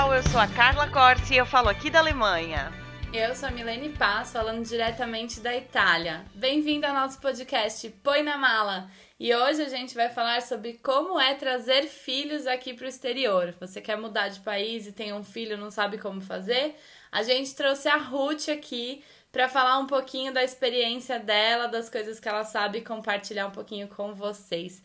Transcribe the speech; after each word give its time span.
pessoal, 0.00 0.14
eu 0.14 0.22
sou 0.22 0.40
a 0.40 0.46
Carla 0.46 0.88
Corsi 0.88 1.34
e 1.34 1.36
eu 1.36 1.44
falo 1.44 1.68
aqui 1.68 1.90
da 1.90 1.98
Alemanha. 1.98 2.72
Eu 3.12 3.34
sou 3.34 3.48
a 3.48 3.52
Milene 3.52 3.90
Paz, 3.90 4.32
falando 4.32 4.64
diretamente 4.64 5.40
da 5.40 5.54
Itália. 5.54 6.24
Bem-vindo 6.34 6.86
ao 6.86 6.94
nosso 6.94 7.20
podcast 7.20 7.86
Põe 8.02 8.22
na 8.22 8.38
Mala. 8.38 8.88
E 9.18 9.34
hoje 9.34 9.60
a 9.60 9.68
gente 9.68 9.94
vai 9.94 10.08
falar 10.08 10.40
sobre 10.40 10.74
como 10.82 11.20
é 11.20 11.34
trazer 11.34 11.82
filhos 11.82 12.46
aqui 12.46 12.72
para 12.72 12.86
o 12.86 12.88
exterior. 12.88 13.54
Você 13.60 13.82
quer 13.82 13.98
mudar 13.98 14.28
de 14.28 14.40
país 14.40 14.86
e 14.86 14.92
tem 14.92 15.12
um 15.12 15.22
filho 15.22 15.58
não 15.58 15.70
sabe 15.70 15.98
como 15.98 16.22
fazer? 16.22 16.76
A 17.12 17.22
gente 17.22 17.54
trouxe 17.54 17.88
a 17.88 17.96
Ruth 17.96 18.48
aqui 18.48 19.04
para 19.30 19.48
falar 19.48 19.78
um 19.78 19.86
pouquinho 19.86 20.32
da 20.32 20.42
experiência 20.42 21.18
dela, 21.18 21.66
das 21.66 21.90
coisas 21.90 22.18
que 22.18 22.28
ela 22.28 22.44
sabe 22.44 22.78
e 22.78 22.82
compartilhar 22.82 23.48
um 23.48 23.52
pouquinho 23.52 23.86
com 23.88 24.14
vocês. 24.14 24.82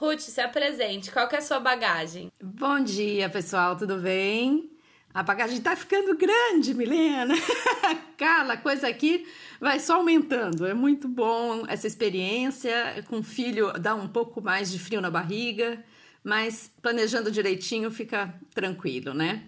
Ruth, 0.00 0.20
se 0.20 0.40
apresente. 0.40 1.10
Qual 1.10 1.26
que 1.26 1.34
é 1.34 1.40
a 1.40 1.42
sua 1.42 1.58
bagagem? 1.58 2.30
Bom 2.40 2.78
dia, 2.78 3.28
pessoal. 3.28 3.74
Tudo 3.76 3.96
bem? 3.96 4.70
A 5.12 5.24
bagagem 5.24 5.60
tá 5.60 5.74
ficando 5.74 6.16
grande, 6.16 6.72
Milena. 6.72 7.34
Carla, 8.16 8.54
a 8.54 8.56
coisa 8.56 8.86
aqui 8.86 9.26
vai 9.60 9.80
só 9.80 9.96
aumentando. 9.96 10.64
É 10.64 10.72
muito 10.72 11.08
bom 11.08 11.64
essa 11.66 11.88
experiência. 11.88 13.04
Com 13.08 13.24
filho 13.24 13.72
dá 13.72 13.96
um 13.96 14.06
pouco 14.06 14.40
mais 14.40 14.70
de 14.70 14.78
frio 14.78 15.00
na 15.00 15.10
barriga, 15.10 15.84
mas 16.22 16.70
planejando 16.80 17.28
direitinho 17.28 17.90
fica 17.90 18.32
tranquilo, 18.54 19.12
né? 19.12 19.42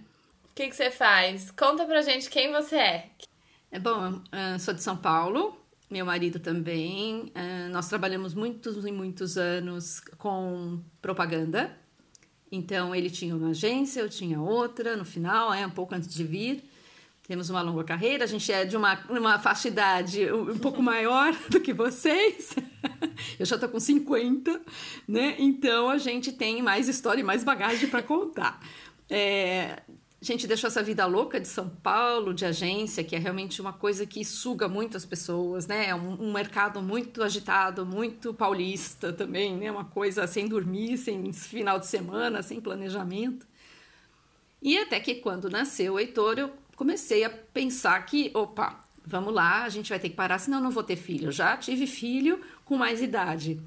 O 0.50 0.54
que, 0.56 0.66
que 0.66 0.74
você 0.74 0.90
faz? 0.90 1.52
Conta 1.52 1.84
pra 1.84 2.02
gente 2.02 2.28
quem 2.28 2.50
você 2.50 2.76
é. 2.76 3.10
É 3.70 3.78
bom, 3.78 4.20
sou 4.58 4.74
de 4.74 4.82
São 4.82 4.96
Paulo, 4.96 5.59
meu 5.90 6.06
marido 6.06 6.38
também. 6.38 7.32
Uh, 7.34 7.70
nós 7.72 7.88
trabalhamos 7.88 8.32
muitos 8.34 8.84
e 8.86 8.92
muitos 8.92 9.36
anos 9.36 10.00
com 10.18 10.80
propaganda. 11.02 11.76
Então, 12.52 12.94
ele 12.94 13.10
tinha 13.10 13.34
uma 13.34 13.50
agência, 13.50 14.00
eu 14.00 14.08
tinha 14.08 14.40
outra 14.40 14.96
no 14.96 15.04
final, 15.04 15.52
é 15.52 15.66
um 15.66 15.70
pouco 15.70 15.94
antes 15.94 16.12
de 16.12 16.24
vir. 16.24 16.64
Temos 17.26 17.48
uma 17.48 17.62
longa 17.62 17.84
carreira, 17.84 18.24
a 18.24 18.26
gente 18.26 18.50
é 18.50 18.64
de 18.64 18.76
uma, 18.76 18.98
uma 19.08 19.38
faixa 19.38 19.62
de 19.62 19.68
idade 19.68 20.32
um, 20.32 20.50
um 20.50 20.58
pouco 20.58 20.82
maior 20.82 21.32
do 21.48 21.60
que 21.60 21.72
vocês. 21.72 22.56
eu 23.38 23.46
já 23.46 23.54
estou 23.54 23.68
com 23.68 23.78
50, 23.78 24.60
né? 25.06 25.36
Então, 25.38 25.88
a 25.88 25.98
gente 25.98 26.32
tem 26.32 26.60
mais 26.60 26.88
história 26.88 27.20
e 27.20 27.24
mais 27.24 27.44
bagagem 27.44 27.88
para 27.88 28.02
contar. 28.02 28.60
É, 29.08 29.80
a 30.22 30.24
gente 30.24 30.46
deixou 30.46 30.68
essa 30.68 30.82
vida 30.82 31.06
louca 31.06 31.40
de 31.40 31.48
São 31.48 31.68
Paulo, 31.68 32.34
de 32.34 32.44
agência, 32.44 33.02
que 33.02 33.16
é 33.16 33.18
realmente 33.18 33.58
uma 33.60 33.72
coisa 33.72 34.04
que 34.04 34.22
suga 34.22 34.68
muito 34.68 34.94
as 34.94 35.06
pessoas, 35.06 35.66
né? 35.66 35.88
É 35.88 35.94
um, 35.94 36.28
um, 36.28 36.32
mercado 36.32 36.82
muito 36.82 37.22
agitado, 37.22 37.86
muito 37.86 38.34
paulista 38.34 39.14
também, 39.14 39.56
né? 39.56 39.70
Uma 39.70 39.86
coisa 39.86 40.26
sem 40.26 40.46
dormir, 40.46 40.98
sem 40.98 41.32
final 41.32 41.78
de 41.78 41.86
semana, 41.86 42.42
sem 42.42 42.60
planejamento. 42.60 43.46
E 44.60 44.76
até 44.76 45.00
que 45.00 45.14
quando 45.14 45.48
nasceu 45.48 45.94
o 45.94 45.98
Heitor, 45.98 46.38
eu 46.38 46.50
comecei 46.76 47.24
a 47.24 47.30
pensar 47.30 48.04
que, 48.04 48.30
opa, 48.34 48.78
vamos 49.06 49.32
lá, 49.32 49.64
a 49.64 49.70
gente 49.70 49.88
vai 49.88 49.98
ter 49.98 50.10
que 50.10 50.16
parar, 50.16 50.38
senão 50.38 50.58
eu 50.58 50.64
não 50.64 50.70
vou 50.70 50.82
ter 50.82 50.96
filho. 50.96 51.28
Eu 51.28 51.32
já 51.32 51.56
tive 51.56 51.86
filho 51.86 52.42
com 52.66 52.76
mais 52.76 53.00
idade. 53.00 53.58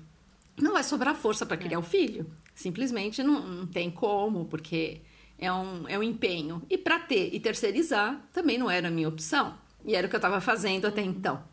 Não 0.55 0.73
vai 0.73 0.83
sobrar 0.83 1.15
força 1.15 1.47
para 1.47 1.57
criar 1.57 1.79
o 1.79 1.83
filho. 1.83 2.27
Simplesmente 2.53 3.23
não, 3.23 3.41
não 3.41 3.65
tem 3.65 3.89
como, 3.89 4.45
porque 4.45 5.01
é 5.37 5.51
um, 5.51 5.87
é 5.87 5.97
um 5.97 6.03
empenho. 6.03 6.61
E 6.69 6.77
para 6.77 6.99
ter 6.99 7.33
e 7.33 7.39
terceirizar 7.39 8.21
também 8.31 8.57
não 8.57 8.69
era 8.69 8.87
a 8.87 8.91
minha 8.91 9.07
opção. 9.07 9.55
E 9.85 9.95
era 9.95 10.07
o 10.07 10.09
que 10.09 10.15
eu 10.15 10.19
estava 10.19 10.39
fazendo 10.39 10.85
até 10.85 11.01
então. 11.01 11.43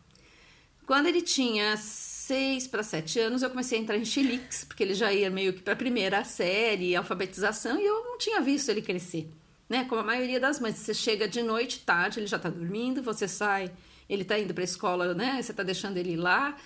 Quando 0.85 1.07
ele 1.07 1.21
tinha 1.21 1.77
seis 1.77 2.67
para 2.67 2.83
sete 2.83 3.19
anos, 3.19 3.41
eu 3.41 3.49
comecei 3.49 3.77
a 3.77 3.81
entrar 3.81 3.97
em 3.97 4.05
Xilix, 4.05 4.63
porque 4.65 4.83
ele 4.83 4.93
já 4.93 5.11
ia 5.13 5.29
meio 5.29 5.53
que 5.53 5.61
para 5.61 5.73
a 5.73 5.75
primeira 5.75 6.23
série, 6.23 6.95
alfabetização, 6.95 7.79
e 7.79 7.85
eu 7.85 8.03
não 8.03 8.17
tinha 8.17 8.41
visto 8.41 8.69
ele 8.69 8.81
crescer. 8.81 9.29
Né? 9.69 9.85
Como 9.85 10.01
a 10.01 10.03
maioria 10.03 10.39
das 10.39 10.59
mães, 10.59 10.75
você 10.75 10.93
chega 10.93 11.27
de 11.27 11.41
noite, 11.41 11.79
tarde, 11.79 12.19
ele 12.19 12.27
já 12.27 12.37
está 12.37 12.49
dormindo, 12.49 13.01
você 13.01 13.25
sai, 13.27 13.71
ele 14.09 14.23
está 14.23 14.37
indo 14.37 14.53
para 14.53 14.63
a 14.63 14.65
escola, 14.65 15.13
né? 15.13 15.41
Você 15.41 15.51
está 15.51 15.63
deixando 15.63 15.95
ele 15.95 16.17
lá. 16.17 16.57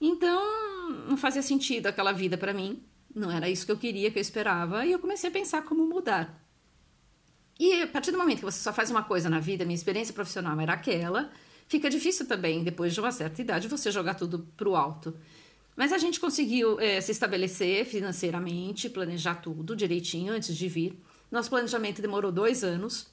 Então, 0.00 0.90
não 1.08 1.16
fazia 1.16 1.42
sentido 1.42 1.86
aquela 1.86 2.10
vida 2.10 2.36
para 2.36 2.52
mim. 2.52 2.82
Não 3.14 3.30
era 3.30 3.48
isso 3.48 3.64
que 3.64 3.70
eu 3.70 3.78
queria, 3.78 4.10
que 4.10 4.18
eu 4.18 4.20
esperava. 4.20 4.84
E 4.84 4.90
eu 4.90 4.98
comecei 4.98 5.30
a 5.30 5.32
pensar 5.32 5.62
como 5.62 5.86
mudar. 5.86 6.47
E 7.58 7.82
a 7.82 7.86
partir 7.86 8.12
do 8.12 8.18
momento 8.18 8.38
que 8.38 8.44
você 8.44 8.60
só 8.60 8.72
faz 8.72 8.90
uma 8.90 9.02
coisa 9.02 9.28
na 9.28 9.40
vida, 9.40 9.64
minha 9.64 9.74
experiência 9.74 10.14
profissional 10.14 10.58
era 10.60 10.74
aquela, 10.74 11.30
fica 11.66 11.90
difícil 11.90 12.26
também, 12.26 12.62
depois 12.62 12.94
de 12.94 13.00
uma 13.00 13.10
certa 13.10 13.40
idade, 13.42 13.66
você 13.66 13.90
jogar 13.90 14.14
tudo 14.14 14.46
para 14.56 14.68
o 14.68 14.76
alto. 14.76 15.14
Mas 15.76 15.92
a 15.92 15.98
gente 15.98 16.20
conseguiu 16.20 16.78
é, 16.80 17.00
se 17.00 17.12
estabelecer 17.12 17.84
financeiramente, 17.84 18.88
planejar 18.88 19.36
tudo 19.36 19.76
direitinho 19.76 20.32
antes 20.32 20.56
de 20.56 20.68
vir. 20.68 21.00
Nosso 21.30 21.50
planejamento 21.50 22.02
demorou 22.02 22.32
dois 22.32 22.64
anos, 22.64 23.06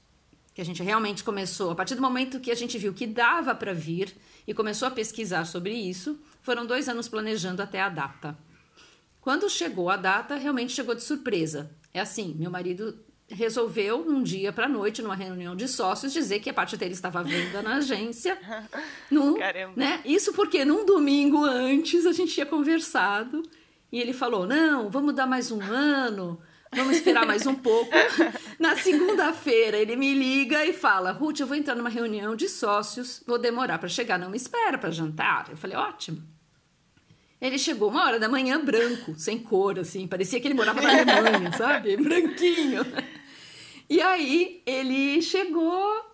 que 0.54 0.60
a 0.60 0.64
gente 0.64 0.82
realmente 0.82 1.22
começou. 1.22 1.70
A 1.70 1.74
partir 1.74 1.94
do 1.94 2.02
momento 2.02 2.40
que 2.40 2.50
a 2.50 2.54
gente 2.54 2.78
viu 2.78 2.94
que 2.94 3.06
dava 3.06 3.54
para 3.54 3.72
vir 3.72 4.16
e 4.46 4.54
começou 4.54 4.88
a 4.88 4.90
pesquisar 4.90 5.44
sobre 5.44 5.74
isso, 5.74 6.18
foram 6.40 6.64
dois 6.64 6.88
anos 6.88 7.08
planejando 7.08 7.62
até 7.62 7.80
a 7.80 7.88
data. 7.88 8.36
Quando 9.20 9.50
chegou 9.50 9.90
a 9.90 9.96
data, 9.96 10.36
realmente 10.36 10.72
chegou 10.72 10.94
de 10.94 11.02
surpresa. 11.02 11.70
É 11.92 12.00
assim, 12.00 12.34
meu 12.38 12.50
marido 12.50 12.98
resolveu 13.28 14.04
um 14.06 14.22
dia 14.22 14.52
para 14.52 14.68
noite 14.68 15.02
numa 15.02 15.14
reunião 15.14 15.56
de 15.56 15.66
sócios 15.66 16.12
dizer 16.12 16.40
que 16.40 16.48
a 16.48 16.54
parte 16.54 16.76
dele 16.76 16.92
estava 16.92 17.20
à 17.20 17.22
venda 17.22 17.60
na 17.62 17.76
agência. 17.76 18.38
No, 19.10 19.36
Caramba. 19.36 19.72
Né? 19.76 20.00
Isso 20.04 20.32
porque 20.32 20.64
num 20.64 20.84
domingo 20.84 21.44
antes 21.44 22.06
a 22.06 22.12
gente 22.12 22.34
tinha 22.34 22.46
conversado 22.46 23.42
e 23.90 24.00
ele 24.00 24.12
falou: 24.12 24.46
"Não, 24.46 24.90
vamos 24.90 25.14
dar 25.14 25.26
mais 25.26 25.52
um 25.52 25.62
ano, 25.62 26.40
vamos 26.74 26.96
esperar 26.96 27.24
mais 27.24 27.46
um 27.46 27.54
pouco". 27.54 27.92
Na 28.58 28.76
segunda-feira 28.76 29.76
ele 29.76 29.94
me 29.96 30.12
liga 30.12 30.64
e 30.64 30.72
fala: 30.72 31.12
"Ruth, 31.12 31.40
eu 31.40 31.46
vou 31.46 31.56
entrar 31.56 31.76
numa 31.76 31.88
reunião 31.88 32.34
de 32.34 32.48
sócios, 32.48 33.22
vou 33.26 33.38
demorar 33.38 33.78
para 33.78 33.88
chegar, 33.88 34.18
não 34.18 34.30
me 34.30 34.36
espera 34.36 34.76
para 34.76 34.90
jantar". 34.90 35.46
Eu 35.50 35.56
falei: 35.56 35.76
"Ótimo". 35.76 36.22
Ele 37.40 37.58
chegou 37.58 37.90
uma 37.90 38.04
hora 38.04 38.18
da 38.18 38.28
manhã 38.28 38.62
branco, 38.64 39.14
sem 39.16 39.38
cor, 39.38 39.78
assim, 39.78 40.08
parecia 40.08 40.40
que 40.40 40.48
ele 40.48 40.54
morava 40.54 40.80
na 40.80 40.90
Alemanha, 40.90 41.52
sabe? 41.56 41.96
Branquinho. 41.96 42.80
E 43.88 44.00
aí 44.00 44.62
ele 44.66 45.20
chegou. 45.22 46.04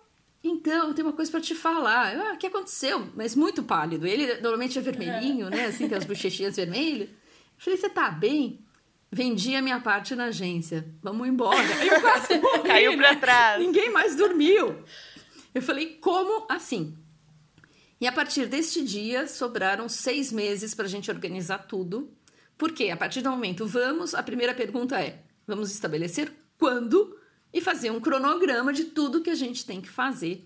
Então, 0.43 0.93
tem 0.93 1.03
uma 1.03 1.13
coisa 1.13 1.31
para 1.31 1.39
te 1.41 1.55
falar. 1.55 2.15
Ah, 2.15 2.33
o 2.33 2.37
que 2.37 2.47
aconteceu? 2.47 3.09
Mas 3.15 3.35
muito 3.35 3.63
pálido. 3.63 4.05
Ele 4.05 4.35
normalmente 4.41 4.77
é 4.77 4.81
vermelhinho, 4.81 5.49
né? 5.49 5.65
Assim, 5.65 5.87
tem 5.87 5.97
as 5.97 6.03
bochechinhas 6.03 6.57
vermelhas. 6.57 7.09
Eu 7.09 7.15
falei, 7.57 7.79
você 7.79 7.89
tá 7.89 8.11
bem? 8.11 8.59
Vendi 9.09 9.55
a 9.55 9.61
minha 9.61 9.79
parte 9.79 10.15
na 10.15 10.25
agência. 10.25 10.85
Vamos 11.01 11.27
embora. 11.27 11.57
Eu 11.81 12.01
quase 12.01 12.37
morri, 12.41 12.63
Caiu 12.67 12.97
pra 12.97 13.13
né? 13.13 13.19
trás. 13.19 13.61
Ninguém 13.61 13.89
mais 13.91 14.15
dormiu. 14.15 14.83
Eu 15.55 15.61
falei, 15.61 15.97
como 16.01 16.45
assim? 16.49 16.97
E 18.01 18.07
a 18.07 18.11
partir 18.11 18.47
deste 18.47 18.83
dia, 18.83 19.27
sobraram 19.27 19.87
seis 19.87 20.29
meses 20.29 20.75
para 20.75 20.85
a 20.85 20.89
gente 20.89 21.09
organizar 21.09 21.59
tudo. 21.59 22.11
Porque 22.57 22.89
a 22.89 22.97
partir 22.97 23.21
do 23.21 23.29
momento 23.29 23.65
vamos, 23.65 24.13
a 24.13 24.21
primeira 24.21 24.53
pergunta 24.53 24.99
é: 24.99 25.21
vamos 25.47 25.71
estabelecer 25.71 26.31
quando 26.57 27.15
e 27.53 27.61
fazer 27.61 27.91
um 27.91 27.99
cronograma 27.99 28.73
de 28.73 28.85
tudo 28.85 29.21
que 29.21 29.29
a 29.29 29.35
gente 29.35 29.65
tem 29.65 29.79
que 29.79 29.89
fazer 29.89 30.45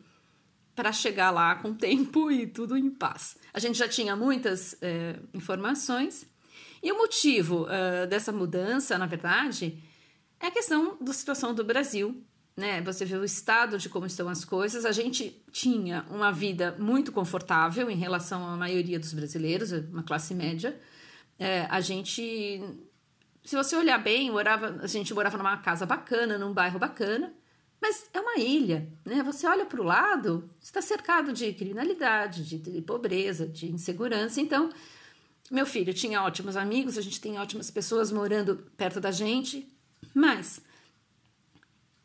para 0.75 0.91
chegar 0.91 1.31
lá 1.31 1.55
com 1.55 1.73
tempo 1.73 2.29
e 2.29 2.45
tudo 2.45 2.77
em 2.77 2.89
paz. 2.89 3.37
A 3.53 3.59
gente 3.59 3.77
já 3.77 3.87
tinha 3.87 4.15
muitas 4.15 4.77
é, 4.81 5.15
informações 5.33 6.27
e 6.81 6.91
o 6.91 6.97
motivo 6.97 7.63
uh, 7.63 8.07
dessa 8.07 8.31
mudança, 8.31 8.97
na 8.97 9.05
verdade, 9.05 9.81
é 10.39 10.47
a 10.47 10.51
questão 10.51 10.97
da 11.01 11.13
situação 11.13 11.53
do 11.53 11.63
Brasil. 11.63 12.23
Né? 12.55 12.81
Você 12.81 13.05
vê 13.05 13.15
o 13.15 13.23
estado 13.23 13.77
de 13.77 13.89
como 13.89 14.05
estão 14.05 14.29
as 14.29 14.45
coisas. 14.45 14.85
A 14.85 14.91
gente 14.91 15.43
tinha 15.51 16.05
uma 16.09 16.31
vida 16.31 16.75
muito 16.79 17.11
confortável 17.11 17.89
em 17.89 17.95
relação 17.95 18.47
à 18.47 18.55
maioria 18.55 18.99
dos 18.99 19.13
brasileiros, 19.13 19.71
uma 19.71 20.03
classe 20.03 20.33
média. 20.33 20.79
É, 21.39 21.67
a 21.69 21.81
gente 21.81 22.61
se 23.47 23.55
você 23.55 23.77
olhar 23.77 23.97
bem, 23.97 24.29
morava, 24.29 24.77
a 24.83 24.87
gente 24.87 25.13
morava 25.13 25.37
numa 25.37 25.55
casa 25.55 25.85
bacana, 25.85 26.37
num 26.37 26.51
bairro 26.51 26.77
bacana, 26.77 27.33
mas 27.81 28.09
é 28.13 28.19
uma 28.19 28.35
ilha, 28.35 28.91
né? 29.05 29.23
Você 29.23 29.47
olha 29.47 29.65
para 29.65 29.79
o 29.79 29.85
lado, 29.85 30.49
está 30.59 30.81
cercado 30.81 31.31
de 31.31 31.53
criminalidade, 31.53 32.43
de, 32.43 32.57
de 32.57 32.81
pobreza, 32.81 33.47
de 33.47 33.71
insegurança. 33.71 34.41
Então, 34.41 34.69
meu 35.49 35.65
filho 35.65 35.93
tinha 35.93 36.21
ótimos 36.23 36.57
amigos, 36.57 36.97
a 36.97 37.01
gente 37.01 37.21
tem 37.21 37.39
ótimas 37.39 37.71
pessoas 37.71 38.11
morando 38.11 38.69
perto 38.75 38.99
da 38.99 39.11
gente, 39.11 39.65
mas 40.13 40.59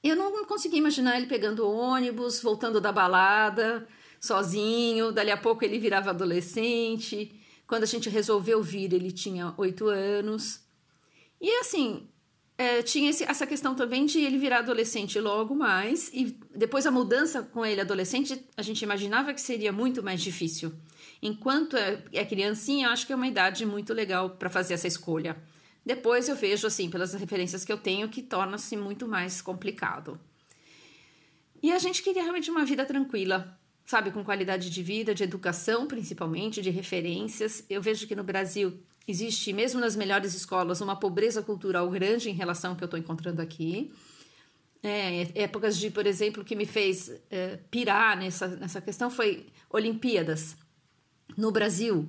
eu 0.00 0.14
não 0.14 0.44
conseguia 0.44 0.78
imaginar 0.78 1.16
ele 1.16 1.26
pegando 1.26 1.68
ônibus, 1.68 2.40
voltando 2.40 2.80
da 2.80 2.92
balada, 2.92 3.88
sozinho. 4.20 5.10
Dali 5.10 5.32
a 5.32 5.36
pouco 5.36 5.64
ele 5.64 5.80
virava 5.80 6.10
adolescente. 6.10 7.34
Quando 7.66 7.82
a 7.82 7.86
gente 7.86 8.08
resolveu 8.08 8.62
vir, 8.62 8.92
ele 8.92 9.10
tinha 9.10 9.52
oito 9.56 9.88
anos. 9.88 10.61
E 11.42 11.50
assim, 11.58 12.06
é, 12.56 12.82
tinha 12.82 13.10
esse, 13.10 13.24
essa 13.24 13.44
questão 13.44 13.74
também 13.74 14.06
de 14.06 14.20
ele 14.20 14.38
virar 14.38 14.58
adolescente 14.58 15.18
logo 15.18 15.56
mais, 15.56 16.08
e 16.14 16.38
depois 16.54 16.86
a 16.86 16.90
mudança 16.92 17.42
com 17.42 17.66
ele 17.66 17.80
adolescente, 17.80 18.46
a 18.56 18.62
gente 18.62 18.82
imaginava 18.82 19.34
que 19.34 19.40
seria 19.40 19.72
muito 19.72 20.04
mais 20.04 20.22
difícil. 20.22 20.72
Enquanto 21.20 21.76
é, 21.76 22.00
é 22.12 22.24
criancinha, 22.24 22.90
acho 22.90 23.04
que 23.04 23.12
é 23.12 23.16
uma 23.16 23.26
idade 23.26 23.66
muito 23.66 23.92
legal 23.92 24.30
para 24.30 24.48
fazer 24.48 24.74
essa 24.74 24.86
escolha. 24.86 25.36
Depois 25.84 26.28
eu 26.28 26.36
vejo, 26.36 26.64
assim, 26.64 26.88
pelas 26.88 27.12
referências 27.12 27.64
que 27.64 27.72
eu 27.72 27.78
tenho, 27.78 28.08
que 28.08 28.22
torna-se 28.22 28.76
muito 28.76 29.08
mais 29.08 29.42
complicado. 29.42 30.20
E 31.60 31.72
a 31.72 31.78
gente 31.80 32.02
queria 32.02 32.22
realmente 32.22 32.52
uma 32.52 32.64
vida 32.64 32.84
tranquila, 32.84 33.58
sabe, 33.84 34.12
com 34.12 34.22
qualidade 34.24 34.70
de 34.70 34.82
vida, 34.82 35.12
de 35.12 35.24
educação, 35.24 35.88
principalmente, 35.88 36.62
de 36.62 36.70
referências. 36.70 37.64
Eu 37.68 37.82
vejo 37.82 38.06
que 38.06 38.14
no 38.14 38.22
Brasil 38.22 38.80
existe, 39.06 39.52
mesmo 39.52 39.80
nas 39.80 39.96
melhores 39.96 40.34
escolas, 40.34 40.80
uma 40.80 40.96
pobreza 40.96 41.42
cultural 41.42 41.88
grande 41.90 42.30
em 42.30 42.34
relação 42.34 42.72
ao 42.72 42.76
que 42.76 42.84
eu 42.84 42.86
estou 42.86 42.98
encontrando 42.98 43.42
aqui. 43.42 43.92
É, 44.82 45.42
épocas 45.42 45.78
de, 45.78 45.90
por 45.90 46.06
exemplo, 46.06 46.44
que 46.44 46.56
me 46.56 46.66
fez 46.66 47.12
é, 47.30 47.58
pirar 47.70 48.16
nessa, 48.16 48.48
nessa 48.48 48.80
questão 48.80 49.08
foi 49.10 49.46
Olimpíadas 49.70 50.56
no 51.36 51.52
Brasil. 51.52 52.08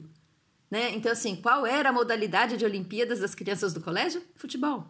Né? 0.72 0.92
Então, 0.96 1.12
assim, 1.12 1.36
qual 1.36 1.68
era 1.68 1.90
a 1.90 1.94
modalidade 1.94 2.58
de 2.58 2.66
Olimpíadas 2.66 3.20
das 3.20 3.36
crianças 3.36 3.74
do 3.74 3.82
colégio? 3.82 4.24
Futebol. 4.36 4.88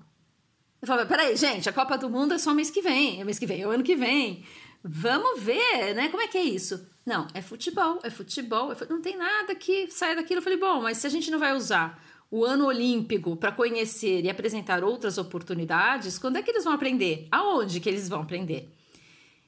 Eu 0.82 0.88
falava, 0.88 1.08
peraí, 1.08 1.36
gente, 1.36 1.68
a 1.70 1.74
Copa 1.74 1.98
do 1.98 2.10
Mundo 2.10 2.34
é 2.34 2.38
só 2.38 2.54
mês 2.54 2.70
que 2.70 2.82
vem, 2.82 3.20
é 3.20 3.24
mês 3.24 3.40
que 3.40 3.46
vem, 3.46 3.62
é 3.62 3.68
o 3.68 3.72
ano 3.72 3.84
que 3.84 3.96
vem. 3.96 4.46
Vamos 4.84 5.42
ver, 5.42 5.94
né? 5.96 6.10
Como 6.10 6.22
é 6.22 6.28
que 6.28 6.38
é 6.38 6.44
isso? 6.44 6.86
Não, 7.06 7.28
é 7.34 7.42
futebol, 7.42 8.00
é 8.04 8.10
futebol, 8.10 8.72
é 8.72 8.78
não 8.90 9.02
tem 9.02 9.16
nada 9.18 9.56
que 9.56 9.90
saia 9.90 10.16
daquilo. 10.16 10.40
Eu 10.40 10.44
falei, 10.44 10.60
bom, 10.60 10.82
mas 10.82 10.98
se 10.98 11.08
a 11.08 11.10
gente 11.10 11.32
não 11.32 11.40
vai 11.40 11.56
usar 11.56 12.04
o 12.30 12.44
ano 12.44 12.66
olímpico 12.66 13.36
para 13.36 13.52
conhecer 13.52 14.26
e 14.26 14.30
apresentar 14.30 14.84
outras 14.84 15.18
oportunidades, 15.18 16.18
quando 16.18 16.38
é 16.38 16.42
que 16.42 16.50
eles 16.50 16.64
vão 16.64 16.74
aprender? 16.74 17.28
Aonde 17.32 17.80
que 17.80 17.88
eles 17.88 18.10
vão 18.10 18.22
aprender? 18.22 18.70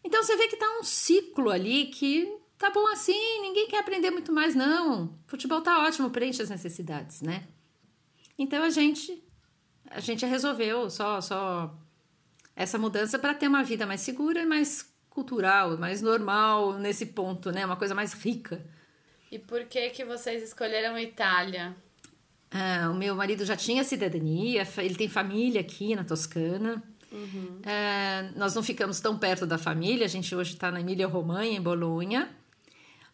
Então 0.03 0.23
você 0.23 0.37
vê 0.37 0.47
que 0.47 0.55
tá 0.55 0.69
um 0.79 0.83
ciclo 0.83 1.49
ali 1.49 1.87
que 1.87 2.31
tá 2.57 2.69
bom 2.69 2.87
assim, 2.87 3.41
ninguém 3.41 3.67
quer 3.67 3.79
aprender 3.79 4.11
muito 4.11 4.31
mais 4.31 4.53
não. 4.53 5.17
Futebol 5.25 5.61
tá 5.61 5.83
ótimo, 5.83 6.11
preenche 6.11 6.41
as 6.41 6.49
necessidades, 6.49 7.21
né? 7.21 7.47
Então 8.37 8.63
a 8.63 8.69
gente 8.69 9.23
a 9.89 9.99
gente 9.99 10.25
resolveu 10.25 10.89
só 10.89 11.19
só 11.21 11.75
essa 12.55 12.77
mudança 12.77 13.17
para 13.17 13.33
ter 13.33 13.47
uma 13.47 13.63
vida 13.63 13.85
mais 13.85 14.01
segura 14.01 14.41
e 14.41 14.45
mais 14.45 14.94
cultural, 15.15 15.77
mais 15.77 16.01
normal 16.01 16.73
nesse 16.73 17.05
ponto, 17.05 17.49
né? 17.49 17.65
Uma 17.65 17.77
coisa 17.77 17.95
mais 17.95 18.11
rica. 18.13 18.61
E 19.31 19.39
por 19.39 19.63
que 19.63 19.89
que 19.89 20.03
vocês 20.03 20.43
escolheram 20.43 20.93
a 20.93 21.01
Itália? 21.01 21.73
Uh, 22.53 22.91
o 22.91 22.93
meu 22.93 23.15
marido 23.15 23.45
já 23.45 23.55
tinha 23.55 23.83
cidadania, 23.83 24.67
ele 24.77 24.95
tem 24.95 25.07
família 25.07 25.61
aqui 25.61 25.95
na 25.95 26.03
Toscana. 26.03 26.83
Uhum. 27.11 27.61
Uh, 27.61 28.37
nós 28.37 28.53
não 28.53 28.61
ficamos 28.61 28.99
tão 28.99 29.17
perto 29.17 29.47
da 29.47 29.57
família, 29.57 30.05
a 30.05 30.09
gente 30.09 30.35
hoje 30.35 30.53
está 30.53 30.69
na 30.69 30.81
Emília-Romanha, 30.81 31.57
em 31.57 31.61
Bolonha. 31.61 32.29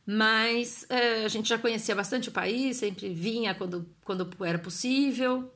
Mas 0.04 0.88
uh, 0.90 1.26
a 1.26 1.28
gente 1.28 1.48
já 1.48 1.60
conhecia 1.60 1.96
bastante 1.96 2.30
o 2.30 2.32
país, 2.32 2.78
sempre 2.78 3.10
vinha 3.14 3.54
quando, 3.54 3.88
quando 4.04 4.28
era 4.44 4.58
possível. 4.58 5.52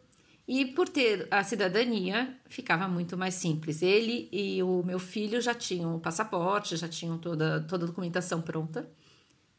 E 0.47 0.65
por 0.65 0.87
ter 0.87 1.27
a 1.31 1.43
cidadania, 1.43 2.37
ficava 2.47 2.87
muito 2.87 3.17
mais 3.17 3.33
simples. 3.33 3.81
Ele 3.81 4.29
e 4.31 4.61
o 4.61 4.83
meu 4.83 4.99
filho 4.99 5.41
já 5.41 5.55
tinham 5.55 5.95
o 5.95 5.99
passaporte, 5.99 6.77
já 6.77 6.87
tinham 6.87 7.17
toda, 7.17 7.61
toda 7.61 7.85
a 7.85 7.87
documentação 7.87 8.41
pronta. 8.41 8.87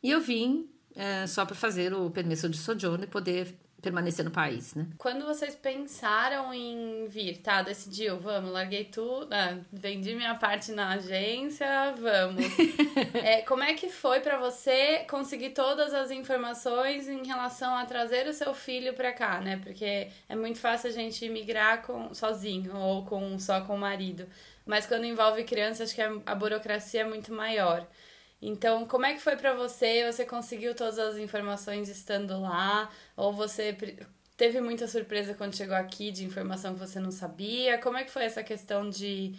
E 0.03 0.11
eu 0.11 0.21
vim 0.21 0.71
só 1.27 1.45
para 1.45 1.57
fazer 1.57 1.93
o 1.93 2.09
permesso 2.11 2.49
de 2.49 2.57
sojourno 2.57 3.05
e 3.05 3.09
poder 3.09 3.55
permanecer 3.81 4.25
no 4.25 4.31
país, 4.31 4.75
né? 4.75 4.87
Quando 4.99 5.25
vocês 5.25 5.55
pensaram 5.55 6.53
em 6.53 7.07
vir, 7.07 7.39
tá? 7.39 7.63
Decidiu, 7.63 8.19
vamos, 8.19 8.51
larguei 8.51 8.85
tudo, 8.85 9.33
ah, 9.33 9.59
vendi 9.73 10.15
minha 10.15 10.35
parte 10.35 10.73
na 10.73 10.91
agência, 10.91 11.95
vamos. 11.99 12.45
é, 13.15 13.43
como 13.43 13.63
é 13.63 13.75
que 13.75 13.89
foi 13.89 14.21
para 14.21 14.39
você 14.39 15.05
conseguir 15.09 15.51
todas 15.51 15.95
as 15.95 16.11
informações 16.11 17.09
em 17.09 17.25
relação 17.27 17.77
a 17.77 17.85
trazer 17.85 18.27
o 18.27 18.33
seu 18.33 18.55
filho 18.55 18.95
para 18.95 19.13
cá, 19.13 19.41
né? 19.41 19.61
Porque 19.63 20.09
é 20.29 20.35
muito 20.35 20.59
fácil 20.59 20.91
a 20.91 20.93
gente 20.93 21.29
migrar 21.29 21.83
com, 21.83 22.13
sozinho 22.15 22.75
ou 22.77 23.05
com 23.05 23.39
só 23.39 23.61
com 23.61 23.75
o 23.75 23.79
marido. 23.79 24.27
Mas 24.65 24.85
quando 24.87 25.05
envolve 25.05 25.45
criança, 25.45 25.85
acho 25.85 25.95
que 25.95 26.03
a, 26.03 26.13
a 26.27 26.35
burocracia 26.35 27.03
é 27.03 27.05
muito 27.05 27.33
maior. 27.33 27.87
Então, 28.41 28.87
como 28.87 29.07
é 29.07 29.15
que 29.15 29.21
foi 29.21 29.37
para 29.37 29.55
você? 29.55 30.11
Você 30.11 30.25
conseguiu 30.25 30.75
todas 30.75 30.99
as 30.99 31.17
informações 31.17 31.89
estando 31.89 32.41
lá? 32.41 32.91
Ou 33.17 33.33
você 33.33 33.77
teve 34.37 34.61
muita 34.61 34.87
surpresa 34.87 35.35
quando 35.35 35.57
chegou 35.57 35.75
aqui 35.75 36.11
de 36.11 36.25
informação 36.25 36.75
que 36.75 36.81
você 36.81 37.01
não 37.01 37.11
sabia? 37.11 37.79
Como 37.79 37.97
é 37.97 38.05
que 38.05 38.11
foi 38.11 38.25
essa 38.25 38.43
questão 38.43 38.89
de 38.91 39.35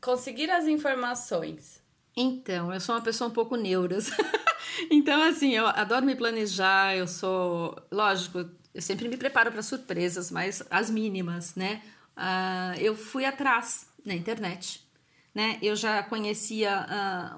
conseguir 0.00 0.50
as 0.50 0.66
informações? 0.66 1.82
Então, 2.16 2.72
eu 2.72 2.80
sou 2.80 2.94
uma 2.94 3.00
pessoa 3.00 3.28
um 3.28 3.32
pouco 3.32 3.56
neuras. 3.56 4.10
então, 4.90 5.22
assim, 5.22 5.54
eu 5.54 5.66
adoro 5.66 6.06
me 6.06 6.14
planejar, 6.14 6.96
eu 6.96 7.06
sou. 7.06 7.76
Lógico, 7.90 8.48
eu 8.74 8.82
sempre 8.82 9.08
me 9.08 9.16
preparo 9.16 9.50
para 9.50 9.62
surpresas, 9.62 10.30
mas 10.30 10.62
as 10.70 10.90
mínimas, 10.90 11.54
né? 11.54 11.82
Uh, 12.16 12.80
eu 12.80 12.96
fui 12.96 13.24
atrás 13.24 13.88
na 14.04 14.14
internet 14.14 14.87
né? 15.38 15.56
Eu 15.62 15.76
já 15.76 16.02
conhecia 16.02 16.84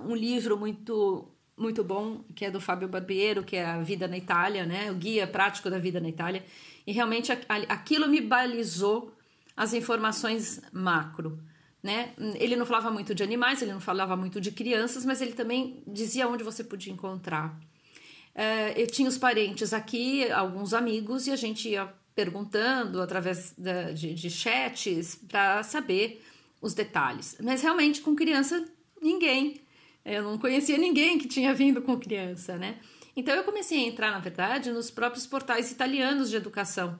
uh, 0.00 0.11
um 0.11 0.17
livro 0.17 0.56
muito 0.56 1.29
muito 1.55 1.85
bom 1.85 2.25
que 2.35 2.47
é 2.47 2.50
do 2.50 2.58
Fábio 2.58 2.88
Barbiero, 2.88 3.44
que 3.44 3.56
é 3.56 3.67
a 3.67 3.82
Vida 3.82 4.08
na 4.08 4.17
Itália, 4.17 4.64
né? 4.64 4.91
O 4.91 4.94
guia 4.94 5.26
prático 5.26 5.69
da 5.69 5.79
vida 5.79 6.00
na 6.00 6.08
Itália. 6.08 6.43
E 6.87 6.93
realmente 6.93 7.31
aquilo 7.69 8.08
me 8.08 8.19
balizou 8.23 9.14
as 9.55 9.75
informações 9.75 10.62
macro. 10.73 11.38
Né? 11.82 12.14
Ele 12.37 12.56
não 12.56 12.64
falava 12.64 12.91
muito 12.91 13.14
de 13.14 13.23
animais, 13.23 13.61
ele 13.61 13.75
não 13.75 13.81
falava 13.81 14.17
muito 14.17 14.41
de 14.41 14.50
crianças, 14.50 15.05
mas 15.05 15.20
ele 15.20 15.32
também 15.32 15.82
dizia 15.87 16.26
onde 16.26 16.43
você 16.43 16.64
podia 16.64 16.91
encontrar. 16.91 17.55
Uh, 18.35 18.73
eu 18.76 18.87
tinha 18.87 19.11
os 19.11 19.19
parentes 19.19 19.75
aqui, 19.75 20.31
alguns 20.32 20.73
amigos, 20.73 21.26
e 21.26 21.32
a 21.32 21.37
gente 21.37 21.69
ia 21.69 21.93
perguntando 22.14 23.02
através 23.02 23.55
de 23.94 24.31
chats 24.31 25.17
para 25.29 25.62
saber 25.62 26.23
os 26.61 26.75
detalhes. 26.75 27.37
Mas 27.43 27.62
realmente 27.62 28.01
com 28.01 28.15
criança, 28.15 28.65
ninguém. 29.01 29.61
Eu 30.05 30.23
não 30.23 30.39
conhecia 30.39 30.79
ninguém 30.79 31.19
que 31.19 31.29
tinha 31.29 31.55
vindo 31.55 31.83
com 31.83 31.99
criança, 31.99 32.57
né? 32.57 32.79
Então 33.17 33.35
eu 33.35 33.45
comecei 33.45 33.85
a 33.85 33.87
entrar, 33.87 34.11
na 34.11 34.19
verdade, 34.19 34.71
nos 34.71 34.91
próprios 34.91 35.27
portais 35.27 35.71
italianos 35.71 36.31
de 36.31 36.37
educação. 36.37 36.99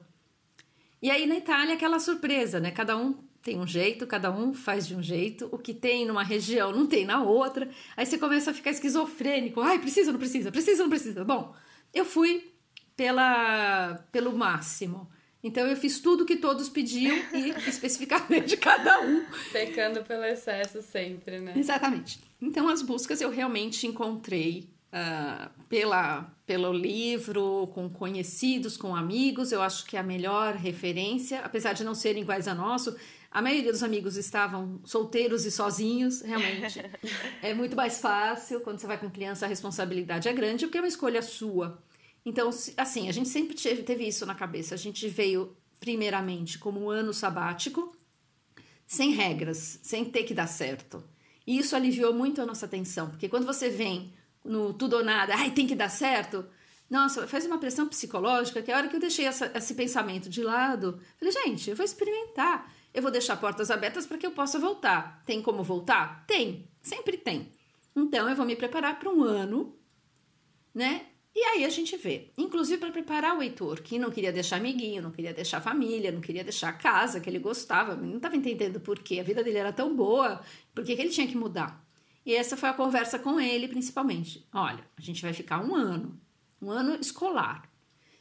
E 1.01 1.09
aí 1.09 1.25
na 1.25 1.35
Itália 1.35 1.75
aquela 1.75 1.99
surpresa, 1.99 2.59
né? 2.59 2.69
Cada 2.71 2.95
um 2.95 3.13
tem 3.41 3.59
um 3.59 3.65
jeito, 3.65 4.05
cada 4.05 4.31
um 4.31 4.53
faz 4.53 4.87
de 4.87 4.95
um 4.95 5.01
jeito, 5.01 5.49
o 5.51 5.57
que 5.57 5.73
tem 5.73 6.05
numa 6.05 6.23
região 6.23 6.71
não 6.71 6.85
tem 6.85 7.05
na 7.05 7.23
outra. 7.23 7.69
Aí 7.97 8.05
você 8.05 8.17
começa 8.17 8.51
a 8.51 8.53
ficar 8.53 8.69
esquizofrênico. 8.69 9.61
Ai, 9.61 9.79
precisa, 9.79 10.11
não 10.11 10.19
precisa, 10.19 10.51
precisa, 10.51 10.83
não 10.83 10.89
precisa. 10.89 11.25
Bom, 11.25 11.55
eu 11.93 12.05
fui 12.05 12.53
pela 12.95 13.95
pelo 14.11 14.37
máximo. 14.37 15.09
Então 15.43 15.65
eu 15.65 15.75
fiz 15.75 15.99
tudo 15.99 16.25
que 16.25 16.35
todos 16.35 16.69
pediam 16.69 17.17
e 17.33 17.49
especificamente 17.67 18.55
cada 18.57 19.01
um. 19.01 19.25
Pecando 19.51 20.03
pelo 20.03 20.23
excesso 20.23 20.81
sempre, 20.81 21.39
né? 21.39 21.53
Exatamente. 21.55 22.19
Então 22.41 22.67
as 22.67 22.81
buscas 22.81 23.21
eu 23.21 23.29
realmente 23.29 23.87
encontrei 23.87 24.69
uh, 24.91 25.49
pela, 25.67 26.31
pelo 26.45 26.71
livro, 26.71 27.67
com 27.73 27.89
conhecidos, 27.89 28.77
com 28.77 28.95
amigos. 28.95 29.51
Eu 29.51 29.61
acho 29.61 29.85
que 29.85 29.97
a 29.97 30.03
melhor 30.03 30.55
referência, 30.55 31.39
apesar 31.39 31.73
de 31.73 31.83
não 31.83 31.95
serem 31.95 32.21
iguais 32.21 32.47
a 32.47 32.53
nosso. 32.53 32.95
A 33.31 33.41
maioria 33.41 33.71
dos 33.71 33.81
amigos 33.81 34.17
estavam 34.17 34.81
solteiros 34.83 35.45
e 35.45 35.51
sozinhos, 35.51 36.21
realmente. 36.21 36.83
é 37.41 37.53
muito 37.53 37.75
mais 37.77 37.99
fácil. 37.99 38.59
Quando 38.59 38.79
você 38.79 38.85
vai 38.85 38.97
com 38.97 39.09
criança, 39.09 39.45
a 39.45 39.49
responsabilidade 39.49 40.27
é 40.27 40.33
grande, 40.33 40.65
porque 40.65 40.77
é 40.77 40.81
uma 40.81 40.87
escolha 40.87 41.21
sua. 41.21 41.81
Então, 42.25 42.49
assim, 42.77 43.09
a 43.09 43.11
gente 43.11 43.29
sempre 43.29 43.55
teve 43.55 44.07
isso 44.07 44.25
na 44.25 44.35
cabeça. 44.35 44.75
A 44.75 44.77
gente 44.77 45.07
veio, 45.07 45.55
primeiramente, 45.79 46.59
como 46.59 46.79
um 46.79 46.89
ano 46.89 47.13
sabático, 47.13 47.95
sem 48.85 49.11
regras, 49.11 49.79
sem 49.81 50.05
ter 50.05 50.23
que 50.23 50.33
dar 50.33 50.47
certo. 50.47 51.03
E 51.45 51.57
isso 51.57 51.75
aliviou 51.75 52.13
muito 52.13 52.41
a 52.41 52.45
nossa 52.45 52.65
atenção, 52.65 53.09
porque 53.09 53.27
quando 53.29 53.45
você 53.45 53.69
vem 53.69 54.13
no 54.43 54.73
tudo 54.73 54.97
ou 54.97 55.03
nada, 55.03 55.33
ai, 55.35 55.51
tem 55.51 55.65
que 55.65 55.75
dar 55.75 55.89
certo, 55.89 56.45
nossa, 56.89 57.25
faz 57.25 57.45
uma 57.45 57.57
pressão 57.57 57.87
psicológica 57.87 58.61
que 58.61 58.69
a 58.69 58.75
hora 58.75 58.89
que 58.89 58.95
eu 58.97 58.99
deixei 58.99 59.25
essa, 59.25 59.49
esse 59.55 59.73
pensamento 59.75 60.29
de 60.29 60.43
lado, 60.43 60.99
falei, 61.17 61.31
gente, 61.31 61.69
eu 61.69 61.75
vou 61.75 61.85
experimentar. 61.85 62.69
Eu 62.93 63.01
vou 63.01 63.09
deixar 63.09 63.37
portas 63.37 63.71
abertas 63.71 64.05
para 64.05 64.17
que 64.17 64.27
eu 64.27 64.31
possa 64.31 64.59
voltar. 64.59 65.23
Tem 65.25 65.41
como 65.41 65.63
voltar? 65.63 66.25
Tem, 66.27 66.67
sempre 66.81 67.15
tem. 67.15 67.49
Então 67.95 68.27
eu 68.29 68.35
vou 68.35 68.45
me 68.45 68.57
preparar 68.57 68.99
para 68.99 69.09
um 69.09 69.23
ano, 69.23 69.73
né? 70.75 71.05
E 71.33 71.39
aí 71.43 71.63
a 71.63 71.69
gente 71.69 71.95
vê, 71.95 72.29
inclusive 72.37 72.77
para 72.77 72.91
preparar 72.91 73.37
o 73.37 73.41
Heitor, 73.41 73.81
que 73.81 73.97
não 73.97 74.11
queria 74.11 74.33
deixar 74.33 74.57
amiguinho, 74.57 75.01
não 75.01 75.11
queria 75.11 75.33
deixar 75.33 75.61
família, 75.61 76.11
não 76.11 76.19
queria 76.19 76.43
deixar 76.43 76.69
a 76.69 76.73
casa 76.73 77.21
que 77.21 77.29
ele 77.29 77.39
gostava, 77.39 77.95
não 77.95 78.17
estava 78.17 78.35
entendendo 78.35 78.81
por 78.81 78.99
quê, 78.99 79.19
a 79.19 79.23
vida 79.23 79.41
dele 79.41 79.57
era 79.57 79.71
tão 79.71 79.95
boa, 79.95 80.41
por 80.75 80.83
que, 80.83 80.93
que 80.93 81.01
ele 81.01 81.09
tinha 81.09 81.27
que 81.27 81.37
mudar? 81.37 81.85
E 82.25 82.35
essa 82.35 82.57
foi 82.57 82.69
a 82.69 82.73
conversa 82.73 83.17
com 83.17 83.39
ele, 83.39 83.67
principalmente. 83.67 84.45
Olha, 84.53 84.85
a 84.95 85.01
gente 85.01 85.21
vai 85.21 85.33
ficar 85.33 85.63
um 85.63 85.73
ano, 85.73 86.19
um 86.61 86.69
ano 86.69 86.95
escolar. 86.95 87.69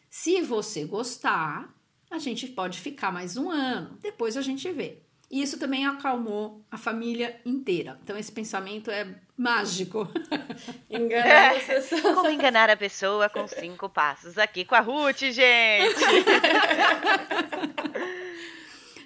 Se 0.08 0.40
você 0.40 0.84
gostar, 0.84 1.74
a 2.10 2.18
gente 2.18 2.46
pode 2.46 2.80
ficar 2.80 3.12
mais 3.12 3.36
um 3.36 3.50
ano, 3.50 3.98
depois 4.00 4.36
a 4.36 4.42
gente 4.42 4.70
vê. 4.72 5.02
E 5.30 5.42
isso 5.42 5.58
também 5.58 5.86
acalmou 5.86 6.64
a 6.70 6.76
família 6.76 7.40
inteira. 7.46 8.00
Então, 8.02 8.16
esse 8.16 8.32
pensamento 8.32 8.90
é 8.90 9.20
mágico. 9.40 10.06
Enganar 10.90 11.56
as 11.56 11.64
pessoas. 11.64 12.14
Como 12.14 12.28
enganar 12.28 12.70
a 12.70 12.76
pessoa 12.76 13.28
com 13.30 13.48
cinco 13.48 13.88
passos. 13.88 14.36
Aqui 14.36 14.64
com 14.64 14.74
a 14.74 14.80
Ruth, 14.80 15.20
gente! 15.20 16.00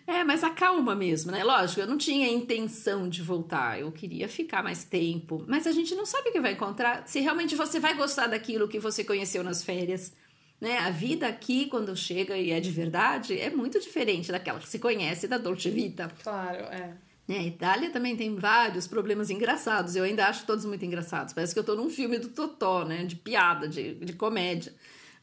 É, 0.06 0.22
mas 0.22 0.44
acalma 0.44 0.94
mesmo, 0.94 1.32
né? 1.32 1.42
Lógico, 1.42 1.80
eu 1.80 1.86
não 1.86 1.96
tinha 1.96 2.28
intenção 2.28 3.08
de 3.08 3.22
voltar, 3.22 3.80
eu 3.80 3.90
queria 3.90 4.28
ficar 4.28 4.62
mais 4.62 4.84
tempo. 4.84 5.42
Mas 5.48 5.66
a 5.66 5.72
gente 5.72 5.94
não 5.94 6.04
sabe 6.04 6.28
o 6.28 6.32
que 6.32 6.40
vai 6.40 6.52
encontrar, 6.52 7.08
se 7.08 7.20
realmente 7.20 7.56
você 7.56 7.80
vai 7.80 7.94
gostar 7.94 8.26
daquilo 8.26 8.68
que 8.68 8.78
você 8.78 9.02
conheceu 9.02 9.42
nas 9.42 9.64
férias. 9.64 10.12
Né? 10.60 10.76
A 10.76 10.90
vida 10.90 11.26
aqui, 11.26 11.66
quando 11.66 11.96
chega 11.96 12.36
e 12.36 12.50
é 12.50 12.60
de 12.60 12.70
verdade, 12.70 13.40
é 13.40 13.48
muito 13.48 13.80
diferente 13.80 14.30
daquela 14.30 14.58
que 14.58 14.68
se 14.68 14.78
conhece 14.78 15.26
da 15.26 15.38
Dolce 15.38 15.70
Vita. 15.70 16.12
Claro, 16.22 16.64
é. 16.64 16.92
Né? 17.26 17.38
A 17.38 17.42
Itália 17.42 17.90
também 17.90 18.16
tem 18.16 18.34
vários 18.36 18.86
problemas 18.86 19.30
engraçados. 19.30 19.96
Eu 19.96 20.04
ainda 20.04 20.26
acho 20.26 20.46
todos 20.46 20.64
muito 20.64 20.84
engraçados. 20.84 21.32
Parece 21.32 21.54
que 21.54 21.58
eu 21.58 21.64
tô 21.64 21.74
num 21.74 21.90
filme 21.90 22.18
do 22.18 22.28
Totó, 22.28 22.84
né? 22.84 23.04
De 23.04 23.16
piada, 23.16 23.68
de, 23.68 23.94
de 23.94 24.12
comédia. 24.12 24.74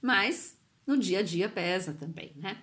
Mas 0.01 0.57
no 0.85 0.97
dia 0.97 1.19
a 1.19 1.23
dia 1.23 1.47
pesa 1.47 1.93
também, 1.93 2.33
né? 2.35 2.57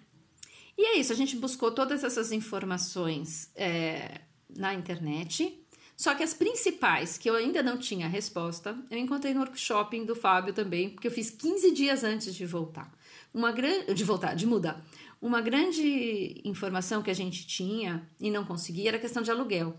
E 0.77 0.85
é 0.85 0.97
isso, 0.99 1.13
a 1.13 1.17
gente 1.17 1.37
buscou 1.37 1.73
todas 1.73 2.05
essas 2.05 2.31
informações 2.31 3.51
é, 3.57 4.21
na 4.57 4.75
internet. 4.75 5.65
Só 5.97 6.15
que 6.15 6.23
as 6.23 6.33
principais, 6.33 7.19
que 7.19 7.29
eu 7.29 7.35
ainda 7.35 7.61
não 7.61 7.77
tinha 7.77 8.07
resposta, 8.07 8.79
eu 8.89 8.99
encontrei 8.99 9.35
no 9.35 9.41
workshop 9.41 10.01
do 10.05 10.15
Fábio 10.15 10.55
também, 10.55 10.91
porque 10.91 11.09
eu 11.09 11.11
fiz 11.11 11.31
15 11.31 11.73
dias 11.73 12.05
antes 12.05 12.33
de 12.33 12.47
voltar. 12.47 12.93
Uma 13.35 13.51
grande. 13.51 13.93
De 13.93 14.05
voltar, 14.05 14.35
de 14.35 14.47
mudar. 14.47 14.81
Uma 15.21 15.41
grande 15.41 16.41
informação 16.45 17.03
que 17.03 17.11
a 17.11 17.15
gente 17.15 17.47
tinha 17.47 18.09
e 18.21 18.31
não 18.31 18.45
conseguia 18.45 18.91
era 18.91 18.97
a 18.97 19.01
questão 19.01 19.23
de 19.23 19.31
aluguel. 19.31 19.77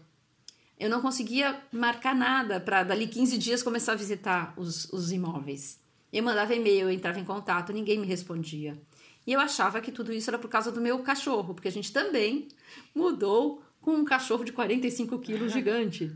Eu 0.78 0.90
não 0.90 1.02
conseguia 1.02 1.62
marcar 1.72 2.16
nada 2.16 2.60
para 2.60 2.84
dali 2.84 3.08
15 3.08 3.38
dias 3.38 3.64
começar 3.64 3.94
a 3.94 3.96
visitar 3.96 4.54
os, 4.58 4.86
os 4.92 5.12
imóveis. 5.12 5.80
Eu 6.12 6.24
mandava 6.24 6.56
e-mail, 6.56 6.88
eu 6.88 6.92
entrava 6.92 7.20
em 7.20 7.26
contato, 7.26 7.72
ninguém 7.72 8.00
me 8.00 8.08
respondia. 8.08 8.82
E 9.26 9.34
eu 9.34 9.40
achava 9.40 9.80
que 9.80 9.92
tudo 9.92 10.12
isso 10.12 10.30
era 10.30 10.40
por 10.40 10.50
causa 10.50 10.72
do 10.72 10.82
meu 10.82 11.00
cachorro, 11.00 11.54
porque 11.54 11.68
a 11.68 11.72
gente 11.72 11.92
também 11.94 12.48
mudou 12.96 13.62
com 13.82 13.92
um 13.92 14.06
cachorro 14.06 14.44
de 14.44 14.52
45 14.52 15.20
quilos 15.20 15.54
gigante. 15.54 16.12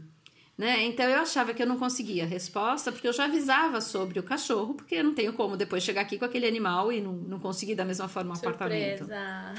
Né? 0.55 0.83
Então 0.83 1.05
eu 1.05 1.19
achava 1.19 1.51
que 1.53 1.63
eu 1.63 1.67
não 1.67 1.77
conseguia 1.79 2.27
resposta, 2.27 2.91
porque 2.91 3.07
eu 3.07 3.13
já 3.13 3.25
avisava 3.25 3.81
sobre 3.81 4.19
o 4.19 4.23
cachorro, 4.23 4.75
porque 4.75 4.95
eu 4.95 5.03
não 5.03 5.13
tenho 5.13 5.33
como 5.33 5.57
depois 5.57 5.81
chegar 5.81 6.01
aqui 6.01 6.17
com 6.17 6.25
aquele 6.25 6.47
animal 6.47 6.91
e 6.91 7.01
não, 7.01 7.13
não 7.13 7.39
conseguir 7.39 7.73
da 7.73 7.83
mesma 7.83 8.07
forma 8.07 8.35
o 8.35 8.37
apartamento. 8.37 9.07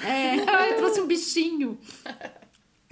É, 0.04 0.36
eu 0.70 0.76
trouxe 0.76 1.00
um 1.00 1.06
bichinho. 1.06 1.76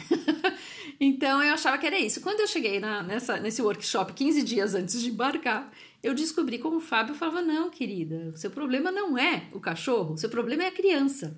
então 0.98 1.40
eu 1.44 1.54
achava 1.54 1.78
que 1.78 1.86
era 1.86 1.96
isso. 1.96 2.20
Quando 2.20 2.40
eu 2.40 2.48
cheguei 2.48 2.80
na, 2.80 3.04
nessa, 3.04 3.36
nesse 3.38 3.62
workshop 3.62 4.12
15 4.12 4.42
dias 4.42 4.74
antes 4.74 5.00
de 5.00 5.08
embarcar, 5.08 5.70
eu 6.02 6.12
descobri 6.12 6.58
como 6.58 6.78
o 6.78 6.80
Fábio 6.80 7.14
falava: 7.14 7.40
não, 7.40 7.70
querida, 7.70 8.32
o 8.34 8.36
seu 8.36 8.50
problema 8.50 8.90
não 8.90 9.16
é 9.16 9.44
o 9.52 9.60
cachorro, 9.60 10.14
o 10.14 10.18
seu 10.18 10.28
problema 10.28 10.64
é 10.64 10.66
a 10.66 10.72
criança. 10.72 11.36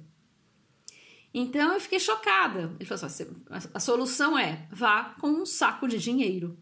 Então 1.35 1.75
eu 1.75 1.81
fiquei 1.81 1.99
chocada. 1.99 2.73
Ele 2.79 2.89
falou 2.89 3.05
assim: 3.05 3.27
a 3.75 3.81
solução 3.81 4.39
é 4.39 4.69
vá 4.71 5.17
com 5.21 5.29
um 5.29 5.45
saco 5.45 5.89
de 5.89 5.99
dinheiro. 5.99 6.57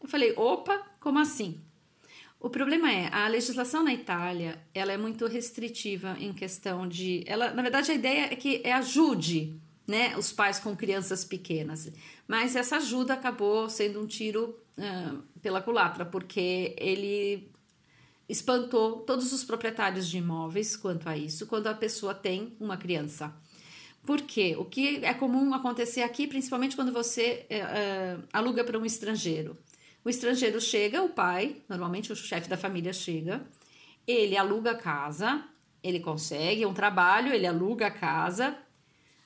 Eu 0.00 0.08
falei: 0.08 0.34
opa, 0.36 0.78
como 1.00 1.18
assim? 1.18 1.60
O 2.38 2.50
problema 2.50 2.92
é 2.92 3.08
a 3.12 3.26
legislação 3.26 3.82
na 3.82 3.94
Itália 3.94 4.62
ela 4.74 4.92
é 4.92 4.96
muito 4.98 5.26
restritiva 5.26 6.16
em 6.20 6.34
questão 6.34 6.86
de, 6.86 7.24
ela 7.26 7.52
na 7.52 7.62
verdade 7.62 7.90
a 7.90 7.94
ideia 7.94 8.26
é 8.26 8.36
que 8.36 8.60
é 8.62 8.72
ajude 8.74 9.58
né, 9.86 10.16
os 10.16 10.32
pais 10.32 10.58
com 10.58 10.76
crianças 10.76 11.24
pequenas. 11.24 11.90
Mas 12.28 12.54
essa 12.54 12.76
ajuda 12.76 13.14
acabou 13.14 13.70
sendo 13.70 14.00
um 14.00 14.06
tiro 14.06 14.58
uh, 14.76 15.22
pela 15.40 15.62
culatra, 15.62 16.04
porque 16.04 16.74
ele 16.78 17.50
espantou 18.28 19.00
todos 19.00 19.32
os 19.32 19.44
proprietários 19.44 20.08
de 20.08 20.18
imóveis 20.18 20.76
quanto 20.76 21.08
a 21.08 21.16
isso, 21.16 21.46
quando 21.46 21.68
a 21.68 21.74
pessoa 21.74 22.12
tem 22.12 22.56
uma 22.58 22.76
criança. 22.76 23.32
Porque 24.06 24.56
o 24.56 24.64
que 24.64 25.04
é 25.04 25.12
comum 25.12 25.52
acontecer 25.52 26.02
aqui, 26.02 26.26
principalmente 26.26 26.76
quando 26.76 26.92
você 26.92 27.46
uh, 27.50 28.24
aluga 28.32 28.64
para 28.64 28.78
um 28.78 28.86
estrangeiro. 28.86 29.56
O 30.04 30.08
estrangeiro 30.08 30.60
chega, 30.60 31.02
o 31.02 31.08
pai, 31.08 31.56
normalmente 31.68 32.12
o 32.12 32.16
chefe 32.16 32.48
da 32.48 32.56
família 32.56 32.92
chega, 32.92 33.44
ele 34.06 34.36
aluga 34.36 34.70
a 34.70 34.76
casa, 34.76 35.44
ele 35.82 35.98
consegue 35.98 36.64
um 36.64 36.72
trabalho, 36.72 37.32
ele 37.32 37.46
aluga 37.46 37.88
a 37.88 37.90
casa, 37.90 38.56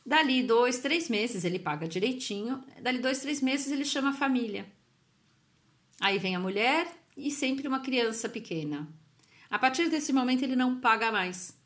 Dali 0.05 0.43
dois, 0.43 0.79
três 0.79 1.09
meses 1.09 1.45
ele 1.45 1.59
paga 1.59 1.87
direitinho. 1.87 2.65
Dali 2.81 2.99
dois, 2.99 3.21
três 3.21 3.41
meses 3.41 3.71
ele 3.71 3.85
chama 3.85 4.11
a 4.11 4.15
família. 4.15 4.67
Aí 6.01 6.19
vem 6.19 6.35
a 6.35 6.41
mulher 6.41 6.89
e 7.17 7.31
sempre 7.31 7.69
uma 7.69 7.81
criança 7.81 8.29
pequena. 8.29 8.89
A 9.51 9.59
partir 9.59 9.89
desse 9.91 10.13
momento 10.13 10.43
ele 10.43 10.57
não 10.57 10.81
paga 10.81 11.13
mais, 11.13 11.57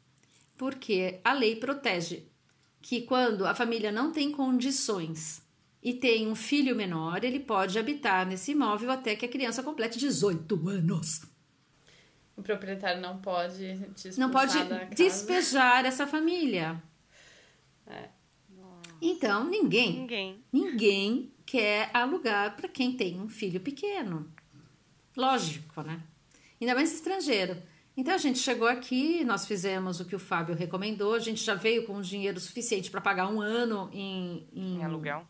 porque 0.56 1.20
a 1.22 1.32
lei 1.32 1.56
protege 1.56 2.26
que 2.84 3.00
quando 3.00 3.46
a 3.46 3.54
família 3.54 3.90
não 3.90 4.12
tem 4.12 4.30
condições 4.30 5.42
e 5.82 5.94
tem 5.94 6.28
um 6.28 6.34
filho 6.34 6.76
menor, 6.76 7.24
ele 7.24 7.40
pode 7.40 7.78
habitar 7.78 8.26
nesse 8.26 8.52
imóvel 8.52 8.90
até 8.90 9.16
que 9.16 9.24
a 9.24 9.28
criança 9.28 9.62
complete 9.62 9.98
18 9.98 10.68
anos. 10.68 11.22
O 12.36 12.42
proprietário 12.42 13.00
não 13.00 13.22
pode 13.22 13.80
não 14.18 14.30
pode 14.30 14.52
despejar 14.94 15.86
essa 15.86 16.06
família. 16.06 16.82
É. 17.86 18.10
Então, 19.00 19.48
ninguém, 19.48 20.00
ninguém, 20.00 20.44
ninguém 20.52 21.32
quer 21.46 21.90
alugar 21.94 22.54
para 22.54 22.68
quem 22.68 22.94
tem 22.94 23.18
um 23.18 23.30
filho 23.30 23.60
pequeno. 23.60 24.30
Lógico, 25.16 25.80
né? 25.80 26.02
Ainda 26.60 26.74
mais 26.74 26.92
estrangeiro. 26.92 27.56
Então 27.96 28.14
a 28.14 28.18
gente 28.18 28.38
chegou 28.38 28.66
aqui, 28.66 29.24
nós 29.24 29.46
fizemos 29.46 30.00
o 30.00 30.04
que 30.04 30.16
o 30.16 30.18
Fábio 30.18 30.54
recomendou, 30.54 31.14
a 31.14 31.20
gente 31.20 31.44
já 31.44 31.54
veio 31.54 31.86
com 31.86 32.00
dinheiro 32.00 32.40
suficiente 32.40 32.90
para 32.90 33.00
pagar 33.00 33.28
um 33.28 33.40
ano 33.40 33.88
em, 33.92 34.46
em, 34.52 34.78
em 34.78 34.84
aluguel. 34.84 35.24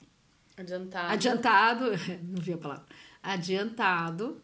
Adiantado. 0.57 1.13
Adiantado, 1.13 1.85
não 2.25 2.41
vi 2.41 2.55
a 2.55 2.59
palavra. 2.59 2.85
Adiantado. 3.23 4.41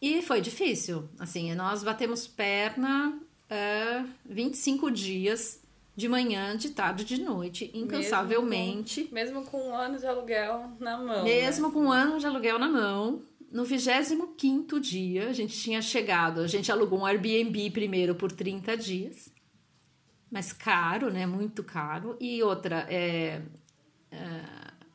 E 0.00 0.20
foi 0.20 0.40
difícil. 0.40 1.08
Assim, 1.18 1.54
nós 1.54 1.82
batemos 1.82 2.26
perna 2.26 3.18
uh, 3.50 4.08
25 4.26 4.90
dias 4.90 5.62
de 5.94 6.08
manhã, 6.08 6.56
de 6.56 6.70
tarde, 6.70 7.04
de 7.04 7.20
noite, 7.20 7.70
incansavelmente. 7.74 9.08
Mesmo 9.12 9.44
com, 9.44 9.48
mesmo 9.48 9.50
com 9.50 9.68
um 9.68 9.74
ano 9.74 9.98
de 9.98 10.06
aluguel 10.06 10.72
na 10.80 10.98
mão. 10.98 11.24
Mesmo 11.24 11.68
né? 11.68 11.72
com 11.72 11.80
um 11.80 11.92
ano 11.92 12.18
de 12.18 12.26
aluguel 12.26 12.58
na 12.58 12.68
mão. 12.68 13.22
No 13.52 13.64
25 13.64 14.80
dia, 14.80 15.28
a 15.28 15.32
gente 15.32 15.56
tinha 15.58 15.82
chegado, 15.82 16.40
a 16.40 16.46
gente 16.46 16.72
alugou 16.72 17.00
um 17.00 17.06
Airbnb 17.06 17.70
primeiro 17.70 18.14
por 18.14 18.32
30 18.32 18.76
dias, 18.78 19.28
mas 20.30 20.52
caro, 20.52 21.10
né? 21.10 21.26
Muito 21.26 21.62
caro. 21.62 22.16
E 22.18 22.42
outra, 22.42 22.86
é, 22.88 23.42
é, 24.10 24.44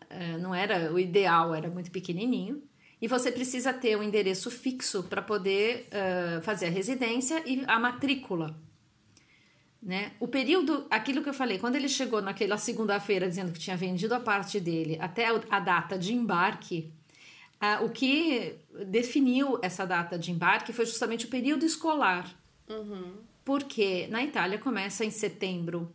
é, 0.10 0.38
não 0.40 0.56
era 0.56 0.92
o 0.92 0.98
ideal, 0.98 1.54
era 1.54 1.70
muito 1.70 1.92
pequenininho. 1.92 2.64
E 3.00 3.08
você 3.08 3.32
precisa 3.32 3.72
ter 3.72 3.96
um 3.96 4.02
endereço 4.02 4.50
fixo 4.50 5.04
para 5.04 5.22
poder 5.22 5.88
uh, 5.90 6.42
fazer 6.42 6.66
a 6.66 6.72
residência 6.72 7.44
e 7.46 7.64
a 7.68 7.78
matrícula 7.78 8.60
né? 9.88 10.12
O 10.20 10.28
período, 10.28 10.86
aquilo 10.90 11.22
que 11.22 11.30
eu 11.30 11.34
falei, 11.34 11.58
quando 11.58 11.76
ele 11.76 11.88
chegou 11.88 12.22
naquela 12.22 12.58
segunda-feira 12.58 13.28
dizendo 13.28 13.54
que 13.54 13.60
tinha 13.60 13.78
vendido 13.78 14.14
a 14.14 14.20
parte 14.20 14.60
dele 14.60 14.98
até 15.00 15.28
a 15.50 15.60
data 15.60 15.98
de 15.98 16.14
embarque, 16.14 16.92
ah, 17.60 17.82
o 17.84 17.90
que 17.90 18.56
definiu 18.88 19.58
essa 19.62 19.86
data 19.86 20.18
de 20.18 20.32
embarque 20.32 20.74
foi 20.74 20.86
justamente 20.86 21.26
o 21.26 21.30
período 21.30 21.66
escolar. 21.66 22.36
Uhum. 22.70 23.16
Porque 23.44 24.08
na 24.08 24.24
Itália 24.24 24.60
começa 24.60 25.04
em 25.04 25.10
setembro. 25.10 25.92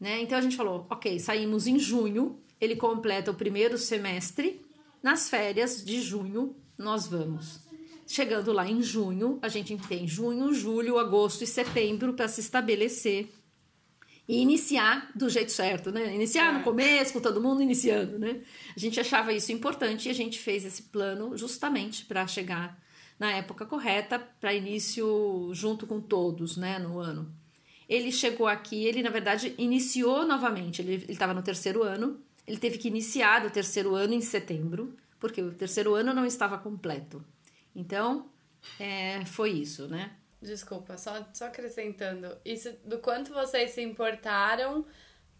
Né? 0.00 0.22
Então 0.22 0.38
a 0.38 0.40
gente 0.40 0.56
falou: 0.56 0.86
ok, 0.90 1.18
saímos 1.18 1.66
em 1.66 1.78
junho, 1.78 2.38
ele 2.60 2.76
completa 2.76 3.30
o 3.30 3.34
primeiro 3.34 3.76
semestre, 3.76 4.64
nas 5.02 5.28
férias 5.28 5.84
de 5.84 6.00
junho 6.00 6.56
nós 6.78 7.06
vamos. 7.06 7.60
Chegando 8.06 8.52
lá 8.52 8.68
em 8.68 8.80
junho, 8.82 9.38
a 9.42 9.48
gente 9.48 9.76
tem 9.88 10.06
junho, 10.06 10.52
julho, 10.52 10.98
agosto 10.98 11.42
e 11.42 11.46
setembro 11.46 12.14
para 12.14 12.28
se 12.28 12.40
estabelecer 12.40 13.28
e 14.28 14.40
iniciar 14.40 15.10
do 15.14 15.28
jeito 15.28 15.52
certo, 15.52 15.92
né? 15.92 16.14
Iniciar 16.14 16.52
é. 16.52 16.58
no 16.58 16.64
começo, 16.64 17.12
com 17.12 17.20
todo 17.20 17.40
mundo 17.40 17.62
iniciando, 17.62 18.18
né? 18.18 18.40
A 18.76 18.78
gente 18.78 18.98
achava 18.98 19.32
isso 19.32 19.52
importante 19.52 20.08
e 20.08 20.10
a 20.10 20.14
gente 20.14 20.38
fez 20.38 20.64
esse 20.64 20.82
plano 20.82 21.36
justamente 21.36 22.04
para 22.04 22.26
chegar 22.26 22.78
na 23.18 23.32
época 23.32 23.64
correta, 23.64 24.18
para 24.18 24.52
início 24.52 25.50
junto 25.52 25.86
com 25.86 26.00
todos, 26.00 26.56
né, 26.56 26.78
no 26.78 26.98
ano. 26.98 27.32
Ele 27.88 28.12
chegou 28.12 28.46
aqui, 28.46 28.84
ele 28.84 29.02
na 29.02 29.10
verdade 29.10 29.54
iniciou 29.56 30.26
novamente, 30.26 30.82
ele 30.82 31.04
estava 31.08 31.32
no 31.32 31.42
terceiro 31.42 31.82
ano, 31.82 32.20
ele 32.46 32.58
teve 32.58 32.78
que 32.78 32.88
iniciar 32.88 33.46
o 33.46 33.50
terceiro 33.50 33.94
ano 33.94 34.12
em 34.12 34.20
setembro, 34.20 34.94
porque 35.18 35.40
o 35.40 35.52
terceiro 35.52 35.94
ano 35.94 36.12
não 36.12 36.26
estava 36.26 36.58
completo. 36.58 37.24
Então, 37.74 38.26
é, 38.78 39.24
foi 39.24 39.50
isso, 39.50 39.86
né? 39.88 40.12
Desculpa, 40.40 40.96
só, 40.98 41.26
só 41.32 41.46
acrescentando. 41.46 42.36
Isso 42.44 42.70
do 42.84 42.98
quanto 42.98 43.32
vocês 43.32 43.70
se 43.70 43.82
importaram 43.82 44.84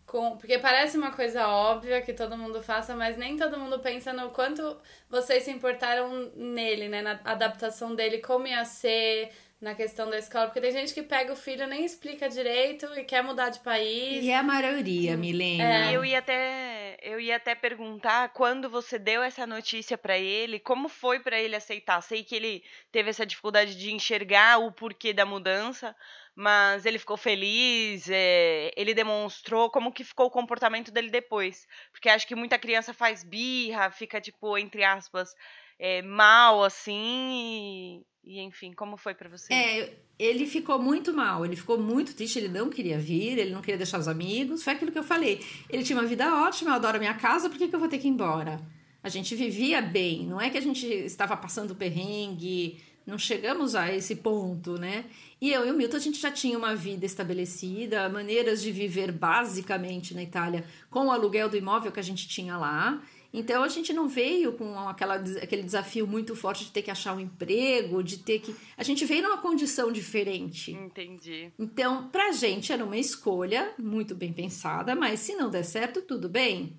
com. 0.07 0.37
Porque 0.39 0.59
parece 0.59 0.97
uma 0.97 1.13
coisa 1.13 1.49
óbvia 1.49 2.01
que 2.01 2.15
todo 2.15 2.37
mundo 2.37 2.63
faça, 2.63 2.97
mas 2.97 3.17
nem 3.19 3.37
todo 3.37 3.59
mundo 3.59 3.79
pensa 3.81 4.13
no 4.13 4.31
quanto 4.31 4.77
vocês 5.11 5.43
se 5.45 5.51
importaram 5.51 6.33
nele, 6.35 6.89
né? 6.89 7.03
Na 7.03 7.21
adaptação 7.25 7.95
dele, 7.95 8.19
como 8.19 8.47
ia 8.47 8.65
ser, 8.65 9.31
na 9.61 9.75
questão 9.75 10.11
da 10.11 10.19
escola, 10.19 10.47
porque 10.47 10.61
tem 10.61 10.73
gente 10.73 10.93
que 10.93 11.03
pega 11.03 11.33
o 11.33 11.37
filho 11.37 11.67
nem 11.67 11.85
explica 11.85 12.29
direito 12.29 12.87
e 12.95 13.05
quer 13.05 13.23
mudar 13.23 13.49
de 13.49 13.61
país. 13.61 14.23
E 14.23 14.31
é 14.31 14.37
a 14.37 14.43
maioria, 14.43 15.17
Milena. 15.17 15.91
É. 15.91 15.97
Eu 15.97 16.05
ia 16.05 16.19
até 16.19 16.99
eu 17.03 17.21
ia 17.21 17.37
até 17.37 17.55
perguntar 17.55 18.31
quando 18.31 18.69
você 18.69 18.99
deu 18.99 19.23
essa 19.23 19.47
notícia 19.47 19.97
para 19.97 20.19
ele, 20.19 20.59
como 20.59 20.89
foi 20.89 21.21
para 21.21 21.39
ele 21.39 21.55
aceitar? 21.55 22.01
Sei 22.03 22.25
que 22.25 22.35
ele 22.35 22.65
teve 22.91 23.11
essa 23.11 23.25
dificuldade 23.25 23.77
de 23.77 23.93
enxergar 23.93 24.59
o 24.59 24.73
porquê 24.73 25.13
da 25.13 25.25
mudança, 25.25 25.95
mas 26.35 26.85
ele 26.85 26.99
ficou 26.99 27.17
feliz, 27.17 28.09
é, 28.11 28.71
ele 28.77 28.93
demonstrou 28.93 29.71
como 29.71 29.93
que 29.93 30.05
ficou 30.05 30.27
o 30.27 30.31
comportamento 30.31 30.91
dele 30.91 31.09
depois. 31.09 31.67
Porque 31.93 32.09
acho 32.09 32.27
que 32.27 32.35
muita 32.35 32.59
criança 32.59 32.93
faz 32.93 33.23
birra, 33.23 33.91
fica, 33.91 34.21
tipo, 34.21 34.59
entre 34.59 34.85
aspas, 34.85 35.35
é, 35.79 36.03
mal, 36.03 36.65
assim, 36.65 36.93
e, 36.93 38.39
e, 38.39 38.41
enfim, 38.41 38.73
como 38.73 38.97
foi 38.97 39.15
para 39.15 39.29
você? 39.29 39.53
É, 39.53 39.95
ele 40.19 40.47
ficou 40.47 40.81
muito 40.81 41.13
mal, 41.13 41.45
ele 41.45 41.57
ficou 41.57 41.79
muito 41.79 42.15
triste, 42.15 42.39
ele 42.39 42.49
não 42.49 42.71
queria 42.71 42.99
vir, 42.99 43.39
ele 43.39 43.51
não 43.51 43.61
queria 43.61 43.77
deixar 43.77 43.99
os 43.99 44.09
amigos, 44.09 44.63
foi 44.63 44.73
aquilo 44.73 44.93
que 44.93 44.99
eu 44.99 45.05
falei. 45.05 45.45
Ele 45.69 45.83
tinha 45.83 45.99
uma 45.99 46.07
vida 46.07 46.43
ótima, 46.43 46.71
eu 46.71 46.75
adoro 46.75 46.99
minha 46.99 47.15
casa, 47.15 47.49
por 47.49 47.59
que, 47.59 47.69
que 47.69 47.75
eu 47.75 47.81
vou 47.81 47.89
ter 47.89 47.99
que 47.99 48.09
ir 48.09 48.11
embora? 48.11 48.61
A 49.03 49.09
gente 49.09 49.35
vivia 49.37 49.81
bem, 49.81 50.27
não 50.27 50.41
é 50.41 50.51
que 50.51 50.59
a 50.59 50.63
gente 50.63 50.87
estava 50.87 51.37
passando 51.37 51.77
perrengue, 51.77 52.81
não 53.07 53.17
chegamos 53.17 53.77
a 53.77 53.95
esse 53.95 54.17
ponto, 54.17 54.77
né? 54.79 55.05
E 55.41 55.53
eu 55.53 55.65
e 55.65 55.71
o 55.71 55.75
Milton, 55.75 55.97
a 55.97 56.01
gente 56.01 56.19
já 56.19 56.31
tinha 56.31 56.59
uma 56.59 56.75
vida 56.75 57.07
estabelecida, 57.07 58.09
maneiras 58.09 58.61
de 58.61 58.73
viver 58.73 59.13
basicamente 59.13 60.13
na 60.13 60.25
Itália 60.25 60.65
com 60.91 61.07
o 61.07 61.11
aluguel 61.13 61.49
do 61.49 61.57
imóvel 61.57 61.93
que 61.93 62.01
a 62.01 62.03
gente 62.03 62.27
tinha 62.27 62.57
lá. 62.57 63.01
Então 63.37 63.63
a 63.63 63.69
gente 63.69 63.93
não 63.93 64.09
veio 64.09 64.55
com 64.55 64.79
aquela, 64.89 65.17
aquele 65.17 65.63
desafio 65.63 66.07
muito 66.07 66.35
forte 66.35 66.65
de 66.65 66.73
ter 66.73 66.81
que 66.81 66.91
achar 66.91 67.15
um 67.15 67.21
emprego, 67.21 68.03
de 68.03 68.17
ter 68.17 68.39
que. 68.39 68.57
A 68.79 68.83
gente 68.83 69.05
veio 69.05 69.23
numa 69.23 69.37
condição 69.37 69.93
diferente. 69.93 70.73
Entendi. 70.73 71.53
Então, 71.59 72.09
pra 72.09 72.33
gente 72.33 72.73
era 72.73 72.83
uma 72.83 72.97
escolha 72.97 73.75
muito 73.79 74.15
bem 74.15 74.33
pensada, 74.33 74.95
mas 74.97 75.21
se 75.21 75.35
não 75.35 75.51
der 75.51 75.65
certo, 75.65 76.01
tudo 76.01 76.31
bem. 76.31 76.79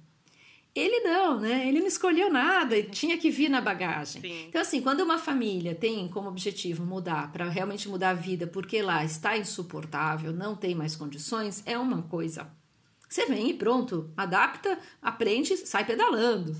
Ele 0.73 0.99
não, 1.01 1.39
né? 1.39 1.67
Ele 1.67 1.79
não 1.79 1.87
escolheu 1.87 2.31
nada, 2.31 2.75
ele 2.75 2.89
tinha 2.89 3.17
que 3.17 3.29
vir 3.29 3.49
na 3.49 3.61
bagagem. 3.61 4.21
Sim. 4.21 4.45
Então, 4.47 4.61
assim, 4.61 4.81
quando 4.81 5.01
uma 5.01 5.17
família 5.17 5.75
tem 5.75 6.07
como 6.07 6.29
objetivo 6.29 6.83
mudar, 6.83 7.31
para 7.31 7.49
realmente 7.49 7.87
mudar 7.87 8.11
a 8.11 8.13
vida, 8.13 8.47
porque 8.47 8.81
lá 8.81 9.03
está 9.05 9.37
insuportável, 9.37 10.31
não 10.33 10.55
tem 10.55 10.73
mais 10.73 10.95
condições, 10.95 11.63
é 11.65 11.77
uma 11.77 12.03
coisa. 12.03 12.51
Você 13.07 13.25
vem 13.25 13.49
e 13.49 13.53
pronto, 13.53 14.11
adapta, 14.15 14.77
aprende, 15.01 15.55
sai 15.57 15.85
pedalando. 15.85 16.55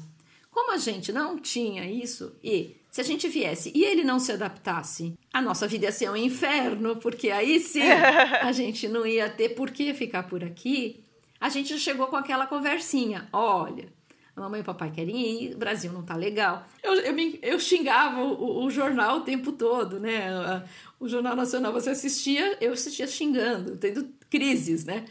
Como 0.50 0.72
a 0.72 0.78
gente 0.78 1.12
não 1.12 1.38
tinha 1.38 1.86
isso, 1.86 2.36
e 2.44 2.78
se 2.90 3.02
a 3.02 3.04
gente 3.04 3.28
viesse 3.28 3.72
e 3.76 3.84
ele 3.84 4.04
não 4.04 4.20
se 4.20 4.32
adaptasse, 4.32 5.14
a 5.32 5.42
nossa 5.42 5.68
vida 5.68 5.86
ia 5.86 5.92
ser 5.92 6.10
um 6.10 6.16
inferno, 6.16 6.96
porque 6.96 7.30
aí 7.30 7.60
sim 7.60 7.84
a 8.42 8.52
gente 8.52 8.88
não 8.88 9.06
ia 9.06 9.30
ter 9.30 9.50
por 9.50 9.70
que 9.70 9.94
ficar 9.94 10.24
por 10.24 10.44
aqui. 10.44 11.04
A 11.40 11.50
gente 11.50 11.70
já 11.70 11.78
chegou 11.78 12.08
com 12.08 12.16
aquela 12.16 12.48
conversinha: 12.48 13.28
olha, 13.32 13.94
a 14.36 14.42
mamãe 14.42 14.60
e 14.60 14.62
o 14.62 14.66
papai 14.66 14.92
querem 14.92 15.16
ir, 15.16 15.56
o 15.56 15.58
Brasil 15.58 15.92
não 15.92 16.04
tá 16.04 16.16
legal. 16.16 16.66
Eu, 16.82 16.94
eu, 16.94 17.14
me, 17.14 17.40
eu 17.42 17.60
xingava 17.60 18.22
o, 18.22 18.66
o, 18.66 18.70
jornal 18.70 19.18
o 19.18 19.22
tempo 19.22 19.52
todo, 19.52 20.00
né? 20.00 20.64
O 21.00 21.08
Jornal 21.08 21.36
Nacional 21.36 21.72
você 21.72 21.92
assistia, 21.92 22.58
eu 22.60 22.74
assistia 22.74 23.06
xingando, 23.06 23.78
tendo 23.78 24.08
crises, 24.30 24.86
né? 24.86 25.06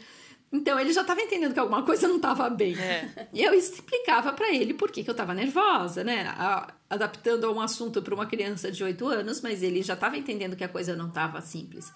Então 0.51 0.79
ele 0.79 0.93
já 0.93 1.01
estava 1.01 1.21
entendendo 1.21 1.53
que 1.53 1.59
alguma 1.59 1.83
coisa 1.83 2.07
não 2.07 2.17
estava 2.17 2.49
bem. 2.49 2.77
É. 2.79 3.27
E 3.33 3.43
eu 3.43 3.53
explicava 3.53 4.31
para 4.31 4.53
ele 4.53 4.73
por 4.73 4.91
que, 4.91 5.03
que 5.03 5.09
eu 5.09 5.13
estava 5.13 5.33
nervosa, 5.33 6.03
né? 6.03 6.27
A, 6.37 6.73
adaptando 6.89 7.45
a 7.45 7.51
um 7.51 7.59
assunto 7.59 8.01
para 8.01 8.15
uma 8.15 8.25
criança 8.25 8.71
de 8.71 8.83
8 8.83 9.07
anos, 9.07 9.41
mas 9.41 9.61
ele 9.61 9.81
já 9.83 9.93
estava 9.93 10.17
entendendo 10.17 10.55
que 10.55 10.63
a 10.63 10.69
coisa 10.69 10.95
não 10.95 11.09
estava 11.09 11.41
simples. 11.41 11.91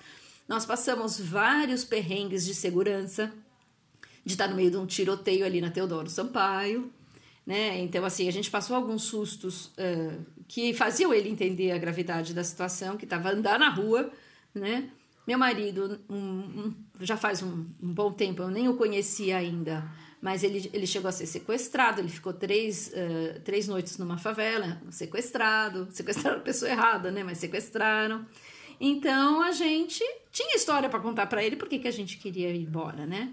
Nós 0.47 0.65
passamos 0.65 1.19
vários 1.19 1.85
perrengues 1.85 2.45
de 2.45 2.53
segurança, 2.53 3.31
de 4.25 4.33
estar 4.33 4.49
no 4.49 4.55
meio 4.55 4.69
de 4.69 4.77
um 4.77 4.85
tiroteio 4.85 5.45
ali 5.45 5.61
na 5.61 5.71
Teodoro 5.71 6.09
Sampaio, 6.09 6.91
né? 7.45 7.79
Então, 7.79 8.03
assim, 8.03 8.27
a 8.27 8.31
gente 8.31 8.51
passou 8.51 8.75
alguns 8.75 9.03
sustos 9.03 9.67
uh, 9.67 10.25
que 10.47 10.73
faziam 10.73 11.13
ele 11.13 11.29
entender 11.29 11.71
a 11.71 11.77
gravidade 11.77 12.33
da 12.33 12.43
situação, 12.43 12.97
que 12.97 13.05
estava 13.05 13.31
andar 13.31 13.57
na 13.57 13.69
rua, 13.69 14.11
né? 14.53 14.89
Meu 15.25 15.37
marido, 15.37 15.99
um, 16.09 16.15
um, 16.15 16.75
já 16.99 17.15
faz 17.15 17.43
um, 17.43 17.65
um, 17.81 17.93
bom 17.93 18.11
tempo, 18.11 18.41
eu 18.41 18.49
nem 18.49 18.67
o 18.67 18.75
conhecia 18.75 19.37
ainda, 19.37 19.87
mas 20.19 20.43
ele, 20.43 20.69
ele 20.73 20.87
chegou 20.87 21.09
a 21.09 21.11
ser 21.11 21.27
sequestrado, 21.27 22.01
ele 22.01 22.09
ficou 22.09 22.33
três, 22.33 22.87
uh, 22.89 23.39
três 23.41 23.67
noites 23.67 23.97
numa 23.97 24.17
favela, 24.17 24.81
sequestrado, 24.89 25.87
sequestraram 25.93 26.39
a 26.39 26.41
pessoa 26.41 26.71
errada, 26.71 27.11
né? 27.11 27.23
Mas 27.23 27.37
sequestraram. 27.37 28.25
Então 28.79 29.43
a 29.43 29.51
gente 29.51 30.03
tinha 30.31 30.55
história 30.55 30.89
para 30.89 30.99
contar 30.99 31.27
para 31.27 31.43
ele 31.43 31.55
porque 31.55 31.77
que 31.77 31.87
a 31.87 31.91
gente 31.91 32.17
queria 32.17 32.49
ir 32.49 32.63
embora, 32.63 33.05
né? 33.05 33.31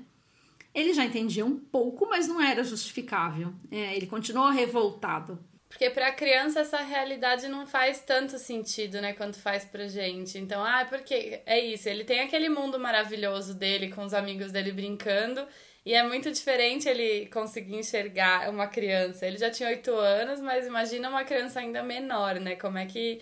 Ele 0.75 0.93
já 0.93 1.05
entendia 1.05 1.45
um 1.45 1.59
pouco, 1.59 2.07
mas 2.07 2.29
não 2.29 2.41
era 2.41 2.63
justificável. 2.63 3.53
É, 3.71 3.97
ele 3.97 4.07
continuou 4.07 4.51
revoltado. 4.51 5.39
Porque 5.69 5.91
para 5.91 6.09
a 6.09 6.13
criança 6.13 6.61
essa 6.61 6.79
realidade 6.79 7.47
não 7.47 7.67
faz 7.67 8.01
tanto 8.01 8.39
sentido, 8.39 9.01
né, 9.01 9.13
quanto 9.13 9.39
faz 9.39 9.65
pra 9.65 9.87
gente. 9.87 10.39
Então, 10.39 10.65
ah, 10.65 10.87
porque 10.89 11.43
é 11.45 11.61
isso, 11.61 11.89
ele 11.89 12.05
tem 12.05 12.21
aquele 12.21 12.49
mundo 12.49 12.79
maravilhoso 12.79 13.55
dele 13.55 13.91
com 13.91 14.03
os 14.05 14.15
amigos 14.15 14.51
dele 14.51 14.73
brincando, 14.73 15.47
e 15.85 15.95
é 15.95 16.03
muito 16.03 16.31
diferente 16.31 16.89
ele 16.89 17.27
conseguir 17.29 17.77
enxergar 17.77 18.51
uma 18.51 18.67
criança. 18.67 19.27
Ele 19.27 19.39
já 19.39 19.51
tinha 19.51 19.69
oito 19.71 19.91
anos, 19.93 20.41
mas 20.41 20.67
imagina 20.67 21.09
uma 21.09 21.25
criança 21.25 21.61
ainda 21.61 21.83
menor, 21.83 22.41
né? 22.41 22.57
Como 22.57 22.77
é 22.77 22.85
que 22.87 23.21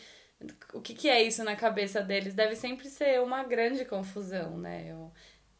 o 0.75 0.81
que, 0.81 0.95
que 0.95 1.09
é 1.09 1.23
isso 1.23 1.43
na 1.45 1.57
cabeça 1.57 2.03
deles? 2.03 2.35
Deve 2.35 2.57
sempre 2.57 2.89
ser 2.89 3.21
uma 3.23 3.45
grande 3.45 3.85
confusão, 3.85 4.59
né? 4.59 4.95
O, 4.95 5.13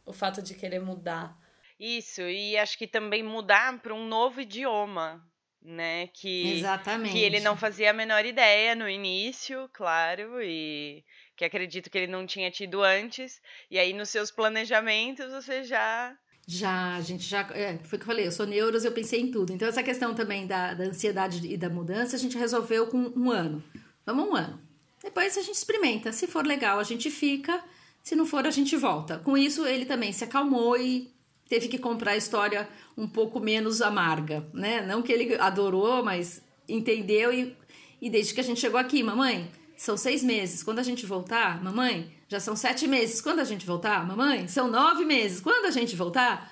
o 0.07 0.13
fato 0.13 0.43
de 0.43 0.55
querer 0.55 0.81
mudar. 0.81 1.37
Isso, 1.79 2.23
e 2.23 2.57
acho 2.57 2.77
que 2.79 2.87
também 2.87 3.23
mudar 3.23 3.79
para 3.81 3.95
um 3.95 4.07
novo 4.07 4.41
idioma, 4.41 5.23
né? 5.67 6.07
Que, 6.13 6.59
Exatamente. 6.59 7.13
que 7.13 7.19
ele 7.19 7.41
não 7.41 7.57
fazia 7.57 7.91
a 7.91 7.93
menor 7.93 8.25
ideia 8.25 8.75
no 8.75 8.89
início, 8.89 9.69
claro, 9.73 10.41
e 10.41 11.05
que 11.37 11.45
acredito 11.45 11.91
que 11.91 11.99
ele 11.99 12.11
não 12.11 12.25
tinha 12.25 12.51
tido 12.51 12.83
antes. 12.83 13.41
E 13.71 13.79
aí, 13.79 13.93
nos 13.93 14.09
seus 14.09 14.31
planejamentos, 14.31 15.31
você 15.33 15.65
já. 15.65 16.17
Já, 16.47 16.95
a 16.95 17.01
gente 17.01 17.25
já. 17.25 17.41
É, 17.53 17.77
foi 17.79 17.97
o 17.97 18.01
que 18.01 18.05
eu 18.05 18.07
falei, 18.07 18.27
eu 18.27 18.33
sou 18.33 18.47
neuros, 18.47 18.85
eu 18.85 18.93
pensei 18.93 19.21
em 19.21 19.31
tudo. 19.31 19.53
Então, 19.53 19.67
essa 19.67 19.83
questão 19.83 20.15
também 20.15 20.47
da, 20.47 20.73
da 20.73 20.85
ansiedade 20.85 21.45
e 21.47 21.57
da 21.57 21.69
mudança, 21.69 22.15
a 22.15 22.19
gente 22.19 22.39
resolveu 22.39 22.87
com 22.87 23.13
um 23.17 23.31
ano. 23.31 23.63
Vamos 24.05 24.29
um 24.29 24.37
ano. 24.37 24.63
Depois 25.03 25.37
a 25.37 25.43
gente 25.43 25.57
experimenta. 25.57 26.13
Se 26.13 26.29
for 26.29 26.47
legal, 26.47 26.79
a 26.79 26.85
gente 26.85 27.11
fica. 27.11 27.63
Se 28.03 28.15
não 28.15 28.25
for, 28.25 28.47
a 28.47 28.51
gente 28.53 28.77
volta. 28.77 29.19
Com 29.19 29.37
isso, 29.37 29.67
ele 29.67 29.85
também 29.85 30.13
se 30.13 30.23
acalmou 30.23 30.77
e 30.77 31.13
teve 31.49 31.67
que 31.67 31.79
comprar 31.79 32.13
a 32.13 32.17
história 32.17 32.69
um 32.97 33.07
pouco 33.07 33.39
menos 33.39 33.83
amarga, 33.83 34.47
né? 34.55 34.85
Não 34.87 35.03
que 35.03 35.13
ele 35.13 35.35
adorou, 35.37 36.03
mas 36.03 36.43
entendeu 36.69 37.33
e, 37.33 37.57
e 38.01 38.09
desde 38.09 38.33
que 38.33 38.41
a 38.41 38.45
gente 38.45 38.61
chegou 38.61 38.81
aqui, 38.81 39.03
mamãe, 39.03 39.51
são 39.77 39.97
seis 39.97 40.23
meses. 40.25 40.63
Quando 40.63 40.79
a 40.79 40.83
gente 40.83 41.05
voltar, 41.05 41.63
mamãe, 41.63 42.11
já 42.29 42.41
são 42.41 42.57
sete 42.57 42.89
meses. 42.89 43.21
Quando 43.21 43.41
a 43.41 43.45
gente 43.45 43.67
voltar, 43.67 44.07
mamãe, 44.07 44.49
são 44.49 44.69
nove 44.69 45.05
meses. 45.05 45.41
Quando 45.41 45.67
a 45.67 45.71
gente 45.71 45.95
voltar, 45.95 46.51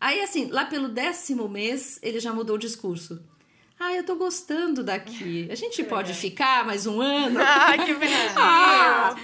aí 0.00 0.20
assim, 0.20 0.50
lá 0.50 0.66
pelo 0.66 0.88
décimo 0.88 1.48
mês 1.48 1.98
ele 2.02 2.20
já 2.20 2.32
mudou 2.32 2.56
o 2.56 2.58
discurso. 2.58 3.22
Ah, 3.78 3.92
eu 3.94 4.04
tô 4.04 4.16
gostando 4.16 4.82
daqui. 4.82 5.48
A 5.50 5.54
gente 5.54 5.82
pode 5.84 6.14
ficar 6.14 6.64
mais 6.64 6.86
um 6.86 7.00
ano? 7.00 7.38
Ah, 7.44 7.76
que 7.76 7.92
bonitinho. 7.92 8.32
ah, 8.36 9.14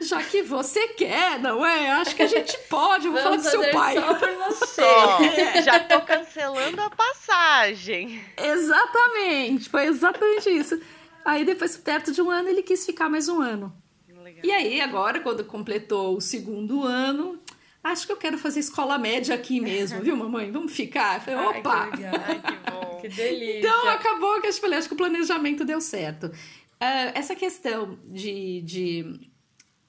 já 0.00 0.22
que 0.22 0.42
você 0.42 0.88
quer, 0.88 1.38
não 1.38 1.64
é? 1.64 1.90
Acho 1.92 2.16
que 2.16 2.22
a 2.22 2.26
gente 2.26 2.56
pode. 2.68 3.06
Eu 3.06 3.12
vou 3.12 3.22
Vamos 3.22 3.42
falar 3.46 3.58
do 3.58 3.64
seu 3.64 3.72
pai. 3.72 3.94
Só 3.94 4.14
por 4.14 4.30
você. 4.48 5.62
já 5.62 5.80
tô 5.80 6.00
cancelando 6.00 6.80
a 6.80 6.90
passagem. 6.90 8.22
Exatamente. 8.36 9.68
Foi 9.68 9.86
exatamente 9.86 10.50
isso. 10.50 10.80
Aí 11.24 11.44
depois, 11.44 11.76
perto 11.76 12.12
de 12.12 12.22
um 12.22 12.30
ano, 12.30 12.48
ele 12.48 12.62
quis 12.62 12.84
ficar 12.84 13.08
mais 13.08 13.28
um 13.28 13.40
ano. 13.40 13.72
Legal. 14.08 14.44
E 14.44 14.50
aí, 14.50 14.80
agora, 14.80 15.20
quando 15.20 15.44
completou 15.44 16.16
o 16.16 16.20
segundo 16.20 16.84
ano, 16.84 17.38
acho 17.82 18.06
que 18.06 18.12
eu 18.12 18.16
quero 18.16 18.38
fazer 18.38 18.60
escola 18.60 18.98
média 18.98 19.34
aqui 19.34 19.60
mesmo, 19.60 20.00
viu, 20.00 20.16
mamãe? 20.16 20.50
Vamos 20.50 20.72
ficar? 20.72 21.16
Eu 21.16 21.20
falei, 21.20 21.40
Ai, 21.40 21.60
opa! 21.60 21.90
que 21.90 21.96
legal. 21.96 22.14
Ai, 22.26 22.40
que 22.40 22.70
bom. 22.70 22.98
Que 23.00 23.08
delícia. 23.08 23.58
Então 23.58 23.88
acabou 23.88 24.40
que 24.40 24.46
eu 24.46 24.52
falei, 24.54 24.78
acho 24.78 24.88
que 24.88 24.94
o 24.94 24.96
planejamento 24.96 25.64
deu 25.64 25.80
certo. 25.80 26.26
Uh, 26.26 27.12
essa 27.14 27.34
questão 27.34 27.98
de, 28.06 28.62
de, 28.62 29.30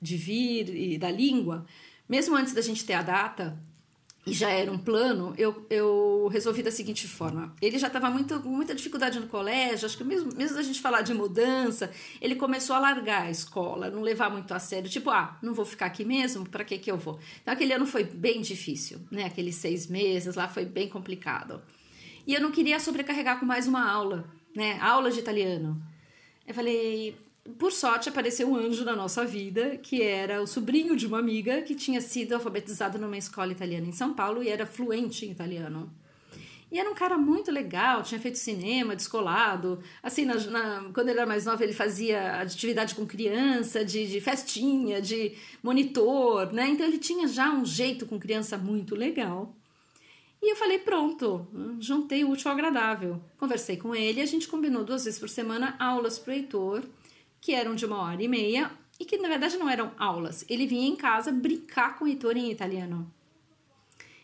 de 0.01 0.17
vir 0.17 0.69
e 0.75 0.97
da 0.97 1.11
língua, 1.11 1.65
mesmo 2.09 2.35
antes 2.35 2.53
da 2.53 2.61
gente 2.61 2.83
ter 2.83 2.93
a 2.93 3.01
data, 3.01 3.57
e 4.25 4.33
já 4.33 4.51
era 4.51 4.71
um 4.71 4.77
plano, 4.77 5.33
eu, 5.35 5.65
eu 5.69 6.29
resolvi 6.31 6.61
da 6.61 6.71
seguinte 6.71 7.07
forma. 7.07 7.55
Ele 7.59 7.79
já 7.79 7.87
estava 7.87 8.09
muito, 8.09 8.39
com 8.39 8.49
muita 8.49 8.75
dificuldade 8.75 9.19
no 9.19 9.27
colégio, 9.27 9.87
acho 9.87 9.97
que 9.97 10.03
mesmo, 10.03 10.31
mesmo 10.35 10.59
a 10.59 10.61
gente 10.61 10.79
falar 10.79 11.01
de 11.01 11.11
mudança, 11.13 11.91
ele 12.19 12.35
começou 12.35 12.75
a 12.75 12.79
largar 12.79 13.23
a 13.23 13.31
escola, 13.31 13.89
não 13.89 14.01
levar 14.01 14.29
muito 14.29 14.53
a 14.53 14.59
sério, 14.59 14.89
tipo, 14.89 15.09
ah, 15.09 15.39
não 15.41 15.55
vou 15.55 15.65
ficar 15.65 15.87
aqui 15.87 16.05
mesmo, 16.05 16.47
para 16.47 16.63
que 16.63 16.77
que 16.77 16.91
eu 16.91 16.97
vou? 16.97 17.19
Então 17.41 17.53
aquele 17.53 17.73
ano 17.73 17.87
foi 17.87 18.03
bem 18.03 18.41
difícil, 18.41 18.99
né? 19.09 19.25
Aqueles 19.25 19.55
seis 19.55 19.87
meses 19.87 20.35
lá 20.35 20.47
foi 20.47 20.65
bem 20.65 20.87
complicado. 20.87 21.61
E 22.27 22.35
eu 22.35 22.41
não 22.41 22.51
queria 22.51 22.79
sobrecarregar 22.79 23.39
com 23.39 23.45
mais 23.45 23.67
uma 23.67 23.89
aula, 23.89 24.29
né? 24.55 24.77
Aula 24.79 25.09
de 25.09 25.19
italiano. 25.19 25.81
Eu 26.45 26.53
falei, 26.53 27.17
por 27.57 27.71
sorte 27.71 28.09
apareceu 28.09 28.47
um 28.49 28.55
anjo 28.55 28.85
na 28.85 28.95
nossa 28.95 29.25
vida, 29.25 29.77
que 29.77 30.01
era 30.01 30.41
o 30.41 30.47
sobrinho 30.47 30.95
de 30.95 31.07
uma 31.07 31.19
amiga 31.19 31.61
que 31.61 31.73
tinha 31.73 31.99
sido 31.99 32.33
alfabetizado 32.33 32.99
numa 32.99 33.17
escola 33.17 33.51
italiana 33.51 33.87
em 33.87 33.91
São 33.91 34.13
Paulo 34.13 34.43
e 34.43 34.49
era 34.49 34.65
fluente 34.65 35.25
em 35.25 35.31
italiano. 35.31 35.91
E 36.71 36.79
era 36.79 36.89
um 36.89 36.93
cara 36.93 37.17
muito 37.17 37.51
legal, 37.51 38.01
tinha 38.01 38.19
feito 38.21 38.37
cinema, 38.37 38.95
descolado. 38.95 39.83
Assim, 40.01 40.23
na, 40.23 40.35
na, 40.35 40.89
quando 40.93 41.09
ele 41.09 41.19
era 41.19 41.27
mais 41.27 41.45
novo, 41.45 41.61
ele 41.61 41.73
fazia 41.73 42.39
atividade 42.41 42.95
com 42.95 43.05
criança, 43.05 43.83
de, 43.83 44.07
de 44.07 44.21
festinha, 44.21 45.01
de 45.01 45.33
monitor, 45.61 46.53
né? 46.53 46.69
Então 46.69 46.85
ele 46.85 46.97
tinha 46.97 47.27
já 47.27 47.51
um 47.51 47.65
jeito 47.65 48.05
com 48.05 48.17
criança 48.17 48.57
muito 48.57 48.95
legal. 48.95 49.53
E 50.41 50.53
eu 50.53 50.55
falei, 50.55 50.79
pronto, 50.79 51.45
juntei 51.79 52.23
o 52.23 52.31
útil 52.31 52.49
ao 52.49 52.57
agradável. 52.57 53.21
Conversei 53.37 53.75
com 53.75 53.93
ele, 53.93 54.21
a 54.21 54.25
gente 54.25 54.47
combinou 54.47 54.83
duas 54.83 55.03
vezes 55.03 55.19
por 55.19 55.29
semana 55.29 55.75
aulas 55.77 56.17
para 56.17 56.31
o 56.31 56.33
Heitor, 56.33 56.83
que 57.41 57.53
eram 57.53 57.75
de 57.75 57.85
uma 57.85 58.01
hora 58.03 58.21
e 58.21 58.27
meia, 58.27 58.71
e 58.99 59.03
que 59.03 59.17
na 59.17 59.27
verdade 59.27 59.57
não 59.57 59.67
eram 59.67 59.91
aulas. 59.97 60.45
Ele 60.47 60.67
vinha 60.67 60.87
em 60.87 60.95
casa 60.95 61.31
brincar 61.31 61.97
com 61.97 62.05
o 62.05 62.07
Heitor 62.07 62.37
em 62.37 62.51
italiano. 62.51 63.11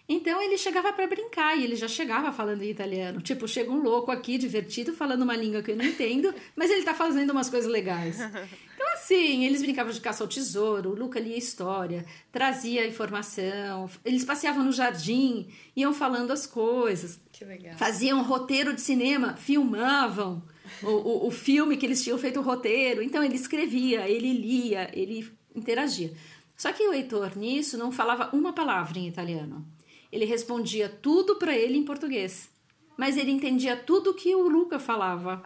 Então 0.09 0.41
ele 0.41 0.57
chegava 0.57 0.93
para 0.93 1.05
brincar 1.05 1.57
e 1.57 1.65
ele 1.65 1.75
já 1.75 1.87
chegava 1.87 2.31
falando 2.31 2.61
em 2.61 2.69
italiano. 2.69 3.19
Tipo, 3.19 3.45
chega 3.47 3.69
um 3.69 3.81
louco 3.81 4.09
aqui, 4.09 4.37
divertido, 4.37 4.93
falando 4.93 5.23
uma 5.23 5.35
língua 5.35 5.61
que 5.61 5.71
eu 5.71 5.75
não 5.75 5.83
entendo, 5.83 6.33
mas 6.55 6.71
ele 6.71 6.83
tá 6.83 6.93
fazendo 6.93 7.31
umas 7.31 7.49
coisas 7.49 7.69
legais. 7.69 8.19
Então, 8.19 8.93
assim, 8.93 9.43
eles 9.45 9.61
brincavam 9.61 9.91
de 9.91 9.99
caça 9.99 10.23
ao 10.23 10.29
tesouro, 10.29 10.91
o 10.91 10.95
Luca 10.95 11.19
lia 11.19 11.35
história, 11.35 12.05
trazia 12.31 12.87
informação, 12.87 13.89
eles 14.05 14.23
passeavam 14.23 14.63
no 14.63 14.71
jardim, 14.71 15.47
iam 15.75 15.93
falando 15.93 16.31
as 16.31 16.47
coisas. 16.47 17.19
Que 17.31 17.43
legal. 17.43 17.75
Faziam 17.77 18.21
roteiro 18.23 18.73
de 18.73 18.79
cinema, 18.79 19.35
filmavam 19.35 20.41
o, 20.83 20.87
o, 20.87 21.27
o 21.27 21.31
filme 21.31 21.77
que 21.77 21.85
eles 21.85 22.03
tinham 22.03 22.17
feito 22.17 22.39
o 22.39 22.43
roteiro. 22.43 23.01
Então 23.01 23.23
ele 23.23 23.35
escrevia, 23.35 24.07
ele 24.07 24.33
lia, 24.33 24.89
ele 24.93 25.31
interagia. 25.55 26.13
Só 26.55 26.71
que 26.73 26.83
o 26.83 26.93
Heitor 26.93 27.37
nisso 27.37 27.77
não 27.77 27.91
falava 27.91 28.35
uma 28.35 28.53
palavra 28.53 28.97
em 28.97 29.07
italiano. 29.07 29.65
Ele 30.11 30.25
respondia 30.25 30.89
tudo 30.89 31.35
para 31.35 31.55
ele 31.55 31.77
em 31.77 31.83
português. 31.83 32.49
Mas 32.97 33.15
ele 33.15 33.31
entendia 33.31 33.75
tudo 33.75 34.13
que 34.13 34.35
o 34.35 34.47
Luca 34.47 34.79
falava. 34.79 35.43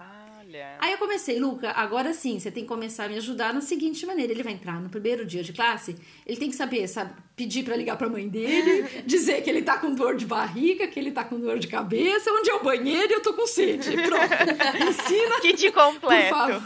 Olha. 0.51 0.75
Aí 0.79 0.91
eu 0.91 0.97
comecei, 0.97 1.39
Luca, 1.39 1.71
agora 1.71 2.13
sim, 2.13 2.37
você 2.37 2.51
tem 2.51 2.63
que 2.63 2.67
começar 2.69 3.05
a 3.05 3.07
me 3.07 3.15
ajudar 3.15 3.53
na 3.53 3.61
seguinte 3.61 4.05
maneira. 4.05 4.33
Ele 4.33 4.43
vai 4.43 4.51
entrar 4.51 4.81
no 4.81 4.89
primeiro 4.89 5.25
dia 5.25 5.41
de 5.41 5.53
classe, 5.53 5.95
ele 6.25 6.37
tem 6.37 6.49
que 6.49 6.55
saber, 6.55 6.87
sabe, 6.87 7.13
pedir 7.35 7.63
para 7.63 7.75
ligar 7.75 7.97
para 7.97 8.07
a 8.07 8.09
mãe 8.09 8.27
dele, 8.27 8.83
dizer 9.07 9.41
que 9.43 9.49
ele 9.49 9.61
tá 9.61 9.77
com 9.77 9.93
dor 9.93 10.15
de 10.17 10.25
barriga, 10.25 10.87
que 10.87 10.99
ele 10.99 11.11
tá 11.11 11.23
com 11.23 11.39
dor 11.39 11.57
de 11.57 11.67
cabeça, 11.67 12.31
onde 12.31 12.49
é 12.49 12.53
o 12.53 12.63
banheiro 12.63 13.13
e 13.13 13.15
eu 13.15 13.21
tô 13.21 13.33
com 13.33 13.47
sede. 13.47 13.91
Pronto. 13.95 14.33
Ensina. 14.89 15.39
Kit 15.39 15.71
Por 15.71 15.93
completo. 15.93 16.35
favor. 16.35 16.63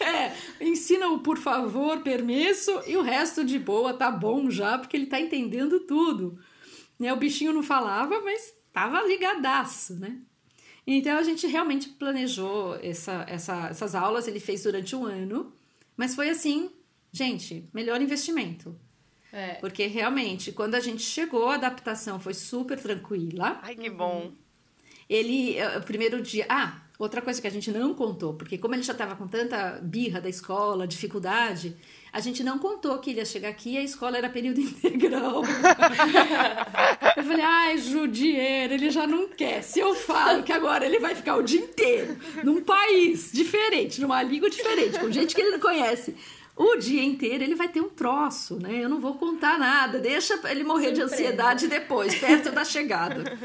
É, 0.00 0.32
ensina 0.60 1.08
o 1.08 1.20
por 1.20 1.38
favor, 1.38 2.02
permesso 2.02 2.82
e 2.86 2.96
o 2.96 3.02
resto 3.02 3.44
de 3.44 3.58
boa, 3.58 3.92
tá 3.94 4.10
bom 4.10 4.48
já, 4.50 4.78
porque 4.78 4.96
ele 4.96 5.06
tá 5.06 5.18
entendendo 5.18 5.80
tudo. 5.80 6.38
Né? 6.98 7.12
O 7.12 7.16
bichinho 7.16 7.52
não 7.52 7.62
falava, 7.62 8.20
mas 8.20 8.54
tava 8.72 9.02
ligadaço, 9.02 9.98
né? 9.98 10.18
Então 10.90 11.18
a 11.18 11.22
gente 11.22 11.46
realmente 11.46 11.90
planejou 11.90 12.74
essa, 12.76 13.26
essa, 13.28 13.68
essas 13.68 13.94
aulas, 13.94 14.26
ele 14.26 14.40
fez 14.40 14.62
durante 14.62 14.96
um 14.96 15.04
ano, 15.04 15.52
mas 15.94 16.14
foi 16.14 16.30
assim, 16.30 16.70
gente, 17.12 17.68
melhor 17.74 18.00
investimento. 18.00 18.74
É. 19.30 19.56
Porque 19.56 19.86
realmente, 19.86 20.50
quando 20.50 20.76
a 20.76 20.80
gente 20.80 21.02
chegou, 21.02 21.50
a 21.50 21.56
adaptação 21.56 22.18
foi 22.18 22.32
super 22.32 22.80
tranquila. 22.80 23.60
Ai, 23.62 23.76
que 23.76 23.90
bom. 23.90 24.32
Ele, 25.06 25.58
eh, 25.58 25.76
o 25.76 25.82
primeiro 25.82 26.22
dia. 26.22 26.46
Ah, 26.48 26.80
outra 26.98 27.20
coisa 27.20 27.38
que 27.38 27.46
a 27.46 27.50
gente 27.50 27.70
não 27.70 27.92
contou, 27.92 28.32
porque 28.32 28.56
como 28.56 28.74
ele 28.74 28.82
já 28.82 28.94
estava 28.94 29.14
com 29.14 29.28
tanta 29.28 29.78
birra 29.82 30.22
da 30.22 30.28
escola, 30.30 30.86
dificuldade, 30.86 31.76
a 32.12 32.20
gente 32.20 32.42
não 32.42 32.58
contou 32.58 32.98
que 32.98 33.10
ele 33.10 33.18
ia 33.20 33.24
chegar 33.24 33.48
aqui 33.48 33.74
e 33.74 33.78
a 33.78 33.82
escola 33.82 34.16
era 34.18 34.28
período 34.28 34.60
integral. 34.60 35.42
eu 37.16 37.22
falei, 37.22 37.44
ai, 37.44 37.78
Judieiro, 37.78 38.74
ele 38.74 38.90
já 38.90 39.06
não 39.06 39.28
quer. 39.28 39.62
Se 39.62 39.78
eu 39.80 39.94
falo 39.94 40.42
que 40.42 40.52
agora 40.52 40.86
ele 40.86 40.98
vai 40.98 41.14
ficar 41.14 41.36
o 41.36 41.42
dia 41.42 41.60
inteiro 41.60 42.16
num 42.42 42.62
país 42.62 43.30
diferente, 43.32 44.00
numa 44.00 44.22
língua 44.22 44.48
diferente, 44.48 44.98
com 44.98 45.10
gente 45.10 45.34
que 45.34 45.40
ele 45.40 45.52
não 45.52 45.60
conhece. 45.60 46.14
O 46.58 46.74
dia 46.74 47.04
inteiro 47.04 47.44
ele 47.44 47.54
vai 47.54 47.68
ter 47.68 47.80
um 47.80 47.88
troço, 47.88 48.58
né? 48.60 48.82
Eu 48.82 48.88
não 48.88 48.98
vou 48.98 49.14
contar 49.14 49.56
nada, 49.60 50.00
deixa 50.00 50.40
ele 50.50 50.64
morrer 50.64 50.90
de 50.90 51.00
ansiedade 51.00 51.68
depois, 51.68 52.16
perto 52.18 52.50
da 52.50 52.64
chegada. 52.64 53.38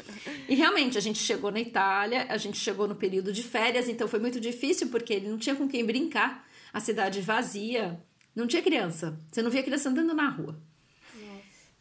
E 0.50 0.56
realmente, 0.56 0.98
a 0.98 1.02
gente 1.02 1.20
chegou 1.20 1.52
na 1.52 1.60
Itália, 1.60 2.26
a 2.28 2.38
gente 2.38 2.58
chegou 2.58 2.88
no 2.88 2.96
período 2.96 3.32
de 3.32 3.44
férias, 3.44 3.88
então 3.88 4.08
foi 4.08 4.20
muito 4.20 4.40
difícil 4.40 4.88
porque 4.88 5.14
ele 5.14 5.30
não 5.30 5.38
tinha 5.38 5.56
com 5.56 5.68
quem 5.68 5.86
brincar. 5.86 6.44
A 6.74 6.80
cidade 6.80 7.22
vazia, 7.22 8.02
não 8.36 8.48
tinha 8.48 8.62
criança. 8.62 9.20
Você 9.32 9.42
não 9.42 9.52
via 9.52 9.64
criança 9.64 9.90
andando 9.90 10.14
na 10.14 10.30
rua. 10.30 10.58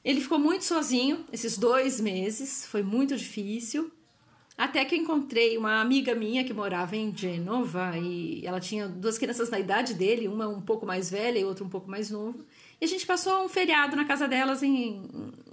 Ele 0.05 0.21
ficou 0.21 0.38
muito 0.38 0.65
sozinho 0.65 1.25
esses 1.33 1.57
dois 1.57 2.01
meses, 2.01 2.67
foi 2.67 2.83
muito 2.83 3.17
difícil. 3.17 3.91
Até 4.59 4.85
que 4.85 4.95
eu 4.95 4.99
encontrei 4.99 5.57
uma 5.57 5.81
amiga 5.81 6.15
minha 6.15 6.45
que 6.45 6.53
morava 6.53 6.97
em 6.97 7.17
Gênova 7.17 7.97
e 7.97 8.45
ela 8.45 8.61
tinha 8.61 8.87
duas 8.87 9.17
crianças 9.17 9.49
na 9.49 9.59
idade 9.59 9.95
dele, 9.95 10.29
uma 10.29 10.47
um 10.47 10.61
pouco 10.61 10.85
mais 10.85 11.11
velha 11.11 11.38
e 11.38 11.45
outra 11.45 11.65
um 11.65 11.69
pouco 11.69 11.91
mais 11.91 12.11
novo. 12.11 12.45
E 12.81 12.85
a 12.85 12.88
gente 12.88 13.07
passou 13.07 13.45
um 13.45 13.49
feriado 13.49 13.97
na 13.97 14.05
casa 14.05 14.29
delas 14.29 14.62
em, 14.62 15.03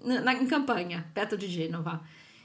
na, 0.03 0.33
em 0.33 0.47
campanha, 0.47 1.07
perto 1.13 1.37
de 1.37 1.47
Gênova. 1.47 2.01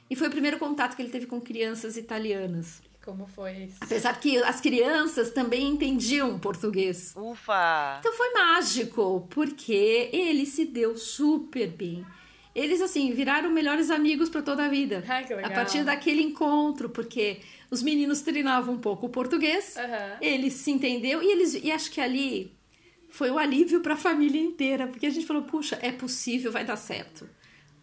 E 0.09 0.15
foi 0.15 0.27
o 0.27 0.31
primeiro 0.31 0.59
contato 0.59 0.95
que 0.95 1.01
ele 1.01 1.09
teve 1.09 1.25
com 1.25 1.41
crianças 1.41 1.97
italianas. 1.97 2.81
Como 3.05 3.27
foi 3.27 3.65
isso? 3.65 3.77
Apesar 3.81 4.19
que 4.19 4.37
as 4.39 4.59
crianças 4.59 5.29
também 5.29 5.67
entendiam 5.67 6.39
português. 6.39 7.13
Ufa! 7.15 7.97
Então 7.99 8.11
foi 8.13 8.33
mágico, 8.33 9.27
porque 9.29 10.09
ele 10.11 10.47
se 10.47 10.65
deu 10.65 10.97
super 10.97 11.67
bem. 11.67 12.03
Eles, 12.55 12.81
assim, 12.81 13.11
viraram 13.13 13.51
melhores 13.51 13.91
amigos 13.91 14.27
para 14.27 14.41
toda 14.41 14.65
a 14.65 14.69
vida. 14.69 15.03
Ai, 15.07 15.23
que 15.23 15.35
legal. 15.35 15.51
A 15.51 15.53
partir 15.53 15.83
daquele 15.83 16.23
encontro, 16.23 16.89
porque 16.89 17.41
os 17.69 17.83
meninos 17.83 18.21
treinavam 18.21 18.73
um 18.73 18.79
pouco 18.79 19.05
o 19.05 19.09
português, 19.09 19.77
Aham. 19.77 20.17
ele 20.19 20.49
se 20.49 20.71
entendeu 20.71 21.21
e 21.21 21.31
eles 21.31 21.53
e 21.53 21.71
acho 21.71 21.91
que 21.91 22.01
ali 22.01 22.57
foi 23.09 23.29
o 23.29 23.37
alívio 23.37 23.81
para 23.81 23.93
a 23.93 23.97
família 23.97 24.41
inteira, 24.41 24.87
porque 24.87 25.05
a 25.05 25.09
gente 25.09 25.27
falou, 25.27 25.43
puxa, 25.43 25.77
é 25.81 25.91
possível, 25.91 26.51
vai 26.51 26.65
dar 26.65 26.75
certo. 26.75 27.29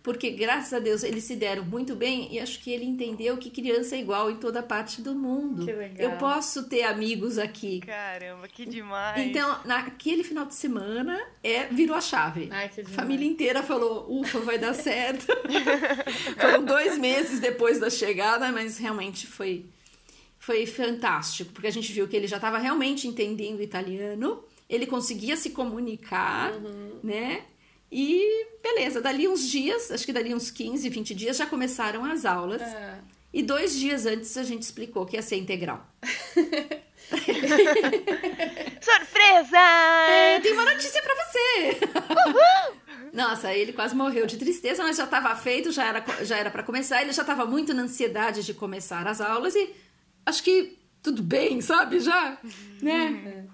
Porque 0.03 0.31
graças 0.31 0.73
a 0.73 0.81
Deus 0.81 1.05
eles 1.05 1.23
se 1.23 1.37
deram 1.37 1.65
muito 1.65 1.95
bem 1.95 2.27
e 2.35 2.41
acho 2.41 2.59
que 2.59 2.73
ele 2.73 2.85
entendeu 2.85 3.37
que 3.37 3.49
criança 3.51 3.95
é 3.95 4.01
igual 4.01 4.29
em 4.33 4.37
toda 4.37 4.61
parte 4.61 5.01
do 5.01 5.15
mundo. 5.15 5.65
Que 5.65 5.73
legal. 5.73 6.11
Eu 6.11 6.19
posso 6.19 6.65
ter 6.65 6.83
amigos 6.83 7.39
aqui. 7.39 7.79
Caramba, 7.81 8.49
que 8.49 8.67
demais. 8.67 9.21
Então, 9.25 9.61
naquele 9.65 10.25
final 10.25 10.45
de 10.45 10.57
semana, 10.57 11.21
é, 11.43 11.67
virou 11.67 11.95
a 11.95 12.01
chave. 12.01 12.49
Ai, 12.51 12.69
que 12.69 12.81
a 12.81 12.85
família 12.89 13.25
inteira 13.29 13.63
falou, 13.63 14.07
ufa, 14.21 14.41
vai 14.41 14.59
dar 14.59 14.75
certo. 14.75 15.25
Foram 16.37 16.65
dois 16.65 16.99
meses 16.99 17.39
depois 17.39 17.79
da 17.79 17.89
chegada, 17.89 18.51
mas 18.51 18.79
realmente 18.79 19.27
foi, 19.29 19.67
foi 20.37 20.67
fantástico, 20.67 21.53
porque 21.53 21.69
a 21.69 21.73
gente 21.73 21.93
viu 21.93 22.09
que 22.09 22.17
ele 22.17 22.27
já 22.27 22.37
estava 22.37 22.59
realmente 22.59 23.07
entendendo 23.07 23.63
italiano, 23.63 24.43
ele 24.69 24.87
conseguia 24.87 25.37
se 25.37 25.51
comunicar, 25.51 26.53
Uhum. 26.55 26.99
né? 27.05 27.43
E 27.95 28.47
beleza, 28.63 29.03
dali 29.03 29.29
uns 29.29 29.47
dias, 29.47 29.91
acho 29.91 30.07
que 30.07 30.13
dali 30.15 30.35
uns 30.35 30.51
15, 30.51 30.89
20 30.89 31.15
dias, 31.15 31.37
já 31.37 31.45
começaram 31.45 32.03
as 32.07 32.25
aulas. 32.25 32.63
Ah, 32.63 32.99
E 33.35 33.43
dois 33.43 33.79
dias 33.79 34.07
antes 34.07 34.35
a 34.39 34.43
gente 34.43 34.63
explicou 34.63 35.05
que 35.05 35.17
ia 35.17 35.23
ser 35.23 35.37
integral. 35.37 35.87
Surpresa! 38.81 39.59
É, 40.09 40.41
tem 40.41 40.53
uma 40.53 40.65
notícia 40.65 41.03
pra 41.03 41.15
você! 41.15 41.79
Nossa, 43.13 43.53
ele 43.53 43.75
quase 43.75 43.95
morreu 43.95 44.27
de 44.27 44.39
tristeza, 44.39 44.83
mas 44.83 44.97
já 44.97 45.05
estava 45.05 45.37
feito, 45.37 45.71
já 45.71 45.85
era, 45.87 46.05
já 46.25 46.39
era 46.39 46.51
para 46.51 46.63
começar. 46.63 47.03
Ele 47.03 47.13
já 47.13 47.21
estava 47.23 47.45
muito 47.45 47.75
na 47.75 47.83
ansiedade 47.83 48.43
de 48.43 48.55
começar 48.55 49.07
as 49.07 49.21
aulas 49.21 49.55
e 49.55 49.71
acho 50.25 50.43
que 50.43 50.79
tudo 51.03 51.23
bem, 51.23 51.61
sabe? 51.61 52.01
Já, 52.01 52.39
né? 52.81 53.47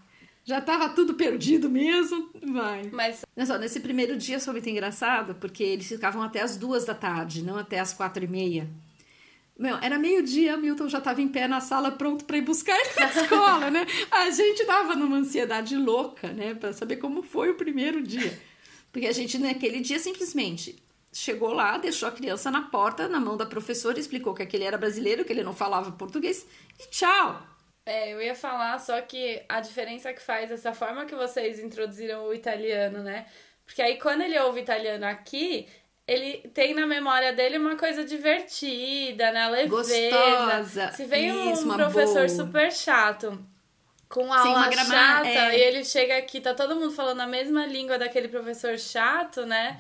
Já 0.49 0.61
estava 0.61 0.89
tudo 0.89 1.13
perdido 1.13 1.69
mesmo. 1.69 2.31
Vai. 2.43 2.89
mas 2.91 3.23
só, 3.47 3.59
nesse 3.59 3.81
primeiro 3.81 4.17
dia 4.17 4.41
foi 4.41 4.55
muito 4.55 4.71
engraçado, 4.71 5.35
porque 5.35 5.63
eles 5.63 5.87
ficavam 5.87 6.23
até 6.23 6.41
as 6.41 6.57
duas 6.57 6.87
da 6.87 6.95
tarde, 6.95 7.43
não 7.43 7.59
até 7.59 7.79
as 7.79 7.93
quatro 7.93 8.25
e 8.25 8.27
meia. 8.27 8.67
Meu, 9.59 9.77
era 9.83 9.99
meio-dia, 9.99 10.57
Milton 10.57 10.89
já 10.89 10.99
estava 10.99 11.21
em 11.21 11.29
pé 11.29 11.47
na 11.47 11.61
sala 11.61 11.91
pronto 11.91 12.25
para 12.25 12.39
ir 12.39 12.41
buscar 12.41 12.75
ele 12.75 12.95
na 12.99 13.11
escola, 13.23 13.71
né? 13.71 13.87
A 14.11 14.31
gente 14.31 14.65
tava 14.65 14.97
numa 14.97 15.19
ansiedade 15.19 15.77
louca, 15.77 16.33
né? 16.33 16.55
Para 16.55 16.73
saber 16.73 16.97
como 16.97 17.23
foi 17.23 17.51
o 17.51 17.55
primeiro 17.55 18.03
dia. 18.03 18.41
Porque 18.91 19.07
a 19.07 19.13
gente, 19.13 19.37
naquele 19.37 19.81
dia, 19.81 19.99
simplesmente 19.99 20.83
chegou 21.13 21.53
lá, 21.53 21.77
deixou 21.77 22.09
a 22.09 22.13
criança 22.13 22.51
na 22.51 22.63
porta, 22.63 23.07
na 23.07 23.21
mão 23.21 23.37
da 23.37 23.45
professora, 23.45 24.01
explicou 24.01 24.33
que 24.33 24.43
aquele 24.43 24.65
era 24.65 24.79
brasileiro, 24.79 25.27
que 25.27 25.33
ele 25.33 25.43
não 25.43 25.53
falava 25.53 25.93
português, 25.93 26.47
e 26.81 26.89
tchau! 26.89 27.48
É, 27.89 28.13
eu 28.13 28.21
ia 28.21 28.35
falar 28.35 28.79
só 28.79 29.01
que 29.01 29.43
a 29.49 29.61
diferença 29.61 30.13
que 30.13 30.21
faz 30.21 30.51
essa 30.51 30.75
forma 30.75 31.07
que 31.07 31.15
vocês 31.15 31.59
introduziram 31.59 32.25
o 32.27 32.35
italiano, 32.35 33.03
né? 33.03 33.25
Porque 33.65 33.81
aí 33.81 33.97
quando 33.99 34.21
ele 34.23 34.39
ouve 34.39 34.61
italiano 34.61 35.07
aqui, 35.07 35.67
ele 36.07 36.39
tem 36.53 36.75
na 36.75 36.87
memória 36.87 37.33
dele 37.33 37.57
uma 37.59 37.77
coisa 37.77 38.05
divertida, 38.05 39.31
né? 39.33 39.49
Leveza. 39.49 39.71
Gostosa. 40.11 40.93
Se 40.93 41.05
vem 41.07 41.33
um 41.33 41.53
Isso, 41.53 41.65
uma 41.65 41.77
professor 41.77 42.27
boa. 42.27 42.29
super 42.29 42.71
chato 42.73 43.43
com 44.09 44.25
Sim, 44.25 44.31
aula 44.33 44.69
grama- 44.69 44.85
chata 44.95 45.29
é. 45.29 45.59
e 45.59 45.61
ele 45.63 45.85
chega 45.85 46.17
aqui, 46.17 46.41
tá 46.41 46.55
todo 46.55 46.77
mundo 46.77 46.93
falando 46.93 47.21
a 47.21 47.27
mesma 47.27 47.67
língua 47.67 47.99
daquele 47.99 48.29
professor 48.29 48.79
chato, 48.79 49.45
né? 49.47 49.79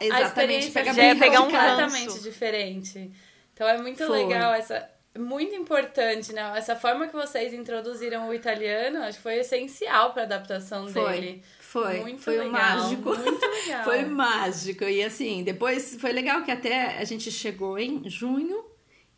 a 0.00 0.04
Exatamente, 0.04 0.66
experiência 0.68 1.14
pega 1.18 1.36
é 1.36 1.40
um 1.40 1.44
completamente 1.44 2.20
diferente. 2.20 3.10
Então 3.52 3.68
é 3.68 3.76
muito 3.78 4.06
Foi. 4.06 4.24
legal 4.24 4.54
essa. 4.54 4.88
Muito 5.18 5.54
importante, 5.54 6.32
né? 6.32 6.52
Essa 6.56 6.74
forma 6.74 7.06
que 7.06 7.14
vocês 7.14 7.52
introduziram 7.52 8.28
o 8.28 8.34
italiano, 8.34 9.02
acho 9.02 9.18
que 9.18 9.22
foi 9.22 9.36
essencial 9.36 10.12
para 10.12 10.22
a 10.22 10.24
adaptação 10.24 10.88
Foi. 10.88 11.12
dele. 11.12 11.42
Foi, 11.60 12.00
Muito 12.00 12.20
foi 12.22 12.36
legal, 12.38 12.52
mágico. 12.52 13.14
Muito 13.16 13.46
legal. 13.48 13.84
Foi 13.84 14.04
mágico. 14.04 14.84
E 14.84 15.02
assim, 15.02 15.42
depois 15.42 15.96
foi 16.00 16.12
legal 16.12 16.42
que 16.42 16.50
até 16.50 16.98
a 16.98 17.04
gente 17.04 17.30
chegou 17.30 17.78
em 17.78 18.08
junho. 18.08 18.64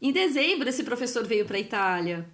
Em 0.02 0.12
dezembro, 0.12 0.68
esse 0.68 0.82
professor 0.82 1.24
veio 1.24 1.44
para 1.46 1.58
Itália. 1.58 2.26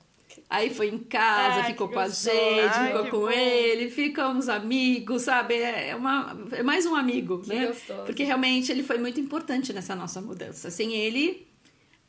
Aí 0.49 0.71
foi 0.71 0.89
em 0.89 0.99
casa, 0.99 1.61
Ai, 1.61 1.67
ficou 1.73 1.89
que 1.89 1.95
com 1.95 2.01
a 2.01 2.09
gente, 2.09 2.31
Ai, 2.75 2.87
ficou 2.89 3.07
com 3.07 3.21
bom. 3.27 3.31
ele, 3.31 3.91
ficamos 3.91 4.49
amigos, 4.49 5.23
sabe? 5.23 5.55
É, 5.61 5.95
uma, 5.97 6.37
é 6.53 6.63
mais 6.63 6.87
um 6.87 6.95
amigo, 6.95 7.41
Que 7.41 7.49
né? 7.49 7.67
gostoso. 7.67 8.03
Porque 8.05 8.23
realmente 8.25 8.71
ele 8.71 8.83
foi 8.83 8.99
muito 8.99 9.19
importante 9.21 9.73
nessa 9.73 9.95
nossa 9.95 10.21
mudança. 10.21 10.71
Sem 10.71 10.95
ele, 10.95 11.47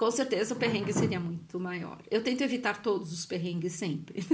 com 0.02 0.10
certeza 0.10 0.56
o 0.56 0.58
perrengue 0.58 0.92
seria 0.92 1.20
muito 1.20 1.60
maior. 1.60 2.00
Eu 2.10 2.24
tento 2.24 2.42
evitar 2.42 2.82
todos 2.82 3.14
os 3.14 3.24
perrengues 3.24 3.74
sempre. 3.74 4.26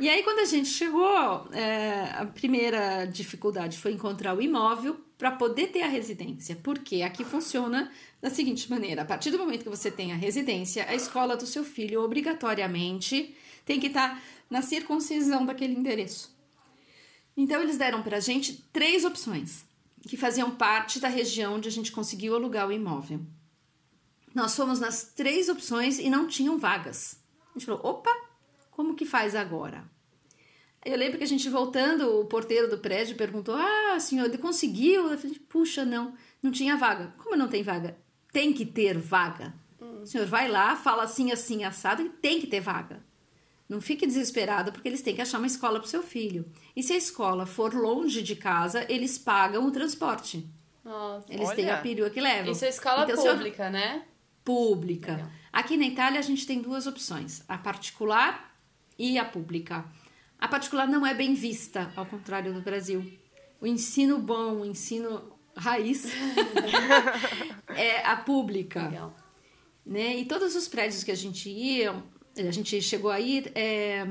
E 0.00 0.08
aí, 0.08 0.24
quando 0.24 0.40
a 0.40 0.44
gente 0.44 0.68
chegou, 0.68 1.46
é, 1.52 2.10
a 2.14 2.26
primeira 2.26 3.04
dificuldade 3.04 3.78
foi 3.78 3.92
encontrar 3.92 4.34
o 4.34 4.42
imóvel 4.42 4.98
para 5.16 5.30
poder 5.30 5.68
ter 5.68 5.82
a 5.82 5.86
residência. 5.86 6.56
Porque 6.60 7.02
aqui 7.02 7.22
funciona 7.22 7.92
da 8.20 8.28
seguinte 8.28 8.68
maneira: 8.68 9.02
a 9.02 9.04
partir 9.04 9.30
do 9.30 9.38
momento 9.38 9.62
que 9.62 9.68
você 9.68 9.92
tem 9.92 10.10
a 10.10 10.16
residência, 10.16 10.86
a 10.88 10.94
escola 10.94 11.36
do 11.36 11.46
seu 11.46 11.62
filho 11.62 12.02
obrigatoriamente 12.02 13.36
tem 13.64 13.78
que 13.78 13.88
estar 13.88 14.20
na 14.50 14.60
circuncisão 14.60 15.46
daquele 15.46 15.74
endereço. 15.74 16.34
Então, 17.36 17.62
eles 17.62 17.78
deram 17.78 18.02
para 18.02 18.16
a 18.16 18.20
gente 18.20 18.64
três 18.72 19.04
opções 19.04 19.64
que 20.08 20.16
faziam 20.16 20.50
parte 20.50 20.98
da 21.00 21.08
região 21.08 21.54
onde 21.54 21.68
a 21.68 21.72
gente 21.72 21.92
conseguiu 21.92 22.34
alugar 22.34 22.68
o 22.68 22.72
imóvel. 22.72 23.20
Nós 24.34 24.56
fomos 24.56 24.80
nas 24.80 25.12
três 25.12 25.48
opções 25.48 25.98
e 25.98 26.08
não 26.08 26.26
tinham 26.26 26.58
vagas. 26.58 27.20
A 27.50 27.58
gente 27.58 27.66
falou: 27.66 27.80
opa, 27.84 28.10
como 28.70 28.94
que 28.94 29.04
faz 29.04 29.34
agora? 29.34 29.84
Eu 30.84 30.96
lembro 30.96 31.18
que 31.18 31.24
a 31.24 31.28
gente 31.28 31.48
voltando, 31.48 32.20
o 32.20 32.24
porteiro 32.24 32.68
do 32.68 32.78
prédio 32.78 33.16
perguntou: 33.16 33.54
Ah, 33.54 33.98
senhor, 34.00 34.24
ele 34.24 34.38
conseguiu? 34.38 35.08
Eu 35.08 35.18
falei: 35.18 35.38
Puxa, 35.48 35.84
não, 35.84 36.14
não 36.42 36.50
tinha 36.50 36.76
vaga. 36.76 37.14
Como 37.18 37.36
não 37.36 37.48
tem 37.48 37.62
vaga? 37.62 37.96
Tem 38.32 38.52
que 38.52 38.66
ter 38.66 38.98
vaga. 38.98 39.54
O 40.02 40.06
senhor 40.06 40.26
vai 40.26 40.48
lá, 40.48 40.74
fala 40.74 41.04
assim, 41.04 41.30
assim, 41.30 41.64
assado, 41.64 42.02
e 42.02 42.08
tem 42.08 42.40
que 42.40 42.46
ter 42.46 42.60
vaga. 42.60 43.04
Não 43.72 43.80
fique 43.80 44.06
desesperado, 44.06 44.70
porque 44.70 44.86
eles 44.86 45.00
têm 45.00 45.14
que 45.14 45.22
achar 45.22 45.38
uma 45.38 45.46
escola 45.46 45.78
para 45.80 45.86
o 45.86 45.88
seu 45.90 46.02
filho. 46.02 46.44
E 46.76 46.82
se 46.82 46.92
a 46.92 46.96
escola 46.96 47.46
for 47.46 47.72
longe 47.74 48.20
de 48.22 48.36
casa, 48.36 48.84
eles 48.86 49.16
pagam 49.16 49.66
o 49.66 49.70
transporte. 49.70 50.46
Nossa. 50.84 51.32
Eles 51.32 51.48
têm 51.52 51.64
Olha. 51.64 51.76
a 51.76 51.80
perua 51.80 52.10
que 52.10 52.20
levam. 52.20 52.52
Isso 52.52 52.64
é 52.64 52.68
escola 52.68 53.04
Então, 53.04 53.16
se 53.16 53.26
eu- 53.26 53.34
pública, 53.34 53.70
né? 53.70 54.02
pública. 54.44 55.12
Legal. 55.12 55.30
Aqui 55.52 55.76
na 55.76 55.86
Itália 55.86 56.18
a 56.18 56.22
gente 56.22 56.46
tem 56.46 56.60
duas 56.60 56.86
opções: 56.86 57.42
a 57.48 57.56
particular 57.56 58.54
e 58.98 59.18
a 59.18 59.24
pública. 59.24 59.84
A 60.38 60.48
particular 60.48 60.86
não 60.86 61.06
é 61.06 61.14
bem 61.14 61.32
vista, 61.34 61.90
ao 61.96 62.04
contrário 62.04 62.52
do 62.52 62.60
Brasil. 62.60 63.10
O 63.60 63.66
ensino 63.66 64.18
bom, 64.18 64.60
o 64.60 64.64
ensino 64.66 65.32
raiz 65.56 66.04
é 67.76 68.04
a 68.04 68.16
pública 68.16 68.82
Legal. 68.88 69.16
né? 69.86 70.16
E 70.16 70.24
todos 70.24 70.54
os 70.56 70.68
prédios 70.68 71.04
que 71.04 71.10
a 71.10 71.14
gente 71.16 71.48
ia, 71.48 71.94
a 72.36 72.50
gente 72.50 72.80
chegou 72.80 73.10
a 73.10 73.20
ir, 73.20 73.50
é, 73.54 74.06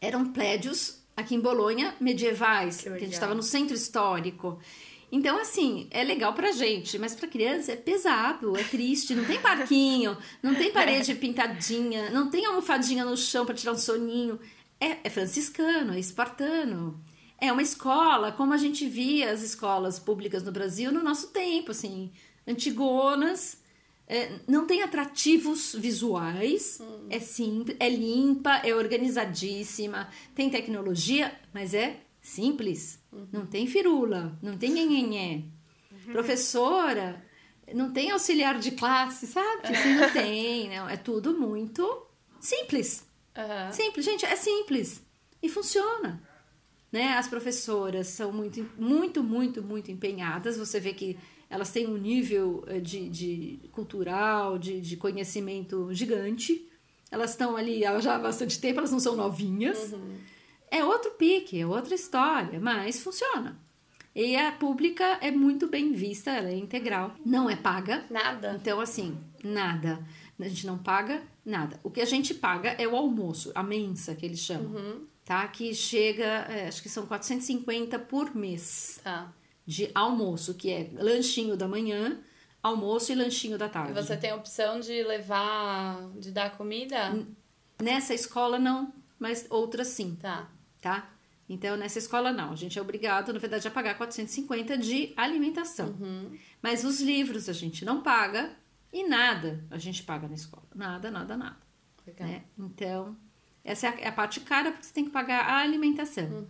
eram 0.00 0.32
prédios 0.32 0.98
aqui 1.16 1.34
em 1.34 1.40
Bolonha 1.40 1.94
medievais, 2.00 2.78
Que 2.78 2.84
que, 2.84 2.90
a 2.90 2.98
gente 2.98 3.12
estava 3.12 3.34
no 3.34 3.42
centro 3.42 3.74
histórico. 3.74 4.58
Então, 5.12 5.38
assim, 5.40 5.88
é 5.90 6.04
legal 6.04 6.32
pra 6.34 6.52
gente, 6.52 6.98
mas 6.98 7.14
pra 7.14 7.26
criança 7.26 7.72
é 7.72 7.76
pesado, 7.76 8.56
é 8.56 8.62
triste, 8.62 9.14
não 9.14 9.24
tem 9.24 9.38
parquinho, 9.42 10.16
não 10.42 10.54
tem 10.54 10.70
parede 10.70 11.14
pintadinha, 11.14 12.10
não 12.10 12.30
tem 12.30 12.46
almofadinha 12.46 13.04
no 13.04 13.16
chão 13.16 13.44
pra 13.44 13.54
tirar 13.54 13.72
um 13.72 13.78
soninho. 13.78 14.38
É, 14.80 14.98
é 15.04 15.10
franciscano, 15.10 15.94
é 15.94 15.98
espartano. 15.98 17.02
É 17.38 17.50
uma 17.50 17.62
escola, 17.62 18.32
como 18.32 18.52
a 18.52 18.56
gente 18.56 18.86
via 18.86 19.32
as 19.32 19.42
escolas 19.42 19.98
públicas 19.98 20.42
no 20.42 20.52
Brasil 20.52 20.92
no 20.92 21.02
nosso 21.02 21.28
tempo, 21.28 21.72
assim, 21.72 22.12
antigonas, 22.46 23.59
é, 24.10 24.40
não 24.48 24.66
tem 24.66 24.82
atrativos 24.82 25.72
visuais, 25.72 26.80
é 27.08 27.20
simples, 27.20 27.76
é 27.78 27.88
limpa, 27.88 28.56
é 28.64 28.74
organizadíssima, 28.74 30.08
tem 30.34 30.50
tecnologia, 30.50 31.32
mas 31.54 31.74
é 31.74 32.00
simples. 32.20 32.98
Não 33.32 33.46
tem 33.46 33.68
firula, 33.68 34.36
não 34.42 34.58
tem 34.58 34.72
nhenhenhé. 34.72 35.44
Professora, 36.10 37.24
não 37.72 37.92
tem 37.92 38.10
auxiliar 38.10 38.58
de 38.58 38.72
classe, 38.72 39.28
sabe? 39.28 39.68
Assim, 39.68 39.94
não 39.94 40.10
tem, 40.12 40.68
não. 40.68 40.88
É 40.88 40.96
tudo 40.96 41.38
muito 41.38 42.04
simples. 42.40 43.06
Aham. 43.36 43.70
Simples, 43.70 44.04
gente, 44.04 44.26
é 44.26 44.34
simples. 44.34 45.06
E 45.40 45.48
funciona. 45.48 46.20
Né? 46.90 47.12
As 47.12 47.28
professoras 47.28 48.08
são 48.08 48.32
muito, 48.32 48.68
muito, 48.76 49.22
muito, 49.22 49.62
muito 49.62 49.92
empenhadas. 49.92 50.56
Você 50.56 50.80
vê 50.80 50.92
que 50.92 51.16
elas 51.50 51.72
têm 51.72 51.88
um 51.88 51.96
nível 51.98 52.64
eh, 52.68 52.78
de, 52.78 53.08
de 53.08 53.68
cultural, 53.72 54.56
de, 54.56 54.80
de 54.80 54.96
conhecimento 54.96 55.92
gigante. 55.92 56.70
Elas 57.10 57.30
estão 57.30 57.56
ali 57.56 57.80
já 58.00 58.14
há 58.14 58.18
bastante 58.20 58.60
tempo, 58.60 58.78
elas 58.78 58.92
não 58.92 59.00
são 59.00 59.16
novinhas. 59.16 59.92
É 60.70 60.84
outro 60.84 61.10
pique, 61.12 61.60
é 61.60 61.66
outra 61.66 61.92
história, 61.92 62.60
mas 62.60 63.02
funciona. 63.02 63.58
E 64.14 64.36
a 64.36 64.52
pública 64.52 65.18
é 65.20 65.32
muito 65.32 65.66
bem 65.66 65.92
vista, 65.92 66.30
ela 66.30 66.48
é 66.48 66.56
integral, 66.56 67.14
não 67.26 67.50
é 67.50 67.56
paga. 67.56 68.04
Nada. 68.08 68.56
Então, 68.60 68.80
assim, 68.80 69.18
nada. 69.42 70.04
A 70.38 70.48
gente 70.48 70.66
não 70.66 70.78
paga 70.78 71.22
nada. 71.44 71.78
O 71.82 71.90
que 71.90 72.00
a 72.00 72.04
gente 72.04 72.32
paga 72.32 72.70
é 72.70 72.86
o 72.86 72.96
almoço, 72.96 73.50
a 73.54 73.62
mensa 73.62 74.14
que 74.14 74.24
eles 74.24 74.38
chamam. 74.38 75.02
Tá? 75.24 75.46
Que 75.48 75.74
chega, 75.74 76.24
é, 76.24 76.68
acho 76.68 76.82
que 76.82 76.88
são 76.88 77.06
450 77.06 77.98
por 77.98 78.34
mês 78.34 79.00
Tá. 79.02 79.32
De 79.70 79.88
almoço, 79.94 80.54
que 80.54 80.68
é 80.70 80.90
lanchinho 80.94 81.56
da 81.56 81.68
manhã, 81.68 82.18
almoço 82.60 83.12
e 83.12 83.14
lanchinho 83.14 83.56
da 83.56 83.66
E 83.66 83.70
tarde. 83.70 83.92
você 83.92 84.16
tem 84.16 84.30
a 84.30 84.34
opção 84.36 84.80
de 84.80 85.02
levar, 85.04 86.10
de 86.18 86.32
dar 86.32 86.56
comida? 86.56 86.98
Nessa 87.80 88.12
escola 88.12 88.58
não, 88.58 88.92
mas 89.18 89.46
outras 89.48 89.86
sim, 89.88 90.16
Tá. 90.20 90.50
tá? 90.80 91.08
Então, 91.48 91.76
nessa 91.76 91.98
escola 91.98 92.32
não. 92.32 92.52
A 92.52 92.56
gente 92.56 92.78
é 92.78 92.82
obrigado, 92.82 93.32
na 93.32 93.38
verdade, 93.38 93.66
a 93.66 93.70
pagar 93.70 93.96
450 93.96 94.76
de 94.76 95.12
alimentação. 95.16 95.96
Mas 96.62 96.84
os 96.84 97.00
livros 97.00 97.48
a 97.48 97.52
gente 97.52 97.84
não 97.84 98.02
paga 98.02 98.50
e 98.92 99.08
nada 99.08 99.64
a 99.70 99.78
gente 99.78 100.02
paga 100.02 100.26
na 100.28 100.34
escola. 100.34 100.66
Nada, 100.74 101.10
nada, 101.10 101.36
nada. 101.36 101.56
Legal. 102.06 102.28
né? 102.28 102.44
Então, 102.58 103.16
essa 103.64 103.86
é 103.86 103.90
a, 103.90 104.00
é 104.00 104.08
a 104.08 104.12
parte 104.12 104.40
cara 104.40 104.70
porque 104.72 104.84
você 104.86 104.92
tem 104.92 105.04
que 105.04 105.10
pagar 105.10 105.44
a 105.44 105.58
alimentação. 105.58 106.46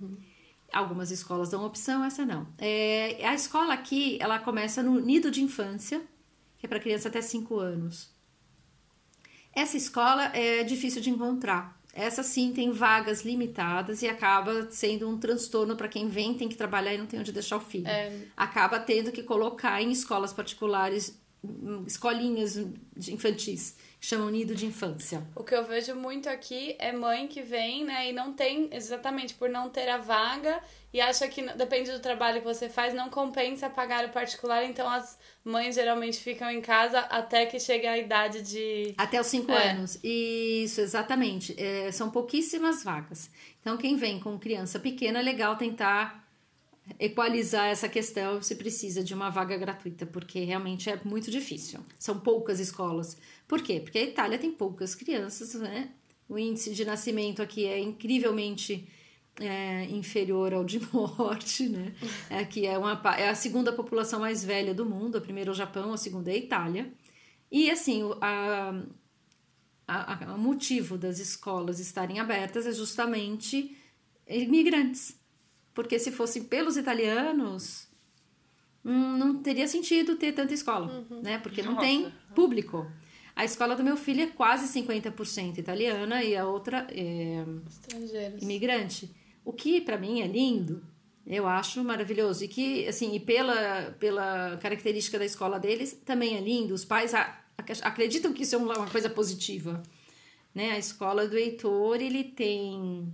Algumas 0.73 1.11
escolas 1.11 1.51
dão 1.51 1.65
opção, 1.65 2.05
essa 2.05 2.25
não. 2.25 2.47
É, 2.59 3.27
a 3.27 3.35
escola 3.35 3.75
aqui, 3.75 4.19
ela 4.21 4.39
começa 4.39 4.83
no 4.83 5.01
nido 5.01 5.31
de 5.31 5.43
infância, 5.43 6.01
que 6.59 6.67
é 6.67 6.69
para 6.69 6.81
criança 6.81 7.09
até 7.09 7.21
5 7.21 7.59
anos. 7.59 8.11
Essa 9.53 9.77
escola 9.77 10.25
é 10.37 10.63
difícil 10.63 11.01
de 11.01 11.11
encontrar. 11.11 11.81
Essa 11.93 12.23
sim 12.23 12.53
tem 12.53 12.71
vagas 12.71 13.23
limitadas 13.23 14.01
e 14.03 14.09
acaba 14.09 14.71
sendo 14.71 15.09
um 15.09 15.19
transtorno 15.19 15.75
para 15.75 15.89
quem 15.89 16.09
vem, 16.09 16.35
tem 16.35 16.49
que 16.49 16.57
trabalhar 16.57 16.95
e 16.95 16.99
não 16.99 17.07
tem 17.07 17.19
onde 17.19 17.33
deixar 17.33 17.57
o 17.57 17.61
filho. 17.61 17.87
Acaba 18.37 18.79
tendo 18.79 19.11
que 19.11 19.25
colocar 19.25 19.83
em 19.83 19.91
escolas 19.91 20.33
particulares, 20.33 21.21
escolinhas 21.87 22.55
de 22.97 23.15
infantis, 23.15 23.77
chamam 24.01 24.29
nido 24.31 24.55
de 24.55 24.67
infância. 24.67 25.27
O 25.35 25.43
que 25.43 25.55
eu 25.55 25.65
vejo 25.65 25.95
muito 25.95 26.29
aqui 26.29 26.77
é 26.79 26.93
mãe 26.93 27.27
que 27.27 27.43
vem, 27.43 27.85
né, 27.85 28.11
e 28.11 28.13
não 28.13 28.33
tem, 28.33 28.69
exatamente 28.73 29.35
por 29.35 29.49
não 29.49 29.71
ter 29.71 29.89
a 29.89 29.97
vaga, 29.99 30.61
e 30.93 31.01
acha 31.01 31.27
que 31.29 31.43
depende 31.55 31.91
do 31.93 32.01
trabalho 32.01 32.41
que 32.41 32.47
você 32.47 32.69
faz, 32.69 32.93
não 32.93 33.09
compensa 33.09 33.71
pagar 33.71 34.05
o 34.05 34.11
particular, 34.11 34.65
então 34.65 34.89
as 34.89 35.19
mães 35.45 35.75
geralmente 35.75 36.19
ficam 36.19 36.51
em 36.51 36.61
casa 36.61 36.99
até 37.01 37.47
que 37.47 37.59
chegue 37.59 37.87
a 37.87 37.97
idade 37.97 38.43
de. 38.43 38.95
Até 38.99 39.21
os 39.21 39.27
5 39.29 39.51
É. 39.53 39.71
anos. 39.71 39.99
Isso, 40.03 40.81
exatamente. 40.81 41.55
É, 41.59 41.91
são 41.93 42.11
pouquíssimas 42.11 42.83
vagas. 42.83 43.31
Então, 43.61 43.77
quem 43.77 43.97
vem 43.97 44.19
com 44.21 44.39
criança 44.39 44.79
pequena, 44.79 45.21
é 45.21 45.23
legal 45.23 45.57
tentar 45.57 46.20
equalizar 46.99 47.67
essa 47.69 47.89
questão 47.89 48.43
se 48.43 48.55
precisa 48.57 49.03
de 49.03 49.15
uma 49.15 49.31
vaga 49.31 49.57
gratuita, 49.57 50.07
porque 50.07 50.41
realmente 50.41 50.91
é 50.91 51.01
muito 51.05 51.31
difícil. 51.31 51.81
São 51.99 52.19
poucas 52.21 52.61
escolas. 52.61 53.17
Por 53.47 53.63
quê? 53.63 53.81
Porque 53.81 53.99
a 53.99 54.03
Itália 54.05 54.39
tem 54.39 54.51
poucas 54.53 54.95
crianças, 54.95 55.55
né? 55.55 55.91
O 56.29 56.39
índice 56.39 56.75
de 56.75 56.85
nascimento 56.85 57.43
aqui 57.43 57.67
é 57.67 57.79
incrivelmente 57.79 58.89
é, 59.41 59.85
inferior 59.87 60.53
ao 60.55 60.65
de 60.65 60.81
morte, 60.93 61.69
né? 61.69 61.95
Aqui 62.31 62.67
é, 62.67 62.77
uma, 62.79 63.01
é 63.19 63.29
a 63.29 63.35
segunda 63.35 63.73
população 63.73 64.21
mais 64.21 64.45
velha 64.45 64.75
do 64.75 64.85
mundo. 64.87 65.19
A 65.19 65.21
primeira 65.21 65.51
é 65.51 65.53
o 65.53 65.55
Japão, 65.55 65.93
a 65.93 65.97
segunda 65.97 66.31
é 66.31 66.35
a 66.35 66.39
Itália. 66.39 66.93
E 67.51 67.71
assim, 67.71 68.03
a, 68.21 68.83
a, 69.87 70.33
a- 70.33 70.35
o 70.35 70.39
motivo 70.39 70.97
das 70.97 71.19
escolas 71.19 71.81
estarem 71.81 72.21
abertas 72.21 72.67
é 72.67 72.73
justamente 72.73 73.77
imigrantes. 74.29 75.20
Porque 75.81 75.99
se 75.99 76.13
fossem 76.13 76.45
pelos 76.45 76.77
italianos, 76.77 77.89
hum, 78.85 79.17
não 79.17 79.43
teria 79.43 79.67
sentido 79.67 80.15
ter 80.17 80.33
tanta 80.33 80.53
escola, 80.53 81.07
uhum. 81.11 81.23
né? 81.23 81.39
Porque 81.39 81.63
não 81.63 81.73
Nossa. 81.73 81.87
tem 81.87 82.13
público. 82.35 82.87
A 83.35 83.47
escola 83.47 83.75
do 83.75 83.83
meu 83.83 83.97
filho 83.97 84.21
é 84.21 84.27
quase 84.27 84.71
50% 84.79 85.57
italiana 85.57 86.23
e 86.23 86.37
a 86.37 86.47
outra 86.47 86.87
é 86.91 87.43
imigrante. 88.43 89.11
O 89.43 89.55
que 89.55 89.81
para 89.81 89.97
mim 89.97 90.21
é 90.21 90.27
lindo, 90.27 90.85
eu 91.27 91.47
acho 91.49 91.83
maravilhoso. 91.83 92.45
E 92.45 92.49
que, 92.49 92.87
assim, 92.87 93.15
e 93.15 93.21
pela, 93.21 93.97
pela 93.99 94.59
característica 94.59 95.19
da 95.19 95.25
escola 95.25 95.59
deles, 95.59 95.99
também 96.05 96.37
é 96.37 96.41
lindo. 96.43 96.75
Os 96.75 96.85
pais 96.85 97.15
acreditam 97.81 98.35
que 98.35 98.43
isso 98.43 98.55
é 98.55 98.59
uma 98.59 98.87
coisa 98.87 99.09
positiva. 99.09 99.83
Né? 100.55 100.73
A 100.73 100.79
escola 100.79 101.27
do 101.27 101.39
Heitor, 101.39 102.03
ele 102.03 102.23
tem. 102.23 103.11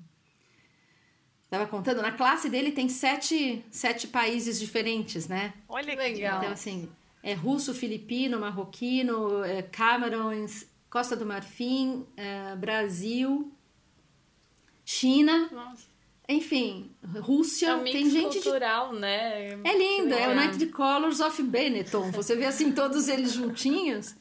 Estava 1.56 1.70
contando, 1.70 2.02
na 2.02 2.12
classe 2.12 2.48
dele 2.50 2.70
tem 2.70 2.88
sete, 2.88 3.64
sete 3.70 4.06
países 4.06 4.60
diferentes, 4.60 5.26
né? 5.26 5.54
Olha 5.68 5.96
que 5.96 5.96
legal. 5.96 6.38
Então, 6.38 6.52
assim, 6.52 6.88
é 7.22 7.32
russo, 7.32 7.72
filipino, 7.72 8.38
marroquino, 8.38 9.42
é 9.42 9.62
Camarões, 9.62 10.66
Costa 10.90 11.16
do 11.16 11.24
Marfim, 11.24 12.06
é 12.16 12.54
Brasil, 12.56 13.50
China. 14.84 15.48
Nossa. 15.50 15.96
Enfim, 16.28 16.90
Rússia, 17.20 17.68
é 17.68 17.74
um 17.76 17.84
tem 17.84 18.10
gente 18.10 18.40
cultural, 18.40 18.92
de... 18.92 18.98
né? 18.98 19.52
É 19.62 19.78
lindo, 19.78 20.12
é 20.12 20.28
o 20.28 20.34
Night 20.34 20.66
Colors 20.66 21.20
of 21.20 21.40
Benetton. 21.40 22.10
Você 22.10 22.34
vê 22.34 22.46
assim 22.46 22.72
todos 22.72 23.06
eles 23.06 23.32
juntinhos, 23.32 24.14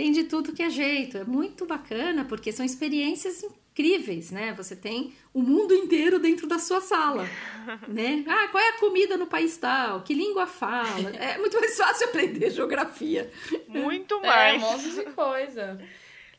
tem 0.00 0.12
de 0.12 0.24
tudo 0.24 0.54
que 0.54 0.62
é 0.62 0.70
jeito. 0.70 1.18
É 1.18 1.24
muito 1.24 1.66
bacana 1.66 2.24
porque 2.24 2.50
são 2.50 2.64
experiências 2.64 3.42
incríveis, 3.42 4.30
né? 4.30 4.54
Você 4.54 4.74
tem 4.74 5.12
o 5.34 5.42
mundo 5.42 5.74
inteiro 5.74 6.18
dentro 6.18 6.46
da 6.46 6.58
sua 6.58 6.80
sala, 6.80 7.28
né? 7.86 8.24
Ah, 8.26 8.48
qual 8.48 8.64
é 8.64 8.70
a 8.70 8.78
comida 8.78 9.18
no 9.18 9.26
país 9.26 9.58
tal? 9.58 10.00
Que 10.00 10.14
língua 10.14 10.46
fala? 10.46 11.10
É 11.10 11.36
muito 11.36 11.60
mais 11.60 11.76
fácil 11.76 12.06
aprender 12.08 12.48
geografia. 12.48 13.30
Muito 13.68 14.18
mais. 14.22 14.62
É, 14.62 14.64
um 14.66 14.70
monte 14.70 14.90
de 14.90 15.04
coisa. 15.12 15.78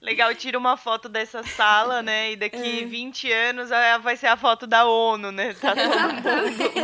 Legal, 0.02 0.34
tira 0.34 0.58
uma 0.58 0.76
foto 0.76 1.08
dessa 1.08 1.44
sala, 1.44 2.02
né? 2.02 2.32
E 2.32 2.36
daqui 2.36 2.82
é. 2.82 2.86
20 2.86 3.32
anos 3.32 3.70
vai 4.02 4.18
ser 4.18 4.28
a 4.28 4.36
foto 4.36 4.66
da 4.66 4.88
ONU, 4.88 5.32
né? 5.32 5.54
Tá 5.54 5.74
exatamente. 5.78 6.80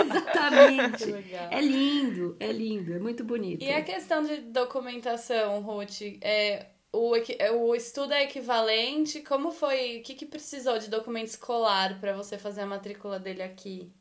exatamente. 1.09 1.25
É 1.49 1.59
lindo, 1.59 2.37
é 2.39 2.51
lindo, 2.51 2.93
é 2.93 2.99
muito 2.99 3.23
bonito. 3.23 3.63
E 3.63 3.71
a 3.71 3.81
questão 3.81 4.21
de 4.21 4.37
documentação, 4.37 5.61
Ruth? 5.61 6.01
É, 6.21 6.67
o, 6.93 7.15
é, 7.15 7.51
o 7.51 7.73
estudo 7.73 8.13
é 8.13 8.23
equivalente? 8.23 9.21
Como 9.21 9.49
foi? 9.51 9.97
O 9.97 10.03
que, 10.03 10.13
que 10.13 10.25
precisou 10.25 10.77
de 10.77 10.87
documento 10.87 11.27
escolar 11.27 11.99
para 11.99 12.13
você 12.13 12.37
fazer 12.37 12.61
a 12.61 12.67
matrícula 12.67 13.19
dele 13.19 13.41
aqui? 13.41 13.91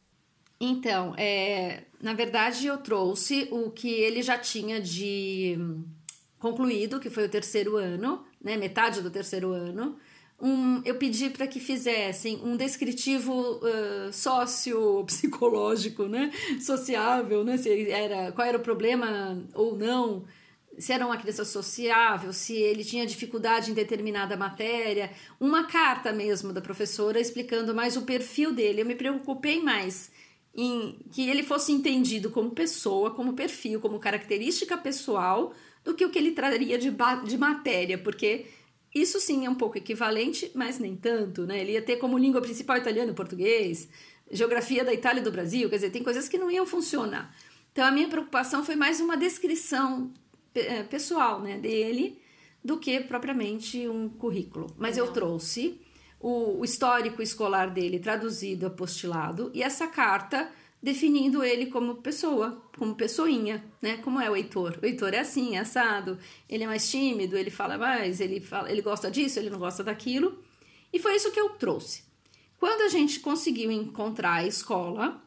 Então, 0.60 1.14
é, 1.16 1.84
na 2.02 2.12
verdade, 2.12 2.66
eu 2.66 2.76
trouxe 2.78 3.48
o 3.50 3.70
que 3.70 3.88
ele 3.88 4.22
já 4.22 4.36
tinha 4.36 4.78
de 4.78 5.58
concluído, 6.38 7.00
que 7.00 7.10
foi 7.10 7.24
o 7.24 7.28
terceiro 7.28 7.76
ano, 7.76 8.24
né, 8.46 8.56
metade 8.56 9.02
do 9.02 9.10
terceiro 9.10 9.50
ano, 9.50 9.96
um, 10.40 10.80
eu 10.84 10.94
pedi 10.94 11.30
para 11.30 11.48
que 11.48 11.58
fizessem 11.58 12.40
um 12.44 12.56
descritivo 12.56 13.32
uh, 13.56 14.12
sociopsicológico, 14.12 16.04
né, 16.04 16.30
sociável, 16.60 17.42
né, 17.42 17.56
se 17.56 17.90
era, 17.90 18.30
qual 18.30 18.46
era 18.46 18.56
o 18.56 18.62
problema 18.62 19.42
ou 19.52 19.76
não, 19.76 20.24
se 20.78 20.92
era 20.92 21.04
uma 21.04 21.16
criança 21.16 21.44
sociável, 21.44 22.32
se 22.32 22.54
ele 22.54 22.84
tinha 22.84 23.04
dificuldade 23.04 23.72
em 23.72 23.74
determinada 23.74 24.36
matéria, 24.36 25.10
uma 25.40 25.64
carta 25.64 26.12
mesmo 26.12 26.52
da 26.52 26.60
professora 26.60 27.18
explicando 27.18 27.74
mais 27.74 27.96
o 27.96 28.02
perfil 28.02 28.52
dele. 28.52 28.82
Eu 28.82 28.86
me 28.86 28.94
preocupei 28.94 29.60
mais 29.60 30.12
em 30.54 30.98
que 31.10 31.28
ele 31.28 31.42
fosse 31.42 31.72
entendido 31.72 32.30
como 32.30 32.50
pessoa, 32.50 33.10
como 33.10 33.32
perfil, 33.32 33.80
como 33.80 33.98
característica 33.98 34.76
pessoal, 34.76 35.52
do 35.86 35.94
que 35.94 36.04
o 36.04 36.10
que 36.10 36.18
ele 36.18 36.32
traria 36.32 36.76
de, 36.76 36.90
de 37.24 37.38
matéria, 37.38 37.96
porque 37.96 38.46
isso 38.92 39.20
sim 39.20 39.46
é 39.46 39.50
um 39.50 39.54
pouco 39.54 39.78
equivalente, 39.78 40.50
mas 40.52 40.80
nem 40.80 40.96
tanto, 40.96 41.46
né? 41.46 41.60
Ele 41.60 41.72
ia 41.72 41.82
ter 41.82 41.96
como 41.96 42.18
língua 42.18 42.40
principal 42.40 42.76
italiano 42.76 43.12
e 43.12 43.14
português, 43.14 43.88
geografia 44.30 44.84
da 44.84 44.92
Itália 44.92 45.20
e 45.20 45.22
do 45.24 45.30
Brasil, 45.30 45.70
quer 45.70 45.76
dizer, 45.76 45.90
tem 45.90 46.02
coisas 46.02 46.28
que 46.28 46.36
não 46.36 46.50
iam 46.50 46.66
funcionar. 46.66 47.32
Então 47.70 47.84
a 47.84 47.92
minha 47.92 48.08
preocupação 48.08 48.64
foi 48.64 48.74
mais 48.74 49.00
uma 49.00 49.16
descrição 49.16 50.12
eh, 50.54 50.82
pessoal, 50.82 51.40
né, 51.40 51.56
dele, 51.56 52.20
do 52.64 52.78
que 52.78 52.98
propriamente 52.98 53.86
um 53.88 54.08
currículo. 54.08 54.74
Mas 54.76 54.98
eu 54.98 55.12
trouxe 55.12 55.80
o, 56.18 56.58
o 56.58 56.64
histórico 56.64 57.22
escolar 57.22 57.70
dele 57.70 58.00
traduzido, 58.00 58.66
apostilado, 58.66 59.52
e 59.54 59.62
essa 59.62 59.86
carta 59.86 60.50
definindo 60.82 61.42
ele 61.42 61.66
como 61.66 61.96
pessoa, 61.96 62.62
como 62.76 62.94
pessoinha, 62.94 63.64
né? 63.80 63.96
Como 63.98 64.20
é 64.20 64.30
o 64.30 64.36
Heitor? 64.36 64.78
O 64.82 64.86
Heitor 64.86 65.14
é 65.14 65.20
assim, 65.20 65.56
é 65.56 65.60
assado, 65.60 66.18
ele 66.48 66.64
é 66.64 66.66
mais 66.66 66.90
tímido, 66.90 67.36
ele 67.36 67.50
fala 67.50 67.76
mais, 67.76 68.20
ele, 68.20 68.40
fala, 68.40 68.70
ele 68.70 68.82
gosta 68.82 69.10
disso, 69.10 69.38
ele 69.38 69.50
não 69.50 69.58
gosta 69.58 69.82
daquilo. 69.82 70.42
E 70.92 70.98
foi 70.98 71.16
isso 71.16 71.32
que 71.32 71.40
eu 71.40 71.50
trouxe. 71.50 72.04
Quando 72.58 72.82
a 72.82 72.88
gente 72.88 73.20
conseguiu 73.20 73.70
encontrar 73.70 74.34
a 74.34 74.46
escola, 74.46 75.22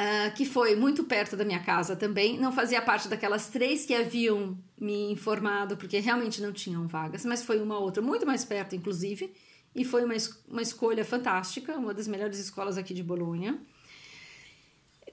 uh, 0.00 0.34
que 0.34 0.44
foi 0.44 0.76
muito 0.76 1.04
perto 1.04 1.36
da 1.36 1.44
minha 1.44 1.60
casa 1.60 1.96
também, 1.96 2.38
não 2.38 2.52
fazia 2.52 2.80
parte 2.80 3.08
daquelas 3.08 3.48
três 3.48 3.84
que 3.84 3.94
haviam 3.94 4.58
me 4.78 5.10
informado, 5.12 5.76
porque 5.76 5.98
realmente 5.98 6.40
não 6.40 6.52
tinham 6.52 6.86
vagas, 6.86 7.24
mas 7.24 7.42
foi 7.42 7.60
uma 7.60 7.78
outra 7.78 8.02
muito 8.02 8.26
mais 8.26 8.44
perto, 8.44 8.76
inclusive, 8.76 9.32
e 9.74 9.84
foi 9.84 10.04
uma, 10.04 10.14
uma 10.48 10.62
escolha 10.62 11.04
fantástica, 11.04 11.76
uma 11.76 11.94
das 11.94 12.08
melhores 12.08 12.38
escolas 12.38 12.76
aqui 12.76 12.94
de 12.94 13.02
Bolonha. 13.02 13.60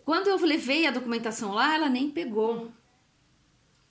Quando 0.07 0.29
eu 0.29 0.37
levei 0.37 0.87
a 0.87 0.91
documentação 0.91 1.51
lá, 1.51 1.75
ela 1.75 1.89
nem 1.89 2.09
pegou. 2.09 2.71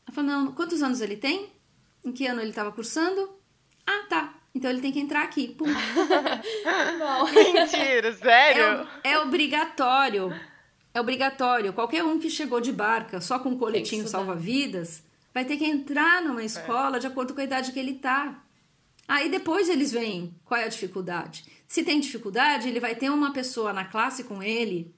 Ela 0.07 0.15
falou: 0.15 0.31
não, 0.31 0.53
quantos 0.53 0.83
anos 0.83 1.03
ele 1.03 1.15
tem? 1.15 1.53
Em 2.03 2.11
que 2.11 2.27
ano 2.27 2.41
ele 2.41 2.49
estava 2.49 2.73
cursando? 2.73 3.39
Ah, 3.87 4.07
tá. 4.09 4.35
Então 4.55 4.71
ele 4.71 4.81
tem 4.81 4.91
que 4.91 4.99
entrar 4.99 5.23
aqui. 5.25 5.49
Pum. 5.49 5.67
Mentira, 7.53 8.15
sério? 8.15 8.89
É, 9.05 9.11
é, 9.11 9.19
obrigatório. 9.19 10.33
É 10.95 10.99
obrigatório. 11.03 11.75
Qualquer 11.75 12.03
um 12.03 12.19
que 12.19 12.31
chegou 12.31 12.63
de 12.63 12.73
barca 12.73 13.21
só 13.21 13.39
com 13.39 13.51
um 13.51 13.59
coletinho 13.59 14.09
salva-vidas 14.09 15.03
vai 15.35 15.45
ter 15.45 15.59
que 15.59 15.67
entrar 15.67 16.23
numa 16.23 16.41
é. 16.41 16.47
escola 16.47 16.97
é. 16.97 17.01
de 17.01 17.07
acordo 17.07 17.35
com 17.35 17.43
a 17.43 17.45
idade 17.45 17.73
que 17.73 17.79
ele 17.79 17.93
tá. 17.93 18.43
Aí 19.07 19.29
depois 19.29 19.69
eles 19.69 19.93
veem 19.93 20.35
qual 20.47 20.59
é 20.59 20.65
a 20.65 20.69
dificuldade. 20.69 21.45
Se 21.69 21.85
tem 21.85 22.01
dificuldade, 22.01 22.71
ele 22.71 22.81
vai 22.81 22.95
ter 22.95 23.11
uma 23.11 23.35
pessoa 23.35 23.71
na 23.71 23.85
classe 23.85 24.25
com 24.25 24.43
ele 24.43 24.96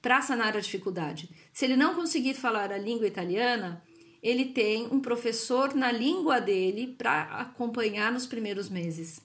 para 0.00 0.22
sanar 0.22 0.56
a 0.56 0.60
dificuldade. 0.60 1.28
Se 1.52 1.64
ele 1.64 1.76
não 1.76 1.94
conseguir 1.94 2.34
falar 2.34 2.72
a 2.72 2.78
língua 2.78 3.06
italiana, 3.06 3.82
ele 4.22 4.46
tem 4.46 4.86
um 4.90 5.00
professor 5.00 5.74
na 5.74 5.90
língua 5.90 6.40
dele 6.40 6.94
para 6.98 7.22
acompanhar 7.22 8.12
nos 8.12 8.26
primeiros 8.26 8.68
meses. 8.68 9.20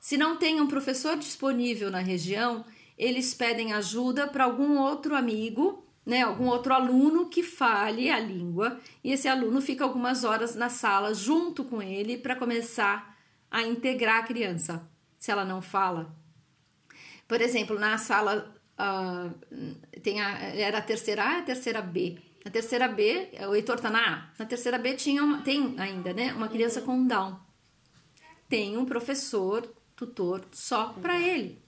Se 0.00 0.16
não 0.16 0.36
tem 0.36 0.60
um 0.60 0.66
professor 0.66 1.16
disponível 1.16 1.90
na 1.90 1.98
região, 1.98 2.64
eles 2.96 3.34
pedem 3.34 3.72
ajuda 3.72 4.26
para 4.26 4.44
algum 4.44 4.78
outro 4.78 5.14
amigo, 5.14 5.84
né, 6.04 6.22
algum 6.22 6.46
outro 6.46 6.72
aluno 6.72 7.28
que 7.28 7.42
fale 7.42 8.10
a 8.10 8.18
língua, 8.18 8.80
e 9.04 9.12
esse 9.12 9.28
aluno 9.28 9.60
fica 9.60 9.84
algumas 9.84 10.24
horas 10.24 10.54
na 10.54 10.68
sala 10.68 11.12
junto 11.12 11.64
com 11.64 11.82
ele 11.82 12.16
para 12.16 12.36
começar 12.36 13.16
a 13.50 13.62
integrar 13.62 14.20
a 14.20 14.26
criança, 14.26 14.88
se 15.18 15.30
ela 15.30 15.44
não 15.44 15.60
fala. 15.60 16.16
Por 17.26 17.42
exemplo, 17.42 17.78
na 17.78 17.98
sala 17.98 18.57
Uh, 18.78 19.34
tem 20.00 20.20
a, 20.20 20.38
era 20.54 20.78
a 20.78 20.82
terceira 20.82 21.24
A 21.24 21.38
e 21.38 21.40
a 21.40 21.42
terceira 21.42 21.82
B. 21.82 22.18
Na 22.44 22.50
terceira 22.50 22.86
B, 22.88 23.30
o 23.48 23.54
Heitor 23.54 23.80
tá 23.80 23.90
na 23.90 24.14
A. 24.14 24.30
Na 24.38 24.46
terceira 24.46 24.78
B 24.78 24.94
tinha 24.94 25.22
uma, 25.22 25.42
tem 25.42 25.74
ainda, 25.78 26.12
né? 26.12 26.32
Uma 26.32 26.48
criança 26.48 26.80
com 26.80 27.06
Down. 27.06 27.38
Tem 28.48 28.76
um 28.78 28.84
professor, 28.84 29.66
tutor, 29.96 30.44
só 30.52 30.94
para 31.02 31.20
ele. 31.20 31.60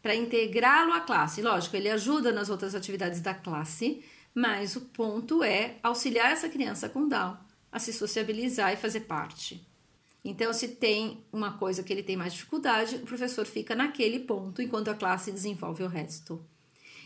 Para 0.00 0.16
integrá-lo 0.16 0.92
à 0.92 1.00
classe. 1.00 1.42
Lógico, 1.42 1.76
ele 1.76 1.90
ajuda 1.90 2.32
nas 2.32 2.48
outras 2.48 2.74
atividades 2.74 3.20
da 3.20 3.34
classe, 3.34 4.04
mas 4.34 4.74
o 4.74 4.80
ponto 4.80 5.44
é 5.44 5.76
auxiliar 5.82 6.32
essa 6.32 6.48
criança 6.48 6.88
com 6.88 7.06
Down 7.06 7.36
a 7.70 7.78
se 7.78 7.92
sociabilizar 7.92 8.72
e 8.72 8.76
fazer 8.76 9.00
parte. 9.00 9.66
Então, 10.24 10.52
se 10.52 10.68
tem 10.68 11.24
uma 11.32 11.58
coisa 11.58 11.82
que 11.82 11.92
ele 11.92 12.02
tem 12.02 12.16
mais 12.16 12.32
dificuldade, 12.32 12.96
o 12.96 13.00
professor 13.00 13.44
fica 13.44 13.74
naquele 13.74 14.20
ponto 14.20 14.62
enquanto 14.62 14.88
a 14.88 14.94
classe 14.94 15.32
desenvolve 15.32 15.82
o 15.82 15.88
resto. 15.88 16.44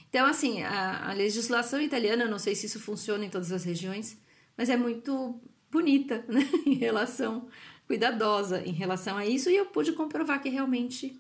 Então, 0.09 0.27
assim, 0.27 0.63
a, 0.63 1.11
a 1.11 1.13
legislação 1.13 1.81
italiana, 1.81 2.25
eu 2.25 2.31
não 2.31 2.39
sei 2.39 2.55
se 2.55 2.67
isso 2.67 2.81
funciona 2.81 3.25
em 3.25 3.31
todas 3.31 3.53
as 3.53 3.65
regiões, 3.65 4.21
mas 4.57 4.69
é 4.69 4.77
muito 4.77 5.41
bonita, 5.71 6.25
né? 6.29 6.41
em 6.67 6.75
relação, 6.75 7.49
cuidadosa 7.87 8.63
em 8.67 8.73
relação 8.73 9.17
a 9.17 9.27
isso, 9.27 9.51
e 9.51 9.57
eu 9.57 9.67
pude 9.67 9.93
comprovar 9.93 10.43
que 10.43 10.49
realmente 10.51 11.19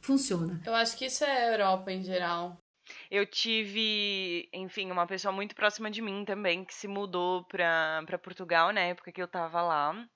funciona. 0.00 0.60
Eu 0.64 0.74
acho 0.74 0.96
que 0.96 1.06
isso 1.06 1.24
é 1.24 1.52
Europa 1.52 1.92
em 1.92 2.02
geral. 2.02 2.56
Eu 3.10 3.26
tive, 3.26 4.48
enfim, 4.52 4.90
uma 4.90 5.06
pessoa 5.06 5.32
muito 5.32 5.54
próxima 5.54 5.90
de 5.90 6.00
mim 6.00 6.24
também 6.24 6.64
que 6.64 6.74
se 6.74 6.88
mudou 6.88 7.44
para 7.44 8.18
Portugal 8.22 8.72
na 8.72 8.80
época 8.80 9.12
que 9.12 9.20
eu 9.20 9.28
tava 9.28 9.60
lá. 9.60 10.08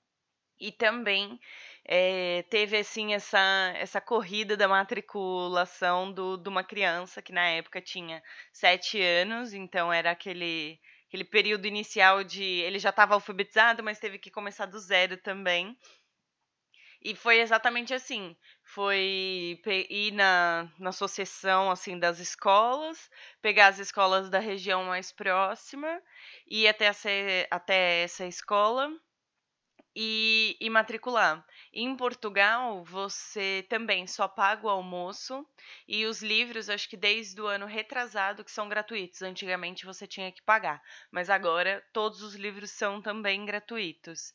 E 0.59 0.71
também 0.71 1.39
é, 1.85 2.43
teve 2.49 2.77
assim 2.77 3.13
essa, 3.13 3.73
essa 3.75 3.99
corrida 3.99 4.55
da 4.55 4.67
matriculação 4.67 6.11
do, 6.11 6.37
de 6.37 6.47
uma 6.49 6.63
criança 6.63 7.21
que 7.21 7.33
na 7.33 7.45
época 7.49 7.81
tinha 7.81 8.23
sete 8.51 9.01
anos, 9.01 9.53
então 9.53 9.91
era 9.91 10.11
aquele 10.11 10.79
aquele 11.07 11.25
período 11.25 11.67
inicial 11.67 12.23
de 12.23 12.43
ele 12.43 12.79
já 12.79 12.89
estava 12.89 13.13
alfabetizado, 13.13 13.83
mas 13.83 13.99
teve 13.99 14.17
que 14.17 14.31
começar 14.31 14.65
do 14.65 14.79
zero 14.79 15.15
também. 15.17 15.77
E 17.03 17.15
foi 17.15 17.39
exatamente 17.39 17.93
assim. 17.93 18.35
Foi 18.63 19.59
ir 19.89 20.11
na, 20.13 20.71
na 20.79 20.89
associação 20.89 21.69
assim 21.69 21.99
das 21.99 22.17
escolas, 22.19 23.09
pegar 23.41 23.67
as 23.67 23.77
escolas 23.77 24.29
da 24.29 24.39
região 24.39 24.85
mais 24.85 25.11
próxima, 25.11 26.01
ir 26.47 26.67
até 26.67 26.85
essa, 26.85 27.09
até 27.51 28.03
essa 28.03 28.25
escola 28.25 28.89
e, 29.95 30.57
e 30.59 30.69
matricular. 30.69 31.45
Em 31.71 31.95
Portugal, 31.95 32.83
você 32.83 33.65
também 33.69 34.07
só 34.07 34.27
paga 34.27 34.65
o 34.65 34.69
almoço 34.69 35.45
e 35.87 36.05
os 36.05 36.21
livros, 36.21 36.69
acho 36.69 36.89
que 36.89 36.97
desde 36.97 37.39
o 37.41 37.47
ano 37.47 37.65
retrasado, 37.65 38.43
que 38.43 38.51
são 38.51 38.67
gratuitos. 38.69 39.21
Antigamente 39.21 39.85
você 39.85 40.07
tinha 40.07 40.31
que 40.31 40.41
pagar, 40.41 40.81
mas 41.11 41.29
agora 41.29 41.83
todos 41.93 42.21
os 42.21 42.35
livros 42.35 42.71
são 42.71 43.01
também 43.01 43.45
gratuitos. 43.45 44.33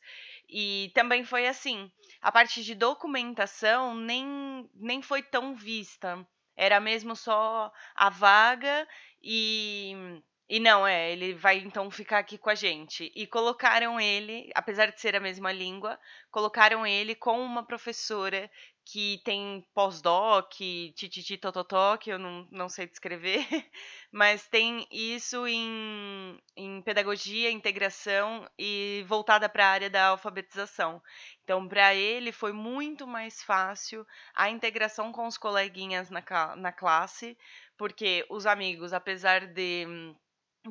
E 0.49 0.91
também 0.93 1.23
foi 1.23 1.47
assim: 1.47 1.91
a 2.21 2.31
parte 2.31 2.63
de 2.63 2.75
documentação 2.75 3.95
nem, 3.95 4.69
nem 4.75 5.01
foi 5.01 5.21
tão 5.21 5.55
vista. 5.55 6.25
Era 6.55 6.79
mesmo 6.79 7.15
só 7.15 7.71
a 7.95 8.09
vaga 8.09 8.87
e 9.21 10.21
e 10.49 10.59
não, 10.59 10.87
é, 10.87 11.11
ele 11.11 11.35
vai 11.35 11.59
então 11.59 11.91
ficar 11.91 12.17
aqui 12.17 12.35
com 12.35 12.49
a 12.49 12.55
gente. 12.55 13.11
E 13.15 13.27
colocaram 13.27 13.99
ele, 13.99 14.49
apesar 14.55 14.87
de 14.87 14.99
ser 14.99 15.15
a 15.15 15.19
mesma 15.19 15.51
língua, 15.51 15.99
colocaram 16.31 16.87
ele 16.87 17.13
com 17.13 17.39
uma 17.39 17.63
professora 17.63 18.49
que 18.83 19.21
tem 19.23 19.63
pós-doc, 19.75 20.51
tititi 20.95 21.37
tototó, 21.37 21.95
que 21.97 22.09
eu 22.09 22.17
não, 22.17 22.47
não 22.49 22.67
sei 22.67 22.87
descrever, 22.87 23.45
mas 24.11 24.47
tem 24.47 24.87
isso 24.91 25.45
em, 25.45 26.41
em 26.57 26.81
pedagogia, 26.81 27.51
integração 27.51 28.49
e 28.57 29.05
voltada 29.07 29.47
para 29.47 29.67
a 29.67 29.69
área 29.69 29.89
da 29.91 30.07
alfabetização. 30.07 30.99
Então, 31.43 31.67
para 31.67 31.93
ele 31.93 32.31
foi 32.31 32.51
muito 32.51 33.05
mais 33.05 33.43
fácil 33.43 34.03
a 34.33 34.49
integração 34.49 35.11
com 35.11 35.27
os 35.27 35.37
coleguinhas 35.37 36.09
na, 36.09 36.23
na 36.55 36.71
classe, 36.71 37.37
porque 37.77 38.25
os 38.31 38.47
amigos, 38.47 38.93
apesar 38.93 39.45
de 39.45 39.85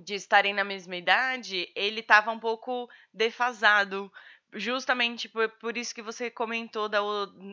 de 0.03 0.15
estarem 0.15 0.53
na 0.53 0.65
mesma 0.65 0.97
idade, 0.97 1.71
ele 1.75 2.01
estava 2.01 2.31
um 2.31 2.39
pouco 2.39 2.89
defasado. 3.13 4.11
Justamente 4.55 5.29
por, 5.29 5.47
por 5.61 5.77
isso 5.77 5.95
que 5.95 6.01
você 6.01 6.31
comentou 6.31 6.89
da, 6.89 7.01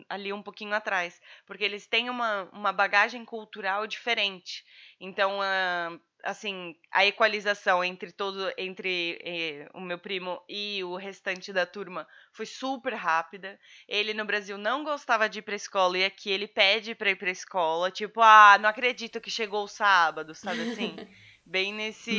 ali 0.08 0.32
um 0.32 0.42
pouquinho 0.42 0.72
atrás. 0.74 1.20
Porque 1.46 1.62
eles 1.62 1.86
têm 1.86 2.08
uma, 2.08 2.48
uma 2.52 2.72
bagagem 2.72 3.22
cultural 3.24 3.86
diferente. 3.86 4.64
Então, 4.98 5.40
uh, 5.40 6.00
assim, 6.26 6.76
a 6.90 7.06
equalização 7.06 7.82
entre 7.84 8.12
todo 8.12 8.52
entre 8.58 9.18
eh, 9.22 9.68
o 9.74 9.80
meu 9.80 9.98
primo 9.98 10.42
e 10.48 10.82
o 10.84 10.96
restante 10.96 11.52
da 11.52 11.64
turma 11.64 12.06
foi 12.32 12.46
super 12.46 12.94
rápida. 12.94 13.58
Ele 13.88 14.12
no 14.12 14.24
Brasil 14.24 14.58
não 14.58 14.84
gostava 14.84 15.28
de 15.28 15.38
ir 15.38 15.42
pra 15.42 15.54
escola 15.54 15.98
e 15.98 16.04
aqui 16.04 16.30
ele 16.30 16.48
pede 16.48 16.94
para 16.94 17.10
ir 17.10 17.16
pra 17.16 17.30
escola, 17.30 17.90
tipo, 17.90 18.20
ah, 18.20 18.58
não 18.60 18.68
acredito 18.68 19.20
que 19.20 19.30
chegou 19.30 19.64
o 19.64 19.68
sábado, 19.68 20.34
sabe 20.34 20.62
assim? 20.62 20.96
bem 21.46 21.72
nesse, 21.72 22.10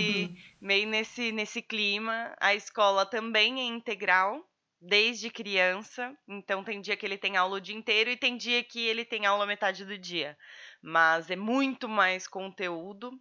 uhum. 0.61 0.67
bem 0.67 0.85
nesse, 0.85 1.31
nesse 1.33 1.61
clima. 1.61 2.33
A 2.39 2.55
escola 2.55 3.05
também 3.05 3.59
é 3.59 3.63
integral 3.63 4.41
desde 4.79 5.29
criança, 5.29 6.15
então 6.27 6.63
tem 6.63 6.79
dia 6.79 6.95
que 6.95 7.05
ele 7.05 7.17
tem 7.17 7.35
aula 7.35 7.57
o 7.57 7.61
dia 7.61 7.75
inteiro 7.75 8.09
e 8.09 8.17
tem 8.17 8.37
dia 8.37 8.63
que 8.63 8.79
ele 8.79 9.03
tem 9.03 9.25
aula 9.25 9.45
metade 9.45 9.83
do 9.83 9.97
dia. 9.97 10.37
Mas 10.81 11.29
é 11.29 11.35
muito 11.35 11.89
mais 11.89 12.27
conteúdo. 12.27 13.11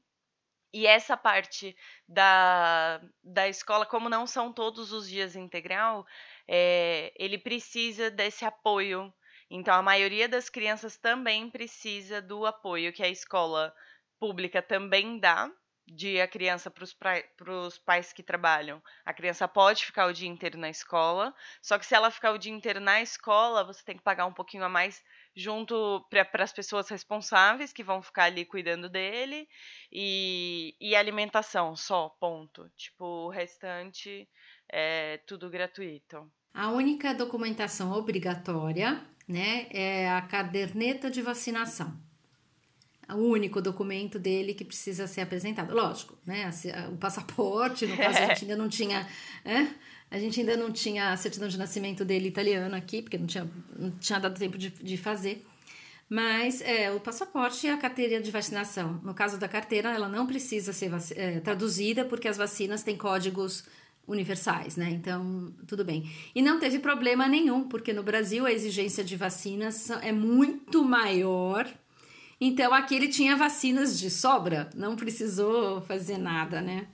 E 0.72 0.86
essa 0.86 1.16
parte 1.16 1.74
da, 2.06 3.00
da 3.24 3.48
escola, 3.48 3.86
como 3.86 4.10
não 4.10 4.26
são 4.26 4.52
todos 4.52 4.92
os 4.92 5.08
dias 5.08 5.34
integral, 5.34 6.06
é, 6.46 7.12
ele 7.18 7.38
precisa 7.38 8.10
desse 8.10 8.44
apoio. 8.44 9.12
Então, 9.50 9.74
a 9.74 9.82
maioria 9.82 10.28
das 10.28 10.50
crianças 10.50 10.98
também 10.98 11.48
precisa 11.48 12.20
do 12.20 12.44
apoio 12.44 12.92
que 12.92 13.02
a 13.02 13.08
escola 13.08 13.72
pública 14.18 14.60
também 14.60 15.18
dá, 15.18 15.50
de 15.86 16.20
a 16.20 16.26
criança 16.26 16.70
para 16.70 17.52
os 17.52 17.78
pais 17.78 18.12
que 18.12 18.22
trabalham. 18.22 18.82
A 19.04 19.14
criança 19.14 19.46
pode 19.46 19.84
ficar 19.84 20.06
o 20.06 20.12
dia 20.12 20.28
inteiro 20.28 20.58
na 20.58 20.68
escola, 20.68 21.34
só 21.62 21.78
que 21.78 21.86
se 21.86 21.94
ela 21.94 22.10
ficar 22.10 22.32
o 22.32 22.38
dia 22.38 22.52
inteiro 22.52 22.80
na 22.80 23.00
escola, 23.00 23.64
você 23.64 23.84
tem 23.84 23.96
que 23.96 24.02
pagar 24.02 24.26
um 24.26 24.32
pouquinho 24.32 24.64
a 24.64 24.68
mais 24.68 25.02
junto 25.34 26.04
para 26.10 26.42
as 26.42 26.52
pessoas 26.52 26.88
responsáveis 26.88 27.72
que 27.72 27.84
vão 27.84 28.02
ficar 28.02 28.24
ali 28.24 28.44
cuidando 28.44 28.88
dele 28.88 29.46
e, 29.92 30.74
e 30.80 30.96
alimentação 30.96 31.76
só, 31.76 32.08
ponto. 32.18 32.68
Tipo, 32.76 33.04
o 33.04 33.30
restante 33.30 34.28
é 34.68 35.18
tudo 35.26 35.50
gratuito. 35.50 36.30
A 36.52 36.70
única 36.70 37.14
documentação 37.14 37.92
obrigatória, 37.92 39.06
né, 39.28 39.68
é 39.70 40.08
a 40.08 40.22
caderneta 40.22 41.10
de 41.10 41.20
vacinação 41.20 42.05
o 43.14 43.18
único 43.18 43.60
documento 43.60 44.18
dele 44.18 44.54
que 44.54 44.64
precisa 44.64 45.06
ser 45.06 45.20
apresentado. 45.20 45.74
Lógico, 45.74 46.16
né? 46.26 46.50
O 46.92 46.96
passaporte, 46.96 47.86
no 47.86 47.96
caso, 47.96 48.18
a 48.18 48.26
gente 48.26 48.42
ainda 48.44 48.56
não 48.56 48.68
tinha. 48.68 49.06
É? 49.44 49.68
A 50.10 50.18
gente 50.18 50.40
ainda 50.40 50.56
não 50.56 50.72
tinha 50.72 51.12
a 51.12 51.16
certidão 51.16 51.48
de 51.48 51.58
nascimento 51.58 52.04
dele 52.04 52.28
italiano 52.28 52.74
aqui, 52.74 53.02
porque 53.02 53.18
não 53.18 53.26
tinha, 53.26 53.48
não 53.76 53.90
tinha 53.90 54.18
dado 54.18 54.38
tempo 54.38 54.56
de, 54.58 54.70
de 54.70 54.96
fazer. 54.96 55.44
Mas 56.08 56.60
é, 56.60 56.90
o 56.92 57.00
passaporte 57.00 57.66
e 57.66 57.70
a 57.70 57.76
carteira 57.76 58.20
de 58.20 58.30
vacinação. 58.30 59.00
No 59.02 59.12
caso 59.12 59.38
da 59.38 59.48
carteira, 59.48 59.92
ela 59.92 60.08
não 60.08 60.26
precisa 60.26 60.72
ser 60.72 60.92
é, 61.16 61.40
traduzida, 61.40 62.04
porque 62.04 62.28
as 62.28 62.36
vacinas 62.36 62.82
têm 62.82 62.96
códigos 62.96 63.64
universais, 64.06 64.76
né? 64.76 64.88
Então, 64.90 65.52
tudo 65.66 65.84
bem. 65.84 66.08
E 66.34 66.40
não 66.40 66.60
teve 66.60 66.78
problema 66.78 67.26
nenhum, 67.26 67.68
porque 67.68 67.92
no 67.92 68.04
Brasil 68.04 68.46
a 68.46 68.52
exigência 68.52 69.02
de 69.02 69.16
vacinas 69.16 69.90
é 69.90 70.12
muito 70.12 70.84
maior 70.84 71.68
então 72.40 72.72
aqui 72.74 72.94
ele 72.94 73.08
tinha 73.08 73.36
vacinas 73.36 73.98
de 73.98 74.10
sobra, 74.10 74.68
não 74.74 74.96
precisou 74.96 75.80
fazer 75.82 76.18
nada, 76.18 76.60
né? 76.60 76.86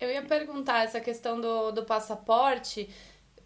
Eu 0.00 0.10
ia 0.10 0.22
perguntar 0.22 0.84
essa 0.84 1.00
questão 1.00 1.40
do, 1.40 1.72
do 1.72 1.84
passaporte. 1.84 2.88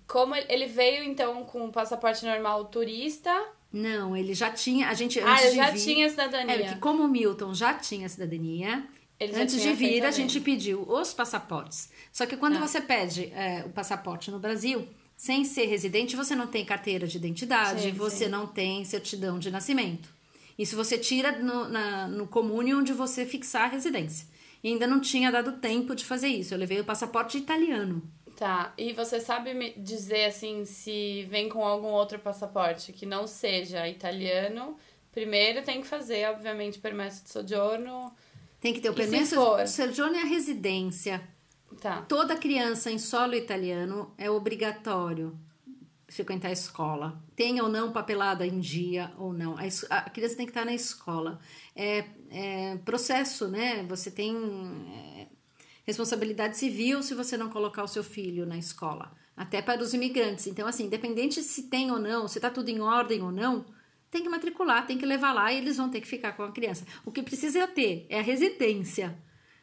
Como 0.06 0.34
ele 0.34 0.66
veio 0.66 1.02
então 1.02 1.44
com 1.44 1.66
o 1.66 1.72
passaporte 1.72 2.24
normal 2.24 2.66
turista? 2.66 3.32
Não, 3.72 4.14
ele 4.14 4.34
já 4.34 4.50
tinha. 4.50 4.88
A 4.88 4.94
gente 4.94 5.18
ah, 5.18 5.32
antes 5.32 5.54
já 5.54 5.70
vir, 5.70 5.80
tinha 5.82 6.10
cidadania. 6.10 6.54
É, 6.54 6.68
que 6.74 6.78
como 6.78 7.04
o 7.04 7.08
Milton 7.08 7.54
já 7.54 7.72
tinha 7.72 8.06
cidadania, 8.08 8.84
ele 9.18 9.34
antes 9.34 9.60
de 9.60 9.72
vir 9.72 10.04
a 10.04 10.10
gente 10.10 10.38
pediu 10.40 10.82
os 10.82 11.14
passaportes. 11.14 11.90
Só 12.12 12.26
que 12.26 12.36
quando 12.36 12.56
ah. 12.56 12.60
você 12.60 12.80
pede 12.80 13.32
é, 13.34 13.64
o 13.64 13.70
passaporte 13.70 14.30
no 14.30 14.38
Brasil, 14.38 14.86
sem 15.16 15.44
ser 15.44 15.66
residente, 15.66 16.16
você 16.16 16.34
não 16.34 16.46
tem 16.46 16.64
carteira 16.64 17.06
de 17.06 17.16
identidade, 17.16 17.82
sim, 17.82 17.92
você 17.92 18.24
sim. 18.24 18.30
não 18.30 18.46
tem 18.46 18.84
certidão 18.84 19.38
de 19.38 19.50
nascimento. 19.50 20.08
Isso 20.58 20.76
você 20.76 20.98
tira 20.98 21.32
no, 21.32 21.68
na, 21.68 22.08
no 22.08 22.26
comune 22.26 22.74
onde 22.74 22.92
você 22.92 23.24
fixar 23.24 23.64
a 23.64 23.68
residência. 23.68 24.26
E 24.62 24.68
ainda 24.68 24.86
não 24.86 25.00
tinha 25.00 25.30
dado 25.30 25.52
tempo 25.52 25.94
de 25.94 26.04
fazer 26.04 26.28
isso. 26.28 26.54
Eu 26.54 26.58
levei 26.58 26.80
o 26.80 26.84
passaporte 26.84 27.38
italiano. 27.38 28.02
Tá, 28.36 28.72
e 28.78 28.92
você 28.92 29.20
sabe 29.20 29.54
me 29.54 29.72
dizer 29.76 30.24
assim 30.24 30.64
se 30.64 31.26
vem 31.28 31.48
com 31.48 31.64
algum 31.64 31.88
outro 31.88 32.18
passaporte 32.18 32.92
que 32.92 33.04
não 33.04 33.26
seja 33.26 33.86
italiano? 33.88 34.76
Primeiro 35.12 35.62
tem 35.62 35.80
que 35.80 35.86
fazer, 35.86 36.28
obviamente, 36.30 36.78
permesso 36.78 37.22
de 37.24 37.30
soggiorno. 37.30 38.12
Tem 38.60 38.72
que 38.72 38.80
ter 38.80 38.88
o 38.88 38.94
permesso 38.94 39.36
de 39.56 39.70
soggiorno 39.70 40.16
e 40.16 40.20
a 40.20 40.24
residência. 40.24 41.22
Tá. 41.80 42.02
Toda 42.02 42.36
criança 42.36 42.90
em 42.90 42.98
solo 42.98 43.34
italiano 43.34 44.14
é 44.16 44.30
obrigatório 44.30 45.38
frequentar 46.14 46.48
a 46.48 46.52
escola. 46.52 47.22
Tenha 47.34 47.62
ou 47.62 47.68
não 47.68 47.92
papelada 47.92 48.46
em 48.46 48.60
dia 48.60 49.12
ou 49.18 49.32
não. 49.32 49.56
A, 49.90 50.10
criança 50.10 50.36
tem 50.36 50.46
que 50.46 50.50
estar 50.50 50.64
na 50.64 50.74
escola. 50.74 51.40
É, 51.74 52.04
é 52.30 52.76
processo, 52.84 53.48
né? 53.48 53.82
Você 53.84 54.10
tem 54.10 54.36
é, 54.36 55.26
responsabilidade 55.84 56.56
civil 56.56 57.02
se 57.02 57.14
você 57.14 57.36
não 57.36 57.48
colocar 57.48 57.82
o 57.82 57.88
seu 57.88 58.04
filho 58.04 58.46
na 58.46 58.58
escola. 58.58 59.12
Até 59.36 59.62
para 59.62 59.82
os 59.82 59.94
imigrantes. 59.94 60.46
Então, 60.46 60.68
assim, 60.68 60.84
independente 60.84 61.42
se 61.42 61.64
tem 61.64 61.90
ou 61.90 61.98
não, 61.98 62.28
se 62.28 62.38
está 62.38 62.50
tudo 62.50 62.68
em 62.68 62.80
ordem 62.80 63.22
ou 63.22 63.32
não, 63.32 63.64
tem 64.10 64.22
que 64.22 64.28
matricular, 64.28 64.86
tem 64.86 64.98
que 64.98 65.06
levar 65.06 65.32
lá 65.32 65.50
e 65.50 65.56
eles 65.56 65.78
vão 65.78 65.88
ter 65.88 66.02
que 66.02 66.06
ficar 66.06 66.32
com 66.32 66.42
a 66.42 66.52
criança. 66.52 66.84
O 67.04 67.10
que 67.10 67.22
precisa 67.22 67.66
ter 67.66 68.06
é 68.10 68.18
a 68.18 68.22
residência, 68.22 69.18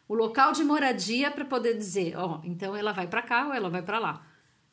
o 0.08 0.16
local 0.16 0.54
de 0.54 0.64
moradia 0.64 1.30
para 1.30 1.46
poder 1.46 1.78
dizer, 1.78 2.18
ó, 2.18 2.40
oh, 2.40 2.42
então 2.44 2.76
ela 2.76 2.92
vai 2.92 3.08
para 3.08 3.22
cá 3.22 3.46
ou 3.46 3.54
ela 3.54 3.70
vai 3.70 3.84
para 3.84 4.00
lá, 4.00 4.26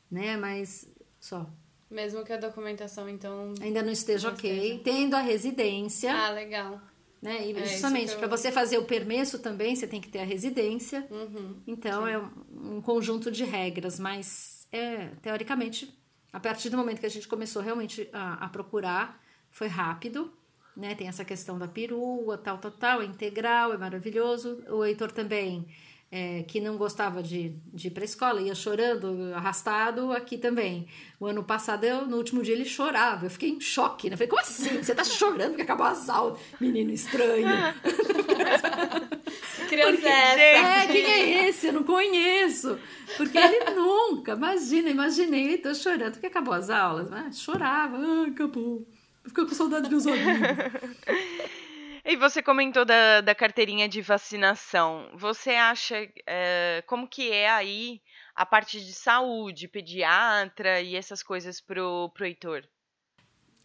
né? 0.09 0.35
Mas 0.35 0.91
só. 1.19 1.47
Mesmo 1.89 2.23
que 2.23 2.33
a 2.33 2.37
documentação, 2.37 3.07
então. 3.07 3.53
Ainda 3.61 3.81
não 3.81 3.91
esteja 3.91 4.27
não 4.27 4.35
ok. 4.35 4.51
Esteja. 4.51 4.81
Tendo 4.83 5.15
a 5.15 5.21
residência. 5.21 6.13
Ah, 6.13 6.29
legal. 6.31 6.81
Né? 7.21 7.47
E 7.47 7.57
é, 7.57 7.65
justamente, 7.65 8.11
eu... 8.11 8.19
para 8.19 8.27
você 8.27 8.51
fazer 8.51 8.77
o 8.77 8.85
permesso 8.85 9.39
também, 9.39 9.75
você 9.75 9.87
tem 9.87 9.99
que 9.99 10.09
ter 10.09 10.19
a 10.19 10.25
residência. 10.25 11.07
Uhum, 11.09 11.55
então, 11.65 12.05
sim. 12.05 12.11
é 12.11 12.17
um, 12.17 12.81
conjunto 12.81 13.31
de 13.31 13.43
regras, 13.43 13.99
mas 13.99 14.67
é, 14.71 15.07
teoricamente, 15.21 15.97
a 16.31 16.39
partir 16.39 16.69
do 16.69 16.77
momento 16.77 16.99
que 16.99 17.05
a 17.05 17.09
gente 17.09 17.27
começou 17.27 17.61
realmente 17.61 18.07
a, 18.13 18.45
a 18.45 18.49
procurar, 18.49 19.21
foi 19.49 19.67
rápido. 19.67 20.31
Né? 20.75 20.93
Tem 20.93 21.07
essa 21.07 21.25
questão 21.25 21.57
da 21.57 21.67
perua, 21.67 22.37
tal, 22.37 22.59
tal, 22.59 22.71
tal, 22.71 23.01
é 23.01 23.05
integral, 23.05 23.73
é 23.73 23.77
maravilhoso. 23.77 24.63
O 24.69 24.85
Heitor 24.85 25.11
também 25.11 25.67
é, 26.09 26.43
que 26.43 26.61
não 26.61 26.77
gostava 26.77 27.21
de, 27.21 27.53
de 27.73 27.87
ir 27.87 27.91
para 27.91 28.03
a 28.03 28.05
escola, 28.05 28.41
ia 28.41 28.55
chorando, 28.55 29.33
arrastado, 29.33 30.13
aqui 30.13 30.37
também. 30.37 30.87
O 31.19 31.25
ano 31.25 31.43
passado, 31.43 31.83
eu, 31.83 32.07
no 32.07 32.15
último 32.17 32.41
dia, 32.41 32.53
ele 32.53 32.63
chorava. 32.63 33.25
Eu 33.25 33.29
fiquei 33.29 33.49
em 33.49 33.59
choque, 33.59 34.09
né? 34.09 34.13
Eu 34.13 34.17
falei, 34.17 34.29
como 34.29 34.41
assim? 34.41 34.81
Você 34.81 34.95
tá 34.95 35.03
chorando 35.03 35.49
porque 35.49 35.63
acabou 35.63 35.85
as 35.85 36.07
aulas? 36.07 36.39
Menino 36.61 36.91
estranho. 36.91 37.47
Criança 39.67 40.07
é, 40.07 40.87
quem 40.87 41.05
é 41.05 41.49
esse? 41.49 41.67
Eu 41.67 41.73
não 41.73 41.83
conheço. 41.83 42.79
Porque 43.17 43.37
ele 43.37 43.71
nunca, 43.71 44.31
imagina, 44.31 44.89
imaginei, 44.89 45.57
tô 45.57 45.75
chorando 45.75 46.13
porque 46.13 46.27
acabou 46.27 46.53
as 46.53 46.69
aulas. 46.69 47.09
Né? 47.09 47.29
Chorava, 47.33 47.97
ah, 47.97 48.27
acabou. 48.29 48.87
Ficou 49.25 49.45
com 49.45 49.53
saudade 49.53 49.89
dos 49.89 50.05
meus 50.05 50.17
amigos. 50.17 50.47
E 52.09 52.15
você 52.15 52.41
comentou 52.41 52.85
da, 52.85 53.19
da 53.19 53.35
carteirinha 53.35 53.89
de 53.89 54.01
vacinação. 54.01 55.09
Você 55.13 55.49
acha 55.49 56.07
é, 56.25 56.81
como 56.87 57.05
que 57.05 57.29
é 57.29 57.49
aí 57.49 58.01
a 58.33 58.45
parte 58.45 58.79
de 58.79 58.93
saúde, 58.93 59.67
pediatra 59.67 60.79
e 60.79 60.95
essas 60.95 61.21
coisas 61.21 61.59
pro, 61.59 62.09
pro 62.13 62.25
Heitor? 62.25 62.63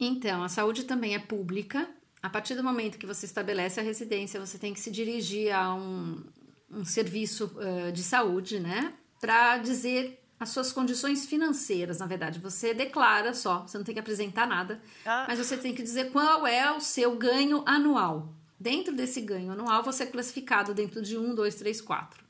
Então, 0.01 0.43
a 0.43 0.49
saúde 0.49 0.83
também 0.83 1.15
é 1.15 1.21
pública. 1.21 1.89
A 2.21 2.29
partir 2.29 2.57
do 2.57 2.65
momento 2.65 2.99
que 2.99 3.07
você 3.07 3.27
estabelece 3.27 3.79
a 3.79 3.83
residência, 3.85 4.41
você 4.41 4.59
tem 4.59 4.75
que 4.75 4.81
se 4.81 4.91
dirigir 4.91 5.55
a 5.55 5.73
um, 5.73 6.25
um 6.69 6.85
serviço 6.85 7.57
uh, 7.57 7.93
de 7.93 8.03
saúde, 8.03 8.59
né? 8.59 8.93
Para 9.21 9.59
dizer 9.59 10.21
as 10.43 10.49
suas 10.49 10.73
condições 10.73 11.25
financeiras, 11.25 12.01
na 12.01 12.07
verdade. 12.07 12.41
Você 12.41 12.75
declara 12.75 13.33
só, 13.33 13.61
você 13.61 13.79
não 13.79 13.85
tem 13.85 13.95
que 13.95 14.01
apresentar 14.01 14.47
nada, 14.47 14.83
ah. 15.07 15.25
mas 15.29 15.39
você 15.39 15.57
tem 15.57 15.75
que 15.75 15.83
dizer 15.83 16.11
qual 16.11 16.47
é 16.47 16.71
o 16.73 16.81
seu 16.81 17.17
ganho 17.17 17.63
anual. 17.65 18.35
Dentro 18.59 18.95
desse 18.95 19.21
ganho 19.21 19.53
anual, 19.53 19.83
você 19.83 20.03
é 20.03 20.07
classificado 20.07 20.75
dentro 20.75 21.01
de 21.01 21.17
um, 21.17 21.35
dois, 21.35 21.55
três, 21.55 21.81
quatro. 21.81 22.25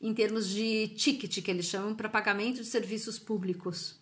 Em 0.00 0.12
termos 0.12 0.48
de 0.48 0.88
ticket, 0.88 1.42
que 1.42 1.50
eles 1.50 1.66
chamam, 1.66 1.94
para 1.94 2.08
pagamento 2.08 2.56
de 2.56 2.66
serviços 2.66 3.18
públicos. 3.18 3.98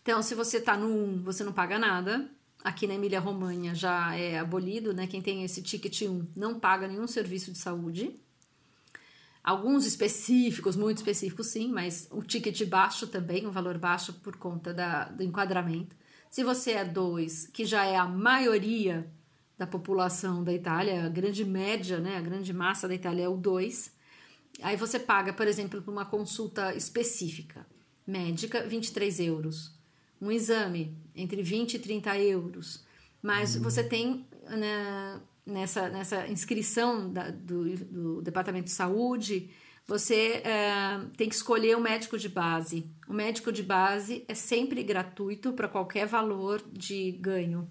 Então, 0.00 0.20
se 0.22 0.34
você 0.34 0.58
está 0.58 0.76
no 0.76 0.88
1, 0.88 0.90
um, 0.90 1.22
você 1.22 1.44
não 1.44 1.52
paga 1.52 1.78
nada. 1.78 2.28
Aqui 2.64 2.86
na 2.86 2.94
Emília-Romanha 2.94 3.74
já 3.74 4.14
é 4.16 4.38
abolido, 4.38 4.92
né? 4.92 5.06
Quem 5.06 5.20
tem 5.20 5.44
esse 5.44 5.62
ticket 5.62 6.02
1 6.02 6.28
não 6.36 6.58
paga 6.58 6.86
nenhum 6.86 7.06
serviço 7.06 7.50
de 7.52 7.58
saúde. 7.58 8.14
Alguns 9.42 9.86
específicos, 9.86 10.76
muito 10.76 10.98
específicos, 10.98 11.48
sim, 11.48 11.72
mas 11.72 12.06
o 12.12 12.22
ticket 12.22 12.64
baixo 12.64 13.08
também, 13.08 13.44
um 13.46 13.50
valor 13.50 13.76
baixo 13.76 14.12
por 14.12 14.36
conta 14.36 14.72
da, 14.72 15.06
do 15.06 15.22
enquadramento. 15.24 15.96
Se 16.30 16.44
você 16.44 16.72
é 16.72 16.84
dois, 16.84 17.48
que 17.48 17.64
já 17.64 17.84
é 17.84 17.96
a 17.96 18.06
maioria 18.06 19.10
da 19.58 19.66
população 19.66 20.44
da 20.44 20.52
Itália, 20.52 21.04
a 21.04 21.08
grande 21.08 21.44
média, 21.44 21.98
né, 21.98 22.16
a 22.16 22.20
grande 22.20 22.52
massa 22.52 22.86
da 22.86 22.94
Itália 22.94 23.24
é 23.24 23.28
o 23.28 23.36
2, 23.36 23.92
aí 24.62 24.76
você 24.76 24.98
paga, 24.98 25.32
por 25.32 25.46
exemplo, 25.46 25.82
por 25.82 25.90
uma 25.90 26.04
consulta 26.04 26.74
específica, 26.74 27.66
médica, 28.06 28.62
23 28.66 29.20
euros. 29.20 29.72
Um 30.20 30.30
exame, 30.30 30.96
entre 31.16 31.42
20 31.42 31.74
e 31.74 31.78
30 31.80 32.18
euros. 32.18 32.84
Mas 33.20 33.56
você 33.56 33.82
tem 33.82 34.24
né, 34.48 35.20
nessa, 35.46 35.88
nessa 35.88 36.26
inscrição 36.28 37.12
da, 37.12 37.30
do, 37.30 37.76
do, 37.76 38.22
Departamento 38.22 38.66
de 38.66 38.72
Saúde, 38.72 39.50
você 39.86 40.42
é, 40.44 41.00
tem 41.16 41.28
que 41.28 41.34
escolher 41.34 41.76
o 41.76 41.78
um 41.78 41.82
médico 41.82 42.16
de 42.16 42.28
base. 42.28 42.90
O 43.08 43.12
médico 43.12 43.52
de 43.52 43.62
base 43.62 44.24
é 44.28 44.34
sempre 44.34 44.82
gratuito 44.82 45.52
para 45.52 45.68
qualquer 45.68 46.06
valor 46.06 46.62
de 46.72 47.12
ganho. 47.12 47.68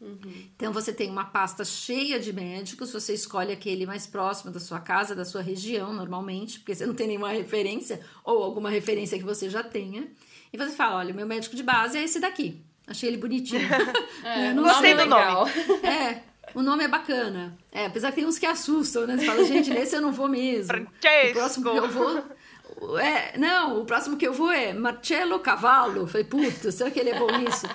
Uhum. 0.00 0.18
Então 0.56 0.72
você 0.72 0.92
tem 0.92 1.08
uma 1.08 1.26
pasta 1.26 1.64
cheia 1.64 2.18
de 2.18 2.32
médicos, 2.32 2.92
você 2.92 3.14
escolhe 3.14 3.52
aquele 3.52 3.86
mais 3.86 4.04
próximo 4.04 4.50
da 4.50 4.58
sua 4.58 4.80
casa, 4.80 5.14
da 5.14 5.24
sua 5.24 5.40
região, 5.40 5.92
normalmente, 5.92 6.58
porque 6.58 6.74
você 6.74 6.84
não 6.84 6.94
tem 6.94 7.06
nenhuma 7.06 7.30
referência 7.30 8.00
ou 8.24 8.42
alguma 8.42 8.68
referência 8.68 9.16
que 9.16 9.24
você 9.24 9.48
já 9.48 9.62
tenha. 9.62 10.08
E 10.52 10.58
você 10.58 10.72
fala: 10.72 10.96
olha, 10.96 11.14
meu 11.14 11.26
médico 11.26 11.54
de 11.54 11.62
base 11.62 11.96
é 11.96 12.02
esse 12.02 12.18
daqui. 12.18 12.60
Achei 12.84 13.08
ele 13.08 13.16
bonitinho. 13.16 13.62
é, 14.24 14.52
não 14.52 14.64
Gostei 14.64 14.94
do 14.94 15.06
nome. 15.06 15.50
É, 15.86 16.22
o 16.54 16.62
nome 16.62 16.84
é 16.84 16.88
bacana. 16.88 17.56
É, 17.70 17.86
apesar 17.86 18.10
que 18.10 18.16
tem 18.16 18.26
uns 18.26 18.38
que 18.38 18.46
assustam, 18.46 19.06
né? 19.06 19.16
Você 19.16 19.24
fala, 19.26 19.44
gente, 19.44 19.70
nesse 19.74 19.96
eu 19.96 20.00
não 20.00 20.12
vou 20.12 20.28
mesmo. 20.28 20.66
Francesco. 20.66 21.30
O 21.30 21.32
próximo 21.32 21.70
que 21.70 21.78
eu 21.78 21.88
vou. 21.88 22.98
É, 22.98 23.38
não, 23.38 23.80
o 23.80 23.84
próximo 23.84 24.16
que 24.16 24.26
eu 24.26 24.32
vou 24.32 24.50
é 24.50 24.72
Marcello 24.72 25.38
Cavallo. 25.40 26.06
Falei, 26.06 26.26
puta, 26.26 26.72
será 26.72 26.90
que 26.90 26.98
ele 26.98 27.10
é 27.10 27.18
bom 27.18 27.30
nisso? 27.38 27.66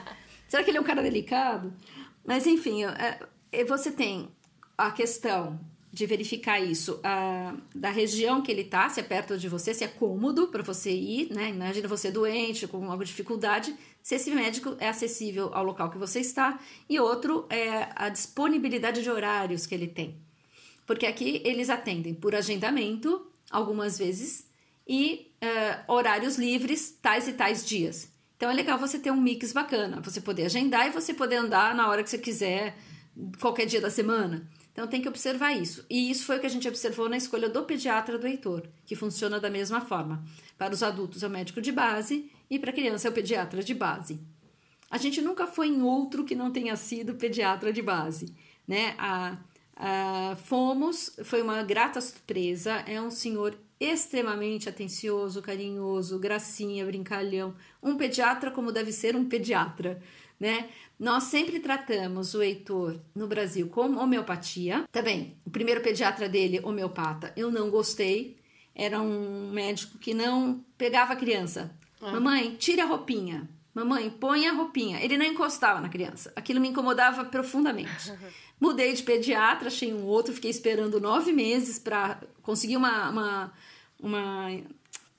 Será 0.47 0.63
que 0.63 0.71
ele 0.71 0.77
é 0.77 0.81
um 0.81 0.85
cara 0.85 1.01
delicado? 1.01 1.73
Mas 2.25 2.45
enfim, 2.45 2.83
é, 2.85 3.19
você 3.65 3.91
tem 3.91 4.29
a 4.77 4.91
questão 4.91 5.59
de 5.97 6.05
verificar 6.05 6.59
isso 6.59 7.01
uh, 7.01 7.59
da 7.73 7.89
região 7.89 8.39
que 8.39 8.51
ele 8.51 8.63
tá, 8.63 8.87
se 8.87 8.99
é 8.99 9.03
perto 9.03 9.35
de 9.35 9.49
você, 9.49 9.73
se 9.73 9.83
é 9.83 9.87
cômodo 9.87 10.47
para 10.47 10.61
você 10.61 10.91
ir, 10.91 11.33
né? 11.33 11.49
Imagina 11.49 11.87
você 11.87 12.11
doente, 12.11 12.67
com 12.67 12.77
alguma 12.77 13.03
dificuldade, 13.03 13.75
se 14.03 14.13
esse 14.13 14.29
médico 14.29 14.77
é 14.79 14.89
acessível 14.89 15.49
ao 15.55 15.63
local 15.63 15.89
que 15.89 15.97
você 15.97 16.19
está, 16.19 16.59
e 16.87 16.99
outro 16.99 17.47
é 17.49 17.89
a 17.95 18.09
disponibilidade 18.09 19.01
de 19.01 19.09
horários 19.09 19.65
que 19.65 19.73
ele 19.73 19.87
tem. 19.87 20.15
Porque 20.85 21.07
aqui 21.07 21.41
eles 21.43 21.67
atendem 21.67 22.13
por 22.13 22.35
agendamento, 22.35 23.25
algumas 23.49 23.97
vezes, 23.97 24.45
e 24.87 25.31
uh, 25.43 25.91
horários 25.91 26.37
livres, 26.37 26.91
tais 27.01 27.27
e 27.27 27.33
tais 27.33 27.65
dias. 27.65 28.07
Então 28.35 28.51
é 28.51 28.53
legal 28.53 28.77
você 28.77 28.99
ter 28.99 29.09
um 29.09 29.19
mix 29.19 29.51
bacana, 29.51 29.99
você 29.99 30.21
poder 30.21 30.45
agendar 30.45 30.85
e 30.85 30.91
você 30.91 31.11
poder 31.11 31.37
andar 31.37 31.73
na 31.73 31.89
hora 31.89 32.03
que 32.03 32.09
você 32.11 32.19
quiser, 32.19 32.77
qualquer 33.39 33.65
dia 33.65 33.81
da 33.81 33.89
semana. 33.89 34.47
Então 34.77 34.85
tem 34.85 35.01
que 35.01 35.09
observar 35.09 35.53
isso. 35.53 35.83
E 35.89 36.11
isso 36.11 36.23
foi 36.23 36.37
o 36.37 36.39
que 36.39 36.45
a 36.45 36.49
gente 36.49 36.67
observou 36.67 37.09
na 37.09 37.17
escolha 37.17 37.49
do 37.49 37.63
pediatra 37.63 38.15
do 38.15 38.27
Heitor, 38.27 38.61
que 38.85 38.95
funciona 38.95 39.39
da 39.39 39.49
mesma 39.49 39.81
forma. 39.81 40.23
Para 40.55 40.71
os 40.71 40.83
adultos 40.83 41.23
é 41.23 41.27
o 41.27 41.31
médico 41.31 41.59
de 41.59 41.71
base 41.71 42.29
e 42.47 42.59
para 42.59 42.69
a 42.69 42.73
criança 42.73 43.07
é 43.07 43.09
o 43.09 43.13
pediatra 43.13 43.63
de 43.63 43.73
base. 43.73 44.19
A 44.87 44.99
gente 44.99 45.19
nunca 45.19 45.47
foi 45.47 45.69
em 45.69 45.81
outro 45.81 46.23
que 46.23 46.35
não 46.35 46.51
tenha 46.51 46.75
sido 46.75 47.15
pediatra 47.15 47.73
de 47.73 47.81
base, 47.81 48.35
né? 48.67 48.93
A, 48.99 49.39
a, 49.75 50.37
fomos, 50.45 51.17
foi 51.23 51.41
uma 51.41 51.63
grata 51.63 51.99
surpresa, 51.99 52.73
é 52.85 53.01
um 53.01 53.09
senhor 53.09 53.57
extremamente 53.79 54.69
atencioso, 54.69 55.41
carinhoso, 55.41 56.19
gracinha, 56.19 56.85
brincalhão, 56.85 57.55
um 57.81 57.97
pediatra 57.97 58.51
como 58.51 58.71
deve 58.71 58.91
ser 58.91 59.15
um 59.15 59.25
pediatra, 59.25 59.99
né? 60.39 60.69
Nós 60.99 61.25
sempre 61.25 61.59
tratamos 61.59 62.33
o 62.33 62.41
Heitor 62.41 62.99
no 63.15 63.27
Brasil 63.27 63.67
com 63.69 63.97
homeopatia. 63.97 64.85
Também, 64.91 65.37
o 65.45 65.49
primeiro 65.49 65.81
pediatra 65.81 66.27
dele, 66.27 66.59
homeopata, 66.63 67.31
eu 67.35 67.51
não 67.51 67.69
gostei. 67.69 68.37
Era 68.73 69.01
um 69.01 69.51
médico 69.51 69.97
que 69.97 70.13
não 70.13 70.63
pegava 70.77 71.13
a 71.13 71.15
criança. 71.15 71.75
Ah. 72.01 72.11
Mamãe, 72.11 72.55
tire 72.55 72.81
a 72.81 72.85
roupinha. 72.85 73.49
Mamãe, 73.73 74.09
põe 74.09 74.47
a 74.47 74.53
roupinha. 74.53 74.99
Ele 75.03 75.17
não 75.17 75.25
encostava 75.25 75.79
na 75.79 75.89
criança. 75.89 76.31
Aquilo 76.35 76.59
me 76.59 76.67
incomodava 76.67 77.25
profundamente. 77.25 78.11
Mudei 78.59 78.91
de 78.93 79.03
pediatra, 79.03 79.67
achei 79.67 79.93
um 79.93 80.03
outro, 80.03 80.33
fiquei 80.33 80.49
esperando 80.49 80.99
nove 80.99 81.31
meses 81.31 81.77
para 81.77 82.19
conseguir 82.41 82.75
uma, 82.75 83.09
uma, 83.11 83.53
uma 83.99 84.47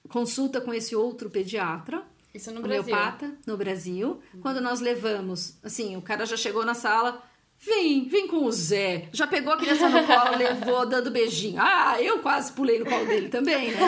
consulta 0.09 0.61
com 0.61 0.75
esse 0.75 0.97
outro 0.97 1.31
pediatra. 1.31 2.03
Isso 2.39 2.53
no 2.53 2.64
homeopata, 2.64 3.26
Brasil. 3.26 3.43
no 3.49 3.57
Brasil. 3.57 4.22
Uhum. 4.32 4.41
Quando 4.41 4.61
nós 4.61 4.80
levamos, 4.80 5.59
assim, 5.61 5.97
o 5.97 6.03
cara 6.03 6.24
já 6.24 6.36
chegou 6.36 6.64
na 6.64 6.72
sala, 6.72 7.20
vem, 7.59 8.07
vem 8.07 8.28
com 8.28 8.45
o 8.45 8.53
Zé. 8.53 9.09
Já 9.12 9.26
pegou 9.26 9.53
a 9.53 9.57
criança 9.57 9.89
no 9.89 10.07
colo, 10.07 10.39
levou 10.39 10.86
dando 10.86 11.11
beijinho. 11.11 11.61
Ah, 11.61 12.01
eu 12.01 12.20
quase 12.20 12.53
pulei 12.53 12.78
no 12.78 12.86
colo 12.86 13.05
dele 13.07 13.28
também, 13.28 13.72
né? 13.72 13.80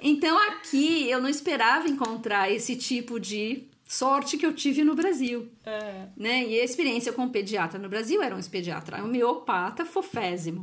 Então 0.00 0.38
aqui 0.48 1.10
eu 1.10 1.20
não 1.20 1.28
esperava 1.28 1.86
encontrar 1.86 2.50
esse 2.50 2.76
tipo 2.76 3.20
de 3.20 3.68
sorte 3.86 4.38
que 4.38 4.46
eu 4.46 4.54
tive 4.54 4.82
no 4.82 4.94
Brasil. 4.94 5.50
É. 5.66 6.06
Né? 6.16 6.46
E 6.46 6.58
a 6.58 6.64
experiência 6.64 7.12
com 7.12 7.24
o 7.26 7.30
pediatra 7.30 7.78
no 7.78 7.90
Brasil 7.90 8.22
era 8.22 8.34
um 8.34 8.40
pediatra 8.40 9.04
homeopata 9.04 9.84
fofésimo. 9.84 10.62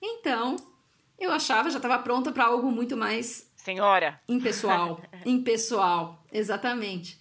Então, 0.00 0.56
eu 1.18 1.30
achava, 1.30 1.70
já 1.70 1.76
estava 1.76 1.98
pronta 1.98 2.32
para 2.32 2.46
algo 2.46 2.72
muito 2.72 2.96
mais 2.96 3.46
Senhora. 3.66 4.20
Impessoal. 4.28 5.00
impessoal, 5.26 6.22
exatamente. 6.32 7.18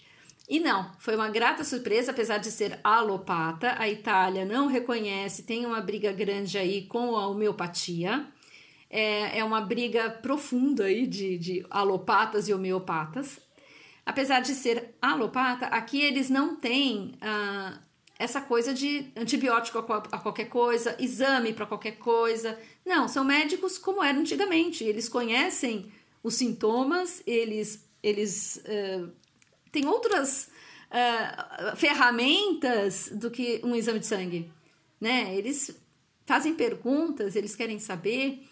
E 0.48 0.60
não, 0.60 0.92
foi 1.00 1.16
uma 1.16 1.28
grata 1.28 1.64
surpresa, 1.64 2.12
apesar 2.12 2.38
de 2.38 2.52
ser 2.52 2.80
alopata. 2.84 3.74
A 3.80 3.90
Itália 3.90 4.46
não 4.46 4.68
reconhece, 4.68 5.42
tem 5.42 5.66
uma 5.66 5.82
briga 5.82 6.12
grande 6.12 6.56
aí 6.60 6.84
com 6.84 7.16
a 7.16 7.28
homeopatia. 7.28 8.28
É, 8.92 9.40
é 9.40 9.44
uma 9.44 9.60
briga 9.60 10.12
profunda 10.12 10.84
aí 10.86 11.08
de, 11.08 11.40
de 11.40 11.66
alopatas 11.68 12.48
e 12.48 12.54
homeopatas. 12.54 13.40
Apesar 14.06 14.42
de 14.42 14.54
ser 14.54 14.94
alopata, 15.02 15.66
aqui 15.66 16.00
eles 16.00 16.30
não 16.30 16.58
têm 16.58 17.14
ah, 17.22 17.80
essa 18.20 18.40
coisa 18.40 18.72
de 18.72 19.12
antibiótico 19.18 19.80
a, 19.80 19.98
a 19.98 20.20
qualquer 20.20 20.46
coisa, 20.46 20.96
exame 21.00 21.54
para 21.54 21.66
qualquer 21.66 21.98
coisa. 21.98 22.56
Não, 22.86 23.08
são 23.08 23.24
médicos 23.24 23.80
como 23.80 24.04
era 24.04 24.16
antigamente. 24.16 24.84
Eles 24.84 25.10
conhecem 25.10 25.92
os 26.26 26.34
sintomas, 26.34 27.22
eles, 27.28 27.88
eles 28.02 28.60
uh, 28.66 29.12
têm 29.72 29.86
outras 29.86 30.50
uh, 30.90 31.76
ferramentas 31.76 33.10
do 33.14 33.30
que 33.30 33.62
um 33.64 33.76
exame 33.76 34.00
de 34.00 34.08
sangue, 34.08 34.52
né? 35.00 35.36
Eles 35.38 35.80
fazem 36.26 36.56
perguntas, 36.56 37.36
eles 37.36 37.56
querem 37.56 37.78
saber. 37.78 38.44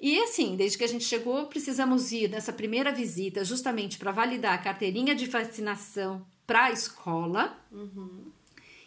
E 0.00 0.16
assim, 0.22 0.54
desde 0.54 0.78
que 0.78 0.84
a 0.84 0.88
gente 0.88 1.04
chegou, 1.04 1.46
precisamos 1.46 2.12
ir 2.12 2.30
nessa 2.30 2.52
primeira 2.52 2.92
visita 2.92 3.44
justamente 3.44 3.98
para 3.98 4.12
validar 4.12 4.54
a 4.54 4.58
carteirinha 4.58 5.12
de 5.12 5.26
vacinação 5.26 6.24
para 6.46 6.66
a 6.66 6.70
escola. 6.70 7.58
Uhum. 7.72 8.30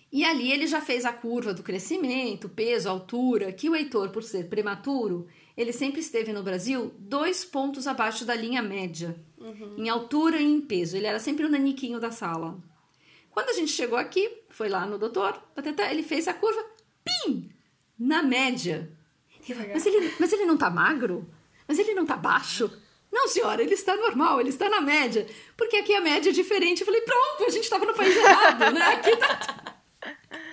E 0.09 0.23
ali 0.23 0.53
ele 0.53 0.67
já 0.67 0.79
fez 0.79 1.03
a 1.03 1.11
curva 1.11 1.53
do 1.53 1.63
crescimento, 1.63 2.47
peso, 2.47 2.87
altura, 2.87 3.51
que 3.51 3.69
o 3.69 3.75
Heitor, 3.75 4.11
por 4.11 4.23
ser 4.23 4.47
prematuro, 4.47 5.27
ele 5.57 5.71
sempre 5.71 6.01
esteve 6.01 6.33
no 6.33 6.43
Brasil 6.43 6.93
dois 6.99 7.45
pontos 7.45 7.87
abaixo 7.87 8.25
da 8.25 8.35
linha 8.35 8.61
média, 8.61 9.15
uhum. 9.37 9.75
em 9.77 9.89
altura 9.89 10.37
e 10.37 10.43
em 10.43 10.61
peso. 10.61 10.97
Ele 10.97 11.07
era 11.07 11.19
sempre 11.19 11.45
o 11.45 11.49
naniquinho 11.49 11.99
da 11.99 12.11
sala. 12.11 12.57
Quando 13.31 13.49
a 13.49 13.53
gente 13.53 13.71
chegou 13.71 13.97
aqui, 13.97 14.43
foi 14.49 14.69
lá 14.69 14.85
no 14.85 14.97
doutor, 14.97 15.41
ele 15.89 16.03
fez 16.03 16.27
a 16.27 16.33
curva, 16.33 16.63
pim, 17.03 17.49
na 17.97 18.21
média. 18.21 18.91
Mas 19.73 19.85
ele, 19.85 20.13
mas 20.19 20.33
ele 20.33 20.45
não 20.45 20.57
tá 20.57 20.69
magro? 20.69 21.29
Mas 21.67 21.79
ele 21.79 21.93
não 21.93 22.05
tá 22.05 22.17
baixo? 22.17 22.71
Não, 23.11 23.27
senhora, 23.27 23.61
ele 23.61 23.73
está 23.73 23.95
normal, 23.95 24.41
ele 24.41 24.49
está 24.49 24.69
na 24.69 24.81
média. 24.81 25.25
Porque 25.55 25.77
aqui 25.77 25.93
a 25.93 26.01
média 26.01 26.29
é 26.29 26.33
diferente. 26.33 26.81
Eu 26.81 26.85
falei, 26.85 27.01
pronto, 27.01 27.45
a 27.45 27.49
gente 27.49 27.63
estava 27.63 27.85
no 27.85 27.93
país 27.93 28.15
errado, 28.15 28.71
né? 28.73 28.81
Aqui 28.81 29.15
tá... 29.15 29.75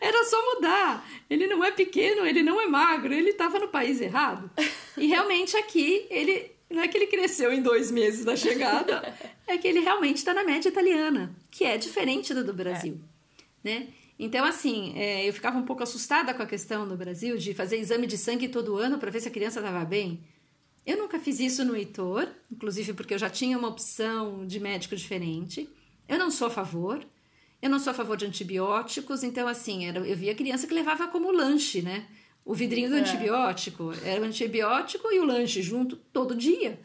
Era 0.00 0.24
só 0.24 0.54
mudar. 0.54 1.08
Ele 1.28 1.46
não 1.46 1.64
é 1.64 1.70
pequeno, 1.70 2.26
ele 2.26 2.42
não 2.42 2.60
é 2.60 2.66
magro, 2.66 3.12
ele 3.12 3.30
estava 3.30 3.58
no 3.58 3.68
país 3.68 4.00
errado. 4.00 4.50
E 4.96 5.06
realmente 5.06 5.56
aqui, 5.56 6.06
ele 6.10 6.50
não 6.70 6.82
é 6.82 6.88
que 6.88 6.96
ele 6.96 7.06
cresceu 7.06 7.52
em 7.52 7.62
dois 7.62 7.90
meses 7.90 8.24
da 8.24 8.36
chegada, 8.36 9.14
é 9.46 9.56
que 9.56 9.66
ele 9.66 9.80
realmente 9.80 10.16
está 10.16 10.34
na 10.34 10.44
média 10.44 10.68
italiana, 10.68 11.34
que 11.50 11.64
é 11.64 11.76
diferente 11.76 12.34
do 12.34 12.44
do 12.44 12.52
Brasil. 12.52 13.00
É. 13.64 13.68
Né? 13.68 13.88
Então, 14.18 14.44
assim, 14.44 14.92
é, 14.96 15.28
eu 15.28 15.32
ficava 15.32 15.58
um 15.58 15.64
pouco 15.64 15.82
assustada 15.82 16.34
com 16.34 16.42
a 16.42 16.46
questão 16.46 16.84
no 16.84 16.96
Brasil 16.96 17.36
de 17.36 17.54
fazer 17.54 17.78
exame 17.78 18.06
de 18.06 18.18
sangue 18.18 18.48
todo 18.48 18.76
ano 18.76 18.98
para 18.98 19.10
ver 19.10 19.20
se 19.20 19.28
a 19.28 19.30
criança 19.30 19.60
estava 19.60 19.84
bem. 19.84 20.20
Eu 20.84 20.96
nunca 20.96 21.18
fiz 21.20 21.38
isso 21.38 21.64
no 21.64 21.76
Heitor, 21.76 22.26
inclusive 22.50 22.94
porque 22.94 23.14
eu 23.14 23.18
já 23.18 23.30
tinha 23.30 23.56
uma 23.56 23.68
opção 23.68 24.46
de 24.46 24.58
médico 24.58 24.96
diferente. 24.96 25.68
Eu 26.08 26.18
não 26.18 26.30
sou 26.30 26.48
a 26.48 26.50
favor. 26.50 27.04
Eu 27.60 27.70
não 27.70 27.78
sou 27.78 27.90
a 27.90 27.94
favor 27.94 28.16
de 28.16 28.24
antibióticos, 28.24 29.24
então, 29.24 29.48
assim, 29.48 29.86
era, 29.86 29.98
eu 30.00 30.16
via 30.16 30.34
criança 30.34 30.66
que 30.66 30.74
levava 30.74 31.08
como 31.08 31.32
lanche, 31.32 31.82
né? 31.82 32.06
O 32.44 32.54
vidrinho 32.54 32.88
do 32.88 32.96
é. 32.96 33.00
antibiótico. 33.00 33.92
Era 34.04 34.20
o 34.20 34.24
antibiótico 34.24 35.12
e 35.12 35.18
o 35.18 35.24
lanche 35.24 35.60
junto 35.60 35.96
todo 35.96 36.36
dia. 36.36 36.80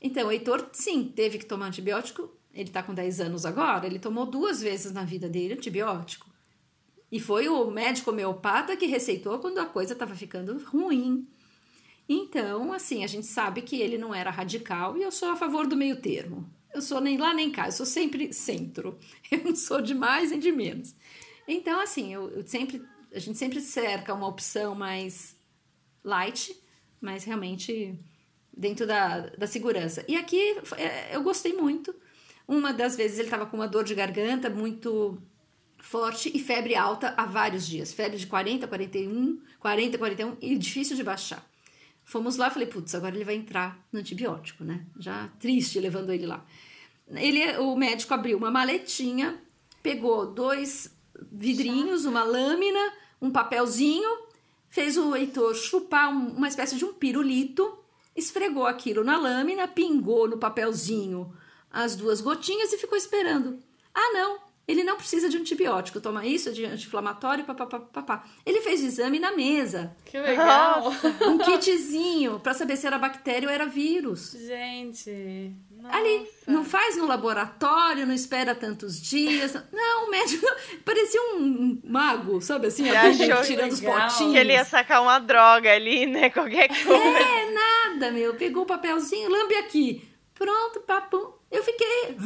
Então, 0.00 0.28
o 0.28 0.32
Heitor, 0.32 0.68
sim, 0.72 1.04
teve 1.14 1.38
que 1.38 1.46
tomar 1.46 1.66
antibiótico. 1.66 2.28
Ele 2.52 2.68
está 2.68 2.82
com 2.82 2.92
10 2.92 3.20
anos 3.20 3.46
agora, 3.46 3.86
ele 3.86 3.98
tomou 3.98 4.26
duas 4.26 4.60
vezes 4.60 4.92
na 4.92 5.04
vida 5.04 5.28
dele 5.28 5.54
antibiótico. 5.54 6.28
E 7.10 7.20
foi 7.20 7.48
o 7.48 7.70
médico 7.70 8.10
homeopata 8.10 8.76
que 8.76 8.86
receitou 8.86 9.38
quando 9.38 9.58
a 9.58 9.66
coisa 9.66 9.92
estava 9.92 10.14
ficando 10.14 10.58
ruim. 10.66 11.26
Então, 12.08 12.72
assim, 12.72 13.02
a 13.04 13.06
gente 13.06 13.26
sabe 13.26 13.62
que 13.62 13.80
ele 13.80 13.96
não 13.96 14.14
era 14.14 14.30
radical 14.30 14.96
e 14.96 15.02
eu 15.02 15.10
sou 15.10 15.30
a 15.30 15.36
favor 15.36 15.66
do 15.66 15.76
meio 15.76 15.96
termo. 16.00 16.44
Eu 16.74 16.82
sou 16.82 17.00
nem 17.00 17.16
lá 17.16 17.32
nem 17.32 17.50
cá, 17.50 17.66
eu 17.66 17.72
sou 17.72 17.86
sempre 17.86 18.32
centro. 18.32 18.98
Eu 19.30 19.44
não 19.44 19.56
sou 19.56 19.80
de 19.80 19.94
mais 19.94 20.30
nem 20.30 20.40
de 20.40 20.50
menos. 20.50 20.94
Então, 21.46 21.80
assim, 21.80 22.12
eu, 22.12 22.30
eu 22.30 22.46
sempre, 22.46 22.82
a 23.14 23.18
gente 23.18 23.38
sempre 23.38 23.60
cerca 23.60 24.14
uma 24.14 24.26
opção 24.26 24.74
mais 24.74 25.36
light, 26.02 26.56
mas 27.00 27.24
realmente 27.24 27.98
dentro 28.56 28.86
da, 28.86 29.20
da 29.20 29.46
segurança. 29.46 30.04
E 30.08 30.16
aqui 30.16 30.40
é, 30.76 31.14
eu 31.14 31.22
gostei 31.22 31.52
muito. 31.52 31.94
Uma 32.46 32.72
das 32.72 32.96
vezes 32.96 33.18
ele 33.18 33.28
estava 33.28 33.46
com 33.46 33.56
uma 33.56 33.68
dor 33.68 33.84
de 33.84 33.94
garganta 33.94 34.50
muito 34.50 35.20
forte 35.78 36.30
e 36.34 36.38
febre 36.38 36.74
alta 36.74 37.14
há 37.16 37.26
vários 37.26 37.66
dias. 37.66 37.92
Febre 37.92 38.18
de 38.18 38.26
40, 38.26 38.66
41, 38.66 39.40
40, 39.58 39.98
41 39.98 40.36
e 40.40 40.56
difícil 40.56 40.96
de 40.96 41.04
baixar. 41.04 41.44
Fomos 42.04 42.36
lá, 42.36 42.50
falei, 42.50 42.68
putz, 42.68 42.94
agora 42.94 43.14
ele 43.14 43.24
vai 43.24 43.34
entrar 43.34 43.82
no 43.90 43.98
antibiótico, 43.98 44.62
né? 44.62 44.84
Já 44.98 45.28
triste 45.40 45.80
levando 45.80 46.12
ele 46.12 46.26
lá. 46.26 46.44
Ele, 47.08 47.58
o 47.58 47.74
médico 47.76 48.12
abriu 48.12 48.36
uma 48.36 48.50
maletinha, 48.50 49.40
pegou 49.82 50.26
dois 50.26 50.94
vidrinhos, 51.32 52.04
uma 52.04 52.22
lâmina, 52.22 52.92
um 53.20 53.30
papelzinho, 53.30 54.08
fez 54.68 54.96
o 54.96 55.14
Heitor 55.16 55.54
chupar 55.54 56.10
um, 56.10 56.28
uma 56.36 56.48
espécie 56.48 56.76
de 56.76 56.84
um 56.84 56.92
pirulito, 56.92 57.78
esfregou 58.14 58.66
aquilo 58.66 59.02
na 59.02 59.18
lâmina, 59.18 59.66
pingou 59.66 60.28
no 60.28 60.38
papelzinho 60.38 61.34
as 61.70 61.96
duas 61.96 62.20
gotinhas 62.20 62.72
e 62.72 62.78
ficou 62.78 62.96
esperando. 62.96 63.58
Ah, 63.92 64.12
não, 64.12 64.38
ele 64.66 64.82
não 64.82 64.96
precisa 64.96 65.28
de 65.28 65.36
antibiótico, 65.36 66.00
toma 66.00 66.26
isso 66.26 66.52
de 66.52 66.64
anti-inflamatório, 66.64 67.44
papapá. 67.44 68.24
Ele 68.46 68.60
fez 68.62 68.82
o 68.82 68.86
exame 68.86 69.18
na 69.18 69.32
mesa. 69.32 69.94
Que 70.04 70.18
legal! 70.18 70.92
Um 71.22 71.38
kitzinho 71.38 72.40
para 72.40 72.54
saber 72.54 72.76
se 72.76 72.86
era 72.86 72.98
bactéria 72.98 73.48
ou 73.48 73.54
era 73.54 73.66
vírus. 73.66 74.32
Gente, 74.32 75.52
nossa. 75.70 75.98
Ali, 75.98 76.26
não 76.46 76.64
faz 76.64 76.96
no 76.96 77.06
laboratório, 77.06 78.06
não 78.06 78.14
espera 78.14 78.54
tantos 78.54 78.98
dias. 78.98 79.52
Não, 79.70 80.06
o 80.06 80.10
médico 80.10 80.46
parecia 80.82 81.20
um 81.34 81.78
mago, 81.84 82.40
sabe 82.40 82.68
assim? 82.68 82.84
Tirando 83.44 83.72
os 83.72 83.80
potinhos. 83.80 84.32
Que 84.32 84.38
ele 84.38 84.54
ia 84.54 84.64
sacar 84.64 85.02
uma 85.02 85.18
droga 85.18 85.74
ali, 85.74 86.06
né? 86.06 86.30
Qualquer 86.30 86.68
coisa. 86.68 87.18
É, 87.18 87.50
nada, 87.52 88.10
meu. 88.10 88.34
Pegou 88.34 88.62
o 88.62 88.66
papelzinho, 88.66 89.30
lambe 89.30 89.56
aqui. 89.56 90.08
Pronto, 90.32 90.80
papo. 90.80 91.38
Eu 91.50 91.62
fiquei. 91.62 92.16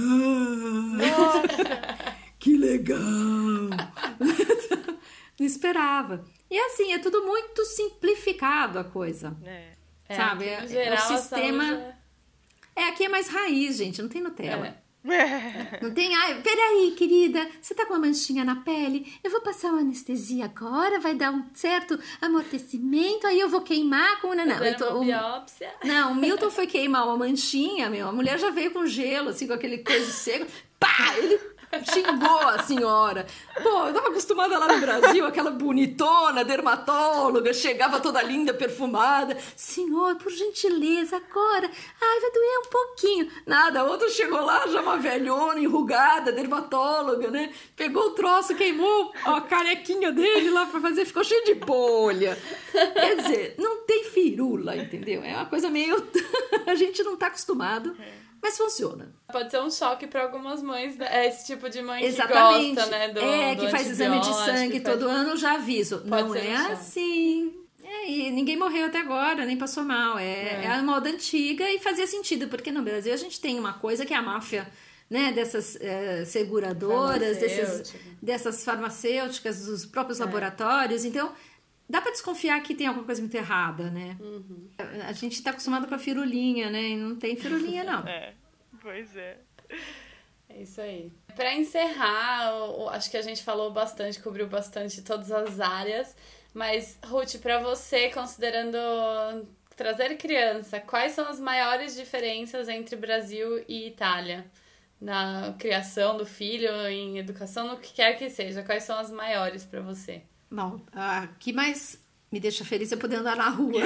Que 2.39 2.57
legal! 2.57 2.99
Não 5.39 5.47
esperava. 5.47 6.25
E 6.51 6.59
assim, 6.59 6.93
é 6.93 6.99
tudo 6.99 7.25
muito 7.25 7.65
simplificado 7.65 8.79
a 8.79 8.85
coisa. 8.85 9.37
É. 9.45 9.73
Sabe? 10.15 10.47
É, 10.47 10.67
geral, 10.67 10.97
o 10.97 11.17
sistema. 11.17 11.95
É, 12.75 12.85
aqui 12.85 13.05
é 13.05 13.09
mais 13.09 13.29
raiz, 13.29 13.77
gente, 13.77 14.01
não 14.01 14.09
tem 14.09 14.23
Nutella. 14.23 14.67
É. 14.69 14.89
Não 15.81 15.95
tem, 15.95 16.15
ai, 16.15 16.43
peraí, 16.43 16.93
querida, 16.97 17.49
você 17.63 17.73
tá 17.73 17.87
com 17.87 17.95
uma 17.95 18.01
manchinha 18.01 18.45
na 18.45 18.57
pele? 18.57 19.11
Eu 19.23 19.31
vou 19.31 19.41
passar 19.41 19.69
uma 19.69 19.81
anestesia 19.81 20.45
agora, 20.45 20.99
vai 20.99 21.15
dar 21.15 21.31
um 21.31 21.47
certo 21.55 21.99
amortecimento, 22.21 23.27
aí 23.27 23.39
eu 23.41 23.49
vou 23.49 23.63
queimar 23.63 24.21
com. 24.21 24.35
Não, 24.35 24.45
não. 24.45 24.63
Eu 24.63 24.77
tô, 24.77 25.01
biópsia. 25.01 25.73
Não, 25.85 26.13
o 26.13 26.15
Milton 26.15 26.51
foi 26.51 26.67
queimar 26.67 27.07
uma 27.07 27.17
manchinha, 27.17 27.89
meu. 27.89 28.09
A 28.09 28.13
mulher 28.13 28.39
já 28.39 28.51
veio 28.51 28.73
com 28.73 28.85
gelo, 28.87 29.31
assim, 29.31 29.47
com 29.47 29.55
aquele 29.55 29.79
coisa 29.79 30.11
seco. 30.11 30.47
Pá! 30.79 31.15
Ele 31.17 31.41
Xingou 31.85 32.41
a 32.49 32.63
senhora. 32.63 33.27
Pô, 33.63 33.87
eu 33.87 33.95
tava 33.95 34.09
acostumada 34.09 34.59
lá 34.59 34.73
no 34.73 34.81
Brasil, 34.81 35.27
aquela 35.27 35.51
bonitona, 35.51 36.45
dermatóloga, 36.45 37.53
chegava 37.53 38.01
toda 38.01 38.23
linda, 38.23 38.55
perfumada. 38.55 39.37
Senhor, 39.55 40.17
por 40.17 40.33
gentileza, 40.33 41.17
agora. 41.17 41.71
Ai, 42.01 42.21
vai 42.21 42.31
doer 42.31 42.59
um 42.59 42.71
pouquinho. 42.71 43.31
Nada, 43.47 43.81
a 43.81 43.85
outra 43.85 44.09
chegou 44.09 44.41
lá, 44.45 44.67
já 44.67 44.81
uma 44.81 44.97
velhona, 44.97 45.61
enrugada, 45.61 46.33
dermatóloga, 46.33 47.31
né? 47.31 47.53
Pegou 47.77 48.09
o 48.09 48.11
troço, 48.11 48.55
queimou 48.55 49.13
a 49.25 49.41
carequinha 49.43 50.11
dele 50.11 50.51
lá 50.51 50.67
pra 50.67 50.81
fazer, 50.81 51.05
ficou 51.05 51.25
cheio 51.25 51.45
de 51.45 51.55
bolha. 51.55 52.39
Quer 52.73 53.17
dizer, 53.17 53.55
não 53.59 53.85
tem 53.85 54.05
firula, 54.05 54.77
entendeu? 54.77 55.23
É 55.23 55.35
uma 55.35 55.47
coisa 55.47 55.69
meio. 55.69 55.97
a 56.67 56.75
gente 56.75 57.03
não 57.03 57.17
tá 57.17 57.27
acostumado. 57.27 57.95
É. 58.01 58.28
Mas 58.43 58.57
funciona. 58.57 59.13
Pode 59.33 59.51
ser 59.51 59.61
um 59.61 59.71
choque 59.71 60.07
para 60.07 60.23
algumas 60.23 60.63
mães, 60.63 60.97
né? 60.97 61.07
é 61.11 61.29
esse 61.29 61.47
tipo 61.47 61.69
de 61.69 61.83
mãe 61.83 62.05
Exatamente. 62.05 62.71
que 62.71 62.75
gosta, 62.75 62.91
né? 62.91 63.09
Do, 63.09 63.21
é, 63.21 63.55
do 63.55 63.65
que 63.65 63.71
faz 63.71 63.91
exame 63.91 64.21
de 64.21 64.35
sangue 64.35 64.81
todo 64.81 65.07
faz... 65.07 65.19
ano, 65.19 65.37
já 65.37 65.55
aviso. 65.55 65.99
Pode 66.09 66.29
Não 66.29 66.35
é 66.37 66.69
um 66.69 66.73
assim. 66.73 67.53
É, 67.83 68.11
e 68.11 68.31
ninguém 68.31 68.57
morreu 68.57 68.87
até 68.87 68.99
agora, 68.99 69.45
nem 69.45 69.57
passou 69.57 69.83
mal. 69.83 70.19
É, 70.19 70.25
é. 70.25 70.61
é 70.65 70.69
a 70.69 70.83
moda 70.83 71.09
antiga 71.09 71.69
e 71.71 71.79
fazia 71.79 72.07
sentido, 72.07 72.49
porque 72.49 72.71
no 72.71 72.83
Brasil 72.83 73.13
a 73.13 73.17
gente 73.17 73.41
tem 73.41 73.59
uma 73.59 73.73
coisa 73.73 74.05
que 74.07 74.15
é 74.15 74.17
a 74.17 74.23
máfia 74.23 74.69
né, 75.11 75.33
dessas 75.33 75.77
é, 75.81 76.25
seguradoras, 76.25 77.39
desses, 77.39 77.95
dessas 78.21 78.63
farmacêuticas, 78.63 79.65
dos 79.65 79.87
próprios 79.87 80.21
é. 80.21 80.25
laboratórios. 80.25 81.05
Então, 81.05 81.33
dá 81.89 82.01
para 82.01 82.13
desconfiar 82.13 82.61
que 82.63 82.75
tem 82.75 82.87
alguma 82.87 83.07
coisa 83.07 83.21
muito 83.21 83.35
errada, 83.35 83.91
né? 83.91 84.17
Uhum. 84.21 84.69
A, 84.77 85.09
a 85.09 85.13
gente 85.13 85.35
está 85.35 85.51
acostumado 85.51 85.87
com 85.87 85.95
a 85.95 85.99
firulinha, 85.99 86.71
né? 86.71 86.91
E 86.91 86.97
não 86.97 87.17
tem 87.17 87.37
firulinha, 87.37 87.85
não. 87.85 88.07
é, 88.09 88.35
pois 88.81 89.17
é. 89.17 89.39
É 90.49 90.63
isso 90.63 90.81
aí. 90.81 91.13
Para 91.37 91.55
encerrar, 91.55 92.51
acho 92.93 93.11
que 93.11 93.17
a 93.17 93.23
gente 93.23 93.43
falou 93.43 93.71
bastante, 93.71 94.21
cobriu 94.21 94.49
bastante 94.49 95.03
todas 95.03 95.31
as 95.31 95.61
áreas, 95.61 96.17
mas 96.55 96.99
Ruth, 97.05 97.37
para 97.37 97.59
você, 97.59 98.11
considerando 98.11 98.77
trazer 99.77 100.17
criança, 100.17 100.81
quais 100.81 101.13
são 101.13 101.29
as 101.29 101.39
maiores 101.39 101.95
diferenças 101.95 102.69
entre 102.69 102.97
Brasil 102.97 103.65
e 103.69 103.87
Itália? 103.87 104.47
Na 105.01 105.55
criação 105.57 106.17
do 106.17 106.27
filho, 106.27 106.73
em 106.89 107.19
educação, 107.19 107.69
no 107.69 107.79
que 107.79 107.93
quer 107.93 108.19
que 108.19 108.29
seja, 108.29 108.65
quais 108.65 108.83
são 108.83 108.99
as 108.99 109.13
maiores 109.13 109.65
para 109.65 109.81
você? 109.81 110.23
Não, 110.51 110.81
a 110.93 111.27
que 111.39 111.53
mais 111.53 111.99
me 112.31 112.39
deixa 112.39 112.65
feliz 112.65 112.93
é 112.93 112.97
poder 112.97 113.17
andar 113.17 113.37
na 113.37 113.49
rua. 113.49 113.83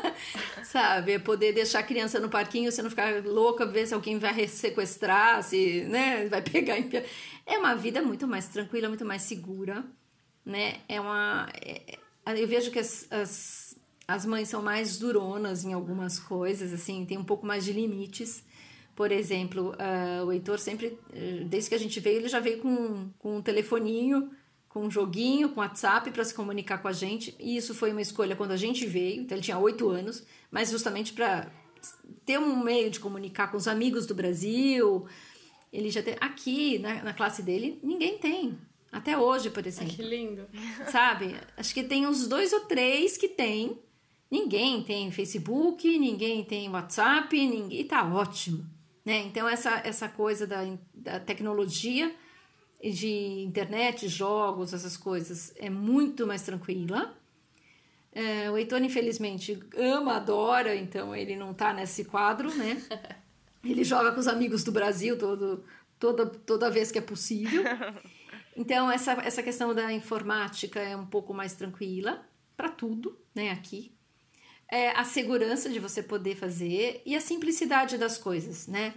Sabe? 0.64 1.12
É 1.12 1.18
poder 1.18 1.52
deixar 1.52 1.80
a 1.80 1.82
criança 1.82 2.20
no 2.20 2.28
parquinho, 2.28 2.70
você 2.70 2.82
não 2.82 2.90
ficar 2.90 3.24
louca, 3.24 3.66
ver 3.66 3.86
se 3.86 3.94
alguém 3.94 4.18
vai 4.18 4.46
sequestrar, 4.46 5.42
se 5.42 5.84
né, 5.84 6.28
vai 6.28 6.42
pegar 6.42 6.78
em 6.78 6.88
É 7.46 7.58
uma 7.58 7.74
vida 7.74 8.02
muito 8.02 8.26
mais 8.28 8.48
tranquila, 8.48 8.88
muito 8.88 9.04
mais 9.04 9.22
segura. 9.22 9.84
Né? 10.44 10.80
É 10.88 11.00
uma. 11.00 11.48
É, 11.54 11.98
eu 12.36 12.46
vejo 12.46 12.70
que 12.70 12.78
as, 12.78 13.06
as, 13.10 13.76
As 14.06 14.26
mães 14.26 14.48
são 14.48 14.62
mais 14.62 14.98
duronas 14.98 15.64
em 15.64 15.72
algumas 15.72 16.18
coisas, 16.18 16.72
assim, 16.72 17.06
tem 17.06 17.18
um 17.18 17.24
pouco 17.24 17.46
mais 17.46 17.64
de 17.64 17.72
limites. 17.72 18.44
Por 18.94 19.10
exemplo, 19.10 19.72
uh, 19.72 20.26
o 20.26 20.32
Heitor 20.32 20.58
sempre, 20.58 20.98
eh, 21.14 21.44
desde 21.46 21.70
que 21.70 21.74
a 21.74 21.78
gente 21.78 21.98
veio, 22.00 22.18
ele 22.18 22.28
já 22.28 22.38
veio 22.38 22.58
com, 22.58 23.08
com 23.18 23.38
um 23.38 23.40
telefoninho, 23.40 24.30
com 24.70 24.86
um 24.86 24.90
joguinho, 24.90 25.50
com 25.50 25.60
WhatsApp 25.60 26.10
para 26.12 26.24
se 26.24 26.32
comunicar 26.32 26.78
com 26.78 26.88
a 26.88 26.92
gente. 26.92 27.34
E 27.38 27.56
isso 27.56 27.74
foi 27.74 27.90
uma 27.90 28.00
escolha 28.00 28.36
quando 28.36 28.52
a 28.52 28.56
gente 28.56 28.86
veio, 28.86 29.20
então 29.20 29.36
ele 29.36 29.44
tinha 29.44 29.58
oito 29.58 29.88
anos, 29.88 30.24
mas 30.50 30.70
justamente 30.70 31.12
para 31.12 31.50
ter 32.24 32.38
um 32.38 32.62
meio 32.62 32.90
de 32.90 33.00
comunicar 33.00 33.50
com 33.50 33.56
os 33.56 33.66
amigos 33.66 34.06
do 34.06 34.14
Brasil. 34.14 35.06
Ele 35.72 35.90
já 35.90 36.02
tem. 36.02 36.16
Aqui, 36.20 36.78
na, 36.78 37.02
na 37.02 37.12
classe 37.12 37.42
dele, 37.42 37.78
ninguém 37.82 38.16
tem. 38.16 38.56
Até 38.92 39.18
hoje, 39.18 39.50
por 39.50 39.66
exemplo. 39.66 39.94
que 39.94 40.02
lindo. 40.02 40.46
Sabe? 40.90 41.36
Acho 41.56 41.74
que 41.74 41.82
tem 41.82 42.06
uns 42.06 42.26
dois 42.26 42.52
ou 42.52 42.60
três 42.60 43.16
que 43.16 43.28
tem. 43.28 43.78
Ninguém 44.30 44.82
tem 44.84 45.10
Facebook, 45.10 45.98
ninguém 45.98 46.44
tem 46.44 46.68
WhatsApp, 46.68 47.36
ninguém. 47.36 47.80
E 47.80 47.84
tá 47.84 48.04
ótimo. 48.04 48.64
Né? 49.04 49.18
Então, 49.22 49.48
essa, 49.48 49.80
essa 49.84 50.08
coisa 50.08 50.46
da, 50.46 50.64
da 50.94 51.18
tecnologia, 51.18 52.14
de 52.82 53.42
internet, 53.42 54.08
jogos, 54.08 54.72
essas 54.72 54.96
coisas, 54.96 55.52
é 55.56 55.68
muito 55.68 56.26
mais 56.26 56.42
tranquila. 56.42 57.14
É, 58.12 58.50
o 58.50 58.56
Heitor, 58.56 58.82
infelizmente, 58.82 59.58
ama, 59.76 60.16
adora, 60.16 60.74
então 60.74 61.14
ele 61.14 61.36
não 61.36 61.52
tá 61.54 61.72
nesse 61.72 62.04
quadro, 62.04 62.52
né? 62.54 62.80
Ele 63.62 63.84
joga 63.84 64.10
com 64.12 64.18
os 64.18 64.26
amigos 64.26 64.64
do 64.64 64.72
Brasil 64.72 65.18
todo, 65.18 65.62
toda, 65.98 66.24
toda 66.24 66.70
vez 66.70 66.90
que 66.90 66.96
é 66.96 67.02
possível. 67.02 67.62
Então, 68.56 68.90
essa, 68.90 69.12
essa 69.22 69.42
questão 69.42 69.74
da 69.74 69.92
informática 69.92 70.80
é 70.80 70.96
um 70.96 71.04
pouco 71.04 71.34
mais 71.34 71.54
tranquila 71.54 72.26
para 72.56 72.70
tudo, 72.70 73.18
né? 73.34 73.50
Aqui 73.50 73.92
é, 74.70 74.90
a 74.90 75.04
segurança 75.04 75.68
de 75.68 75.80
você 75.80 76.02
poder 76.02 76.36
fazer 76.36 77.02
e 77.04 77.16
a 77.16 77.20
simplicidade 77.20 77.98
das 77.98 78.16
coisas, 78.16 78.68
né? 78.68 78.94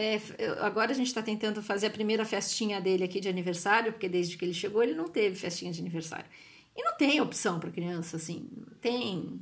É, 0.00 0.20
agora 0.60 0.92
a 0.92 0.94
gente 0.94 1.08
está 1.08 1.20
tentando 1.20 1.60
fazer 1.60 1.88
a 1.88 1.90
primeira 1.90 2.24
festinha 2.24 2.80
dele 2.80 3.02
aqui 3.02 3.18
de 3.18 3.28
aniversário, 3.28 3.92
porque 3.92 4.08
desde 4.08 4.36
que 4.36 4.44
ele 4.44 4.54
chegou 4.54 4.80
ele 4.80 4.94
não 4.94 5.08
teve 5.08 5.34
festinha 5.34 5.72
de 5.72 5.80
aniversário. 5.80 6.26
E 6.76 6.84
não 6.84 6.96
tem 6.96 7.20
opção 7.20 7.58
para 7.58 7.68
criança, 7.68 8.16
assim, 8.16 8.48
tem. 8.80 9.40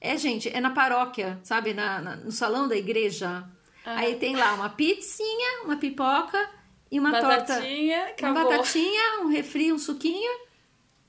É, 0.00 0.16
gente, 0.16 0.48
é 0.48 0.58
na 0.62 0.70
paróquia, 0.70 1.38
sabe? 1.42 1.74
Na, 1.74 2.00
na 2.00 2.16
no 2.16 2.32
salão 2.32 2.66
da 2.66 2.74
igreja. 2.74 3.46
Ah. 3.84 3.98
Aí 3.98 4.16
tem 4.16 4.34
lá 4.34 4.54
uma 4.54 4.70
pizzinha, 4.70 5.64
uma 5.64 5.76
pipoca 5.76 6.38
e 6.90 6.98
uma 6.98 7.10
batatinha, 7.10 7.98
torta. 7.98 8.12
Acabou. 8.12 8.42
Uma 8.42 8.50
batatinha, 8.50 9.20
um 9.20 9.26
refri, 9.28 9.70
um 9.74 9.78
suquinho 9.78 10.32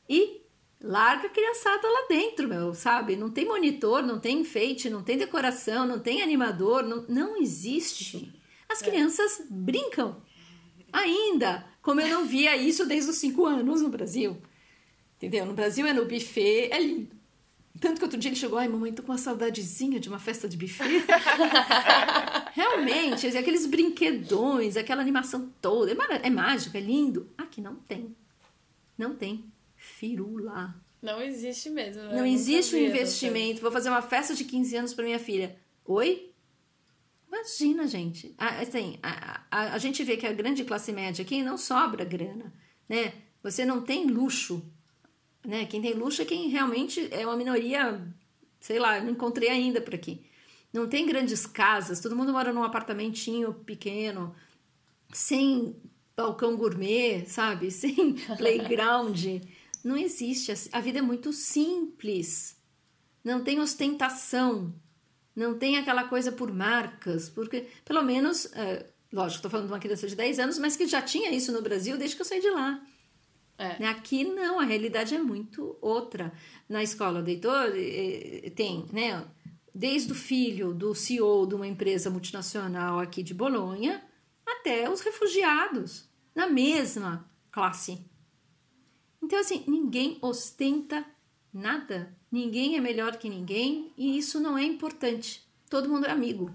e 0.09 0.41
larga 0.81 1.27
a 1.27 1.29
criançada 1.29 1.87
lá 1.87 2.05
dentro, 2.09 2.49
meu, 2.49 2.73
sabe? 2.73 3.15
Não 3.15 3.31
tem 3.31 3.45
monitor, 3.45 4.03
não 4.03 4.19
tem 4.19 4.41
enfeite, 4.41 4.89
não 4.89 5.01
tem 5.01 5.17
decoração, 5.17 5.87
não 5.87 5.99
tem 5.99 6.21
animador, 6.21 6.83
não, 6.83 7.05
não 7.07 7.37
existe. 7.41 8.42
As 8.73 8.81
crianças 8.81 9.45
brincam. 9.49 10.21
Ainda, 10.91 11.65
como 11.81 12.01
eu 12.01 12.07
não 12.07 12.25
via 12.25 12.57
isso 12.57 12.85
desde 12.85 13.11
os 13.11 13.17
cinco 13.17 13.45
anos 13.45 13.81
no 13.81 13.89
Brasil. 13.89 14.37
Entendeu? 15.15 15.45
No 15.45 15.53
Brasil 15.53 15.85
é 15.85 15.93
no 15.93 16.05
buffet, 16.05 16.69
é 16.71 16.81
lindo. 16.81 17.15
Tanto 17.79 17.97
que 17.97 18.03
outro 18.03 18.19
dia 18.19 18.29
ele 18.29 18.35
chegou, 18.35 18.57
ai 18.57 18.67
mamãe, 18.67 18.93
tô 18.93 19.03
com 19.03 19.11
uma 19.11 19.17
saudadezinha 19.17 19.99
de 19.99 20.09
uma 20.09 20.19
festa 20.19 20.49
de 20.49 20.57
buffet. 20.57 21.03
Realmente, 22.53 23.27
aqueles 23.37 23.65
brinquedões, 23.65 24.75
aquela 24.75 25.01
animação 25.01 25.51
toda, 25.61 25.91
é, 25.91 26.27
é 26.27 26.29
mágico, 26.29 26.75
é 26.75 26.79
lindo. 26.79 27.29
Aqui 27.37 27.61
não 27.61 27.75
tem. 27.75 28.15
Não 28.97 29.15
tem 29.15 29.45
firula. 29.75 30.75
Não 31.01 31.21
existe 31.21 31.69
mesmo. 31.69 32.01
Né? 32.03 32.15
Não 32.15 32.25
existe 32.25 32.75
um 32.75 32.79
investimento. 32.79 33.61
Vou 33.61 33.71
fazer 33.71 33.89
uma 33.89 34.01
festa 34.01 34.33
de 34.33 34.45
15 34.45 34.75
anos 34.77 34.93
para 34.93 35.03
minha 35.03 35.19
filha. 35.19 35.57
Oi? 35.85 36.32
Imagina, 37.33 37.87
gente. 37.87 38.35
Assim, 38.37 38.99
a, 39.01 39.41
a, 39.49 39.73
a 39.73 39.77
gente 39.79 40.03
vê 40.03 40.15
que 40.15 40.27
a 40.27 40.31
grande 40.31 40.63
classe 40.63 40.91
média 40.91 41.25
aqui 41.25 41.41
não 41.41 41.57
sobra 41.57 42.05
grana, 42.05 42.53
né? 42.87 43.11
Você 43.41 43.65
não 43.65 43.81
tem 43.81 44.05
luxo, 44.05 44.63
né? 45.43 45.65
Quem 45.65 45.81
tem 45.81 45.93
luxo 45.93 46.21
é 46.21 46.25
quem 46.25 46.49
realmente 46.49 47.07
é 47.11 47.25
uma 47.25 47.35
minoria, 47.35 48.07
sei 48.59 48.77
lá, 48.77 49.01
não 49.01 49.09
encontrei 49.09 49.49
ainda 49.49 49.81
por 49.81 49.95
aqui. 49.95 50.23
Não 50.71 50.87
tem 50.87 51.07
grandes 51.07 51.47
casas, 51.47 51.99
todo 51.99 52.15
mundo 52.15 52.31
mora 52.31 52.53
num 52.53 52.63
apartamentinho 52.63 53.51
pequeno, 53.51 54.35
sem 55.11 55.75
balcão 56.15 56.55
gourmet, 56.55 57.25
sabe? 57.25 57.71
Sem 57.73 58.13
playground. 58.37 59.41
Não 59.83 59.97
existe. 59.97 60.53
A 60.71 60.79
vida 60.79 60.99
é 60.99 61.01
muito 61.01 61.33
simples. 61.33 62.55
Não 63.23 63.43
tem 63.43 63.59
ostentação. 63.59 64.71
Não 65.35 65.57
tem 65.57 65.77
aquela 65.77 66.05
coisa 66.05 66.31
por 66.31 66.51
marcas. 66.51 67.29
Porque, 67.29 67.67
pelo 67.83 68.03
menos, 68.03 68.45
é, 68.53 68.85
lógico, 69.11 69.37
estou 69.37 69.51
falando 69.51 69.67
de 69.67 69.73
uma 69.73 69.79
criança 69.79 70.07
de 70.07 70.15
10 70.15 70.39
anos, 70.39 70.59
mas 70.59 70.75
que 70.75 70.87
já 70.87 71.01
tinha 71.01 71.31
isso 71.31 71.51
no 71.51 71.61
Brasil 71.61 71.97
desde 71.97 72.15
que 72.15 72.21
eu 72.21 72.25
saí 72.25 72.41
de 72.41 72.49
lá. 72.49 72.81
É. 73.57 73.79
Né, 73.79 73.87
aqui 73.87 74.23
não, 74.23 74.59
a 74.59 74.63
realidade 74.63 75.13
é 75.13 75.19
muito 75.19 75.77
outra. 75.81 76.33
Na 76.67 76.81
escola 76.81 77.21
do 77.21 77.29
Heitor 77.29 77.71
tem, 78.55 78.85
né, 78.91 79.23
desde 79.73 80.11
o 80.11 80.15
filho 80.15 80.73
do 80.73 80.93
CEO 80.95 81.45
de 81.45 81.55
uma 81.55 81.67
empresa 81.67 82.09
multinacional 82.09 82.99
aqui 82.99 83.21
de 83.21 83.33
Bolonha 83.33 84.03
até 84.45 84.89
os 84.89 85.01
refugiados 85.01 86.09
na 86.35 86.47
mesma 86.47 87.29
classe. 87.51 88.03
Então, 89.21 89.39
assim, 89.39 89.63
ninguém 89.67 90.17
ostenta 90.21 91.05
nada. 91.53 92.15
Ninguém 92.33 92.75
é 92.75 92.81
melhor 92.81 93.17
que 93.17 93.29
ninguém 93.29 93.93
e 93.95 94.17
isso 94.17 94.39
não 94.39 94.57
é 94.57 94.63
importante. 94.63 95.43
Todo 95.69 95.87
mundo 95.87 96.07
é 96.07 96.09
amigo. 96.09 96.51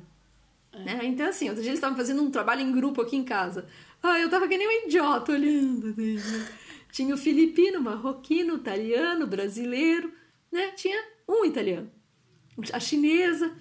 É. 0.73 0.83
Né? 0.83 1.01
Então, 1.05 1.29
assim, 1.29 1.49
outro 1.49 1.63
dia 1.63 1.71
eles 1.71 1.79
estavam 1.79 1.97
fazendo 1.97 2.21
um 2.21 2.33
trabalho 2.33 2.63
em 2.63 2.73
grupo 2.73 3.01
aqui 3.01 3.15
em 3.15 3.23
casa. 3.23 3.65
Ah, 4.03 4.19
eu 4.19 4.29
tava 4.29 4.49
que 4.49 4.59
nem 4.59 4.67
um 4.67 4.87
idiota 4.89 5.31
olhando. 5.31 5.95
Né? 5.97 6.49
Tinha 6.91 7.15
o 7.15 7.17
filipino, 7.17 7.81
marroquino, 7.81 8.57
italiano, 8.57 9.25
brasileiro, 9.25 10.13
né? 10.51 10.73
Tinha 10.73 11.01
um 11.29 11.45
italiano. 11.45 11.89
A 12.73 12.81
chinesa. 12.81 13.57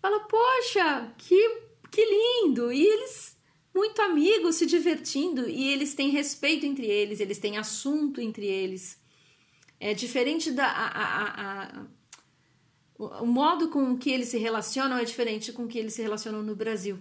Fala, 0.00 0.20
poxa, 0.20 1.12
que, 1.18 1.58
que 1.90 2.02
lindo! 2.02 2.72
E 2.72 2.86
eles 2.86 3.36
muito 3.74 4.00
amigos, 4.00 4.56
se 4.56 4.64
divertindo 4.64 5.46
e 5.46 5.68
eles 5.68 5.94
têm 5.94 6.08
respeito 6.08 6.64
entre 6.64 6.86
eles, 6.86 7.20
eles 7.20 7.38
têm 7.38 7.58
assunto 7.58 8.18
entre 8.18 8.46
eles. 8.46 8.99
É 9.80 9.94
diferente 9.94 10.52
da. 10.52 10.66
A, 10.66 10.86
a, 10.88 11.64
a, 11.64 11.86
o 13.22 13.26
modo 13.26 13.70
com 13.70 13.96
que 13.96 14.10
eles 14.10 14.28
se 14.28 14.36
relacionam 14.36 14.98
é 14.98 15.04
diferente 15.04 15.52
com 15.54 15.66
que 15.66 15.78
eles 15.78 15.94
se 15.94 16.02
relacionam 16.02 16.42
no 16.42 16.54
Brasil. 16.54 16.98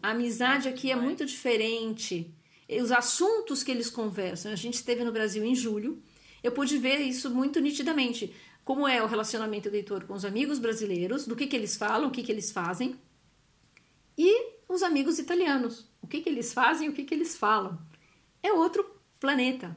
A 0.00 0.10
amizade 0.10 0.68
aqui 0.68 0.92
é 0.92 0.96
muito 0.96 1.26
diferente. 1.26 2.32
Os 2.80 2.92
assuntos 2.92 3.64
que 3.64 3.70
eles 3.72 3.90
conversam. 3.90 4.52
A 4.52 4.56
gente 4.56 4.74
esteve 4.74 5.02
no 5.02 5.10
Brasil 5.10 5.44
em 5.44 5.56
julho. 5.56 6.00
Eu 6.40 6.52
pude 6.52 6.78
ver 6.78 7.00
isso 7.00 7.28
muito 7.30 7.58
nitidamente. 7.58 8.32
Como 8.64 8.86
é 8.86 9.02
o 9.02 9.06
relacionamento 9.06 9.68
do 9.68 9.72
leitor 9.72 10.04
com 10.04 10.14
os 10.14 10.24
amigos 10.24 10.60
brasileiros, 10.60 11.26
do 11.26 11.34
que, 11.34 11.48
que 11.48 11.56
eles 11.56 11.76
falam, 11.76 12.08
o 12.08 12.12
que, 12.12 12.22
que 12.22 12.30
eles 12.30 12.52
fazem. 12.52 12.96
E 14.16 14.52
os 14.68 14.84
amigos 14.84 15.18
italianos. 15.18 15.90
O 16.00 16.06
que, 16.06 16.20
que 16.20 16.28
eles 16.28 16.52
fazem 16.52 16.86
e 16.86 16.90
o 16.90 16.92
que, 16.92 17.02
que 17.02 17.12
eles 17.12 17.36
falam. 17.36 17.76
É 18.40 18.52
outro 18.52 18.88
planeta. 19.18 19.76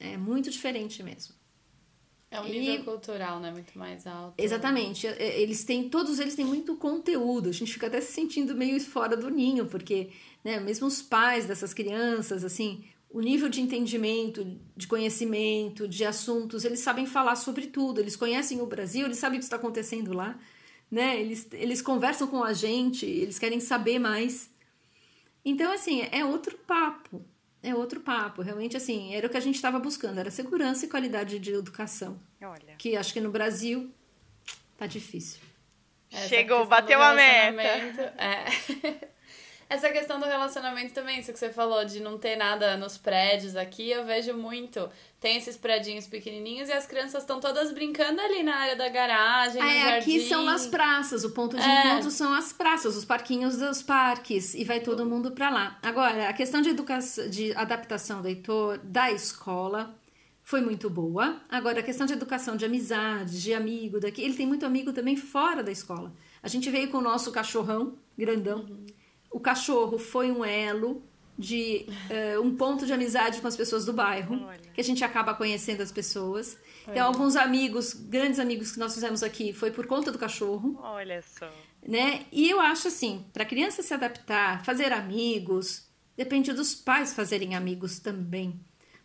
É 0.00 0.16
muito 0.16 0.50
diferente 0.50 1.00
mesmo. 1.00 1.35
É 2.30 2.40
um 2.40 2.48
nível 2.48 2.74
e... 2.74 2.82
cultural, 2.82 3.40
né? 3.40 3.50
Muito 3.50 3.78
mais 3.78 4.06
alto. 4.06 4.34
Exatamente. 4.36 5.06
Eles 5.06 5.64
têm, 5.64 5.88
todos 5.88 6.18
eles 6.18 6.34
têm 6.34 6.44
muito 6.44 6.76
conteúdo. 6.76 7.48
A 7.48 7.52
gente 7.52 7.72
fica 7.72 7.86
até 7.86 8.00
se 8.00 8.12
sentindo 8.12 8.54
meio 8.54 8.78
fora 8.80 9.16
do 9.16 9.30
ninho, 9.30 9.66
porque, 9.66 10.10
né, 10.44 10.58
mesmo 10.58 10.86
os 10.86 11.00
pais 11.00 11.46
dessas 11.46 11.72
crianças, 11.72 12.44
assim, 12.44 12.84
o 13.08 13.20
nível 13.20 13.48
de 13.48 13.60
entendimento, 13.60 14.58
de 14.76 14.86
conhecimento, 14.86 15.86
de 15.86 16.04
assuntos, 16.04 16.64
eles 16.64 16.80
sabem 16.80 17.06
falar 17.06 17.36
sobre 17.36 17.68
tudo. 17.68 18.00
Eles 18.00 18.16
conhecem 18.16 18.60
o 18.60 18.66
Brasil, 18.66 19.06
eles 19.06 19.18
sabem 19.18 19.38
o 19.38 19.40
que 19.40 19.44
está 19.44 19.56
acontecendo 19.56 20.12
lá 20.12 20.38
né? 20.90 21.20
Eles, 21.20 21.48
eles 21.52 21.82
conversam 21.82 22.26
com 22.26 22.42
a 22.42 22.52
gente, 22.52 23.04
eles 23.06 23.38
querem 23.38 23.60
saber 23.60 23.98
mais. 23.98 24.50
Então, 25.44 25.72
assim, 25.72 26.02
é 26.10 26.24
outro 26.24 26.56
papo. 26.58 27.24
É 27.66 27.74
outro 27.74 27.98
papo. 27.98 28.42
Realmente, 28.42 28.76
assim, 28.76 29.12
era 29.12 29.26
o 29.26 29.30
que 29.30 29.36
a 29.36 29.40
gente 29.40 29.56
estava 29.56 29.80
buscando, 29.80 30.20
era 30.20 30.30
segurança 30.30 30.86
e 30.86 30.88
qualidade 30.88 31.40
de 31.40 31.52
educação. 31.52 32.16
Olha. 32.40 32.76
Que 32.78 32.96
acho 32.96 33.12
que 33.12 33.20
no 33.20 33.32
Brasil 33.32 33.92
tá 34.78 34.86
difícil. 34.86 35.40
Essa 36.12 36.28
Chegou, 36.28 36.64
bateu 36.66 37.02
a 37.02 37.12
meta. 37.12 38.14
É. 38.18 39.08
Essa 39.68 39.90
questão 39.90 40.20
do 40.20 40.26
relacionamento 40.26 40.94
também, 40.94 41.18
isso 41.18 41.32
que 41.32 41.38
você 41.40 41.50
falou 41.50 41.84
de 41.84 41.98
não 41.98 42.16
ter 42.16 42.36
nada 42.36 42.76
nos 42.76 42.96
prédios 42.96 43.56
aqui, 43.56 43.90
eu 43.90 44.04
vejo 44.04 44.32
muito. 44.34 44.88
Tem 45.26 45.38
esses 45.38 45.56
prédios 45.56 46.06
pequenininhos 46.06 46.68
e 46.68 46.72
as 46.72 46.86
crianças 46.86 47.24
estão 47.24 47.40
todas 47.40 47.72
brincando 47.72 48.20
ali 48.20 48.44
na 48.44 48.54
área 48.58 48.76
da 48.76 48.88
garagem, 48.88 49.60
ah, 49.60 49.74
é, 49.74 49.98
Aqui 49.98 50.20
são 50.28 50.44
nas 50.44 50.68
praças, 50.68 51.24
o 51.24 51.30
ponto 51.30 51.56
de 51.56 51.64
é. 51.64 51.88
encontro 51.88 52.12
são 52.12 52.32
as 52.32 52.52
praças, 52.52 52.94
os 52.94 53.04
parquinhos 53.04 53.56
dos 53.56 53.82
parques 53.82 54.54
e 54.54 54.62
vai 54.62 54.78
todo 54.78 55.04
mundo 55.04 55.32
para 55.32 55.50
lá. 55.50 55.78
Agora, 55.82 56.28
a 56.28 56.32
questão 56.32 56.62
de 56.62 56.68
educação, 56.68 57.28
de 57.28 57.52
adaptação 57.56 58.22
do 58.22 58.28
Heitor, 58.28 58.78
da 58.84 59.10
escola, 59.10 59.98
foi 60.44 60.60
muito 60.60 60.88
boa. 60.88 61.40
Agora, 61.48 61.80
a 61.80 61.82
questão 61.82 62.06
de 62.06 62.12
educação, 62.12 62.56
de 62.56 62.64
amizade, 62.64 63.42
de 63.42 63.52
amigo, 63.52 63.98
daqui, 63.98 64.22
ele 64.22 64.34
tem 64.34 64.46
muito 64.46 64.64
amigo 64.64 64.92
também 64.92 65.16
fora 65.16 65.60
da 65.60 65.72
escola. 65.72 66.14
A 66.40 66.46
gente 66.46 66.70
veio 66.70 66.88
com 66.88 66.98
o 66.98 67.02
nosso 67.02 67.32
cachorrão 67.32 67.98
grandão. 68.16 68.60
Uhum. 68.60 68.86
O 69.32 69.40
cachorro 69.40 69.98
foi 69.98 70.30
um 70.30 70.44
elo 70.44 71.02
de 71.38 71.86
uh, 72.36 72.40
um 72.40 72.56
ponto 72.56 72.86
de 72.86 72.92
amizade 72.92 73.40
com 73.40 73.48
as 73.48 73.56
pessoas 73.56 73.84
do 73.84 73.92
bairro, 73.92 74.42
Olha. 74.46 74.58
que 74.72 74.80
a 74.80 74.84
gente 74.84 75.04
acaba 75.04 75.34
conhecendo 75.34 75.82
as 75.82 75.92
pessoas. 75.92 76.56
Olha. 76.84 76.94
Tem 76.94 77.02
alguns 77.02 77.36
amigos, 77.36 77.92
grandes 77.92 78.38
amigos 78.38 78.72
que 78.72 78.78
nós 78.78 78.94
fizemos 78.94 79.22
aqui, 79.22 79.52
foi 79.52 79.70
por 79.70 79.86
conta 79.86 80.10
do 80.10 80.18
cachorro. 80.18 80.78
Olha 80.82 81.22
só. 81.22 81.50
Né? 81.86 82.26
E 82.32 82.48
eu 82.48 82.60
acho 82.60 82.88
assim, 82.88 83.24
para 83.32 83.42
a 83.42 83.46
criança 83.46 83.82
se 83.82 83.92
adaptar, 83.92 84.64
fazer 84.64 84.92
amigos, 84.92 85.86
depende 86.16 86.52
dos 86.52 86.74
pais 86.74 87.14
fazerem 87.14 87.54
amigos 87.54 87.98
também. 87.98 88.58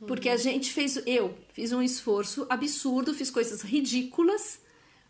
Porque 0.08 0.30
a 0.30 0.38
gente 0.38 0.72
fez, 0.74 1.02
eu 1.06 1.38
fiz 1.54 1.72
um 1.72 1.82
esforço 1.82 2.48
absurdo, 2.50 3.14
fiz 3.14 3.30
coisas 3.30 3.62
ridículas 3.62 4.60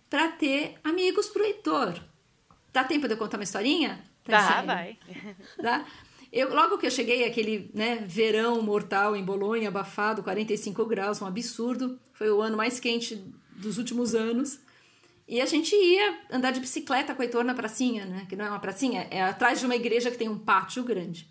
para 0.09 0.27
ter 0.27 0.75
amigos 0.83 1.29
pro 1.29 1.45
Heitor. 1.45 1.97
Dá 2.73 2.83
tempo 2.83 3.07
de 3.07 3.13
eu 3.13 3.17
contar 3.17 3.37
uma 3.37 3.43
historinha? 3.43 4.03
Tá, 4.23 4.61
vai. 4.63 4.97
Dá? 5.61 5.85
Eu, 6.31 6.53
logo 6.53 6.77
que 6.77 6.85
eu 6.85 6.91
cheguei, 6.91 7.25
aquele 7.25 7.69
né, 7.73 8.05
verão 8.07 8.61
mortal 8.61 9.15
em 9.15 9.23
Bolonha, 9.23 9.67
abafado, 9.67 10.23
45 10.23 10.85
graus, 10.85 11.21
um 11.21 11.25
absurdo. 11.25 11.99
Foi 12.13 12.29
o 12.29 12.41
ano 12.41 12.55
mais 12.55 12.79
quente 12.79 13.21
dos 13.57 13.77
últimos 13.77 14.15
anos. 14.15 14.59
E 15.27 15.41
a 15.41 15.45
gente 15.45 15.75
ia 15.75 16.19
andar 16.31 16.51
de 16.51 16.61
bicicleta 16.61 17.13
com 17.13 17.21
o 17.21 17.23
Heitor 17.23 17.43
na 17.43 17.53
pracinha, 17.53 18.05
né? 18.05 18.25
Que 18.29 18.35
não 18.35 18.45
é 18.45 18.49
uma 18.49 18.59
pracinha, 18.59 19.07
é 19.11 19.21
atrás 19.21 19.59
de 19.59 19.65
uma 19.65 19.75
igreja 19.75 20.09
que 20.09 20.17
tem 20.17 20.29
um 20.29 20.39
pátio 20.39 20.83
grande. 20.83 21.27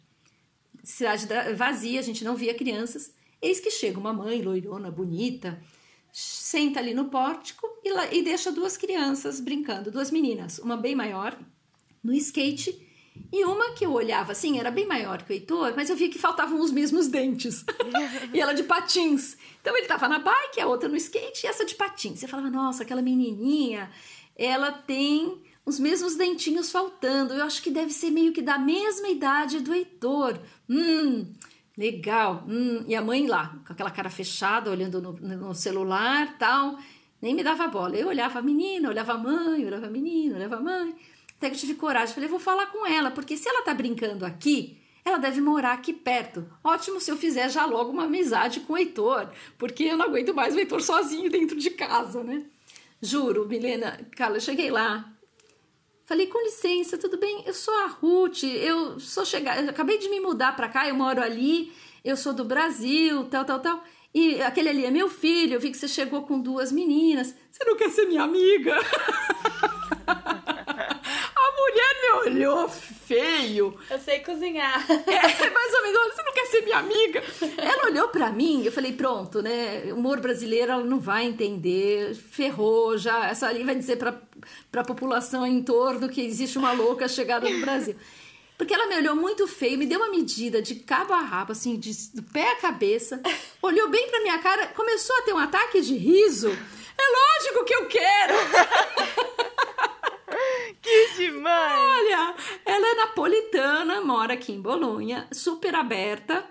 Cidade 0.82 1.26
vazia, 1.54 2.00
a 2.00 2.02
gente 2.02 2.24
não 2.24 2.36
via 2.36 2.54
crianças. 2.54 3.14
Eis 3.40 3.58
que 3.58 3.70
chega 3.70 3.98
uma 3.98 4.12
mãe 4.12 4.42
loirona, 4.42 4.90
bonita, 4.90 5.62
senta 6.12 6.78
ali 6.78 6.92
no 6.92 7.06
pórtico 7.06 7.66
e, 7.82 7.90
lá, 7.90 8.12
e 8.12 8.22
deixa 8.22 8.52
duas 8.52 8.76
crianças 8.76 9.40
brincando, 9.40 9.90
duas 9.90 10.10
meninas, 10.10 10.58
uma 10.58 10.76
bem 10.76 10.94
maior 10.94 11.38
no 12.02 12.12
skate 12.14 12.86
e 13.32 13.44
uma 13.44 13.72
que 13.72 13.84
eu 13.84 13.92
olhava 13.92 14.32
assim, 14.32 14.58
era 14.58 14.70
bem 14.70 14.86
maior 14.86 15.22
que 15.22 15.32
o 15.32 15.34
Heitor, 15.34 15.74
mas 15.76 15.90
eu 15.90 15.96
via 15.96 16.08
que 16.08 16.18
faltavam 16.18 16.60
os 16.60 16.70
mesmos 16.70 17.08
dentes. 17.08 17.64
e 18.32 18.40
ela 18.40 18.52
de 18.52 18.62
patins. 18.62 19.36
Então 19.60 19.76
ele 19.76 19.86
tava 19.86 20.08
na 20.08 20.18
bike, 20.18 20.60
a 20.60 20.66
outra 20.66 20.88
no 20.88 20.96
skate 20.96 21.46
e 21.46 21.48
essa 21.48 21.64
de 21.64 21.74
patins. 21.74 22.20
Você 22.20 22.28
falava, 22.28 22.50
nossa, 22.50 22.82
aquela 22.82 23.02
menininha, 23.02 23.90
ela 24.36 24.72
tem 24.72 25.42
os 25.64 25.78
mesmos 25.78 26.16
dentinhos 26.16 26.70
faltando. 26.70 27.34
Eu 27.34 27.44
acho 27.44 27.62
que 27.62 27.70
deve 27.70 27.92
ser 27.92 28.10
meio 28.10 28.32
que 28.32 28.42
da 28.42 28.58
mesma 28.58 29.08
idade 29.08 29.60
do 29.60 29.74
Heitor. 29.74 30.38
Hum, 30.68 31.26
Legal. 31.80 32.44
Hum, 32.46 32.84
e 32.86 32.94
a 32.94 33.00
mãe 33.00 33.26
lá, 33.26 33.56
com 33.66 33.72
aquela 33.72 33.90
cara 33.90 34.10
fechada, 34.10 34.70
olhando 34.70 35.00
no, 35.00 35.12
no 35.12 35.54
celular 35.54 36.36
tal. 36.38 36.78
Nem 37.22 37.34
me 37.34 37.42
dava 37.42 37.68
bola. 37.68 37.96
Eu 37.96 38.08
olhava 38.08 38.38
a 38.38 38.42
menina, 38.42 38.90
olhava 38.90 39.14
a 39.14 39.18
mãe, 39.18 39.64
olhava 39.64 39.86
a 39.86 39.90
menina, 39.90 40.36
olhava 40.36 40.56
a 40.56 40.60
mãe. 40.60 40.94
Até 41.40 41.48
que 41.48 41.56
eu 41.56 41.60
tive 41.60 41.74
coragem. 41.74 42.14
Falei, 42.14 42.28
vou 42.28 42.38
falar 42.38 42.66
com 42.66 42.86
ela, 42.86 43.10
porque 43.10 43.34
se 43.34 43.48
ela 43.48 43.62
tá 43.62 43.72
brincando 43.72 44.26
aqui, 44.26 44.78
ela 45.02 45.16
deve 45.16 45.40
morar 45.40 45.72
aqui 45.72 45.90
perto. 45.94 46.46
Ótimo 46.62 47.00
se 47.00 47.10
eu 47.10 47.16
fizer 47.16 47.48
já 47.48 47.64
logo 47.64 47.90
uma 47.90 48.04
amizade 48.04 48.60
com 48.60 48.74
o 48.74 48.76
Heitor, 48.76 49.30
porque 49.56 49.84
eu 49.84 49.96
não 49.96 50.04
aguento 50.04 50.34
mais 50.34 50.54
o 50.54 50.58
Heitor 50.58 50.82
sozinho 50.82 51.30
dentro 51.30 51.56
de 51.56 51.70
casa, 51.70 52.22
né? 52.22 52.44
Juro, 53.00 53.48
Milena, 53.48 54.06
cara, 54.14 54.34
eu 54.36 54.40
cheguei 54.40 54.70
lá, 54.70 55.10
Falei, 56.04 56.26
com 56.26 56.42
licença, 56.42 56.98
tudo 56.98 57.16
bem? 57.16 57.44
Eu 57.46 57.54
sou 57.54 57.72
a 57.72 57.86
Ruth, 57.86 58.42
eu 58.42 58.98
sou 58.98 59.24
chegar, 59.24 59.62
eu 59.62 59.70
acabei 59.70 59.96
de 59.96 60.08
me 60.08 60.18
mudar 60.18 60.56
para 60.56 60.68
cá, 60.68 60.88
eu 60.88 60.94
moro 60.96 61.22
ali, 61.22 61.72
eu 62.04 62.16
sou 62.16 62.32
do 62.32 62.44
Brasil, 62.44 63.26
tal, 63.26 63.44
tal, 63.44 63.60
tal. 63.60 63.84
E 64.12 64.42
aquele 64.42 64.70
ali 64.70 64.84
é 64.84 64.90
meu 64.90 65.08
filho, 65.08 65.54
eu 65.54 65.60
vi 65.60 65.70
que 65.70 65.78
você 65.78 65.86
chegou 65.86 66.22
com 66.22 66.40
duas 66.40 66.72
meninas. 66.72 67.32
Você 67.48 67.64
não 67.64 67.76
quer 67.76 67.90
ser 67.90 68.06
minha 68.06 68.24
amiga? 68.24 68.74
me 72.10 72.12
olhou 72.30 72.68
feio. 72.68 73.78
Eu 73.88 73.98
sei 73.98 74.20
cozinhar. 74.20 74.86
É, 74.90 75.50
mais 75.50 75.74
ou 75.74 75.82
menos, 75.82 76.14
você 76.14 76.22
não 76.22 76.32
quer 76.32 76.46
ser 76.46 76.62
minha 76.62 76.78
amiga? 76.78 77.22
Ela 77.56 77.86
olhou 77.86 78.08
para 78.08 78.30
mim, 78.30 78.64
eu 78.64 78.72
falei, 78.72 78.92
pronto, 78.92 79.42
né? 79.42 79.92
Humor 79.92 80.20
brasileiro, 80.20 80.72
ela 80.72 80.84
não 80.84 80.98
vai 80.98 81.26
entender, 81.26 82.14
ferrou 82.14 82.98
já. 82.98 83.28
Essa 83.28 83.48
ali 83.48 83.64
vai 83.64 83.74
dizer 83.74 83.96
pra, 83.96 84.14
pra 84.70 84.84
população 84.84 85.46
em 85.46 85.62
torno 85.62 86.08
que 86.08 86.20
existe 86.20 86.58
uma 86.58 86.72
louca 86.72 87.08
chegada 87.08 87.48
no 87.48 87.60
Brasil. 87.60 87.96
Porque 88.56 88.74
ela 88.74 88.86
me 88.86 88.96
olhou 88.96 89.16
muito 89.16 89.46
feio, 89.48 89.78
me 89.78 89.86
deu 89.86 89.98
uma 89.98 90.10
medida 90.10 90.60
de 90.60 90.74
cabo 90.74 91.14
a 91.14 91.20
rabo, 91.20 91.52
assim, 91.52 91.78
de, 91.78 91.92
do 92.14 92.22
pé 92.22 92.52
à 92.52 92.56
cabeça, 92.56 93.18
olhou 93.62 93.88
bem 93.88 94.06
pra 94.10 94.20
minha 94.20 94.38
cara, 94.38 94.66
começou 94.66 95.16
a 95.16 95.22
ter 95.22 95.32
um 95.32 95.38
ataque 95.38 95.80
de 95.80 95.96
riso. 95.96 96.50
É 96.50 97.46
lógico 97.48 97.64
que 97.64 97.74
eu 97.74 97.86
quero! 97.86 98.34
Que 101.14 101.14
demais! 101.14 101.80
Olha, 101.80 102.34
ela 102.66 102.88
é 102.88 102.94
napolitana, 102.94 104.00
mora 104.00 104.34
aqui 104.34 104.52
em 104.52 104.60
Bolonha, 104.60 105.28
super 105.32 105.74
aberta. 105.74 106.44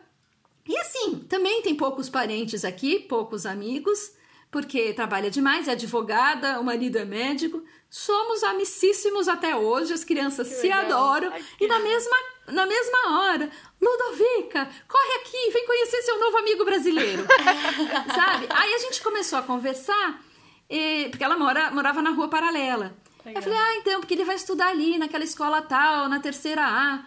E 0.67 0.77
assim, 0.77 1.19
também 1.27 1.61
tem 1.61 1.75
poucos 1.75 2.09
parentes 2.09 2.63
aqui, 2.63 2.99
poucos 2.99 3.45
amigos, 3.45 4.13
porque 4.51 4.93
trabalha 4.93 5.29
demais, 5.29 5.67
é 5.67 5.71
advogada, 5.71 6.59
o 6.59 6.63
marido 6.63 6.97
é 6.97 7.05
médico. 7.05 7.63
Somos 7.89 8.43
amicíssimos 8.43 9.27
até 9.27 9.55
hoje, 9.55 9.93
as 9.93 10.03
crianças 10.03 10.47
que 10.47 10.55
se 10.55 10.67
legal. 10.67 10.85
adoram. 10.85 11.31
Ai, 11.33 11.43
e 11.59 11.67
na 11.67 11.79
mesma, 11.79 12.15
na 12.47 12.65
mesma 12.65 13.19
hora, 13.19 13.49
Ludovica, 13.81 14.69
corre 14.87 15.15
aqui, 15.21 15.51
vem 15.51 15.65
conhecer 15.65 16.01
seu 16.03 16.19
novo 16.19 16.37
amigo 16.37 16.63
brasileiro. 16.63 17.25
Sabe? 18.15 18.47
Aí 18.49 18.73
a 18.73 18.77
gente 18.77 19.01
começou 19.01 19.39
a 19.39 19.43
conversar, 19.43 20.21
e, 20.69 21.07
porque 21.09 21.23
ela 21.23 21.37
mora, 21.37 21.71
morava 21.71 22.01
na 22.01 22.11
rua 22.11 22.27
paralela. 22.27 22.95
Legal. 23.29 23.41
Eu 23.41 23.41
falei, 23.41 23.59
ah, 23.59 23.75
então, 23.77 23.99
porque 23.99 24.13
ele 24.13 24.25
vai 24.25 24.35
estudar 24.35 24.67
ali, 24.67 24.97
naquela 24.97 25.23
escola 25.23 25.61
tal, 25.61 26.09
na 26.09 26.19
terceira 26.19 26.63
A. 26.63 27.05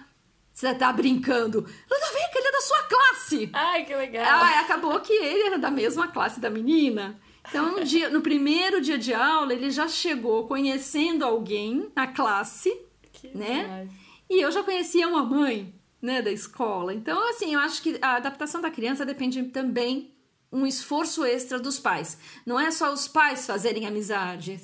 Você 0.53 0.75
tá 0.75 0.93
brincando. 0.93 1.59
Ludovica, 1.61 2.39
ele 2.39 2.49
é 2.49 2.53
da 2.53 2.61
sua 2.61 2.83
classe! 2.83 3.51
Ai, 3.53 3.85
que 3.85 3.95
legal! 3.95 4.25
Ah, 4.27 4.61
acabou 4.61 5.01
que 5.01 5.12
ele 5.12 5.47
era 5.47 5.59
da 5.59 5.70
mesma 5.70 6.09
classe 6.09 6.39
da 6.41 6.51
menina. 6.51 7.18
Então, 7.49 7.73
no, 7.73 7.85
dia, 7.85 8.09
no 8.11 8.20
primeiro 8.20 8.81
dia 8.81 8.99
de 8.99 9.14
aula, 9.14 9.53
ele 9.53 9.70
já 9.70 9.89
chegou 9.89 10.47
conhecendo 10.47 11.25
alguém 11.25 11.91
na 11.97 12.07
classe, 12.07 12.70
que 13.12 13.37
né? 13.37 13.89
E 14.29 14.41
eu 14.41 14.53
já 14.53 14.62
conhecia 14.62 15.09
uma 15.09 15.25
mãe, 15.25 15.75
né, 16.01 16.23
da 16.23 16.31
escola. 16.31 16.95
Então, 16.95 17.29
assim, 17.31 17.55
eu 17.55 17.61
acho 17.61 17.83
que 17.83 17.99
a 18.01 18.16
adaptação 18.16 18.61
da 18.61 18.70
criança 18.70 19.05
depende 19.05 19.43
também 19.45 20.14
um 20.53 20.66
esforço 20.66 21.25
extra 21.25 21.59
dos 21.59 21.81
pais. 21.81 22.18
Não 22.45 22.61
é 22.61 22.70
só 22.70 22.93
os 22.93 23.09
pais 23.09 23.47
fazerem 23.47 23.87
amizade, 23.87 24.61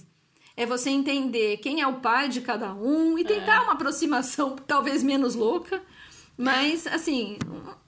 é 0.58 0.66
você 0.66 0.90
entender 0.90 1.58
quem 1.58 1.80
é 1.80 1.86
o 1.86 2.00
pai 2.00 2.28
de 2.28 2.40
cada 2.40 2.74
um 2.74 3.16
e 3.16 3.24
tentar 3.24 3.58
é. 3.58 3.60
uma 3.60 3.74
aproximação 3.74 4.56
talvez 4.66 5.04
menos 5.04 5.36
louca, 5.36 5.80
mas 6.36 6.84
assim, 6.88 7.38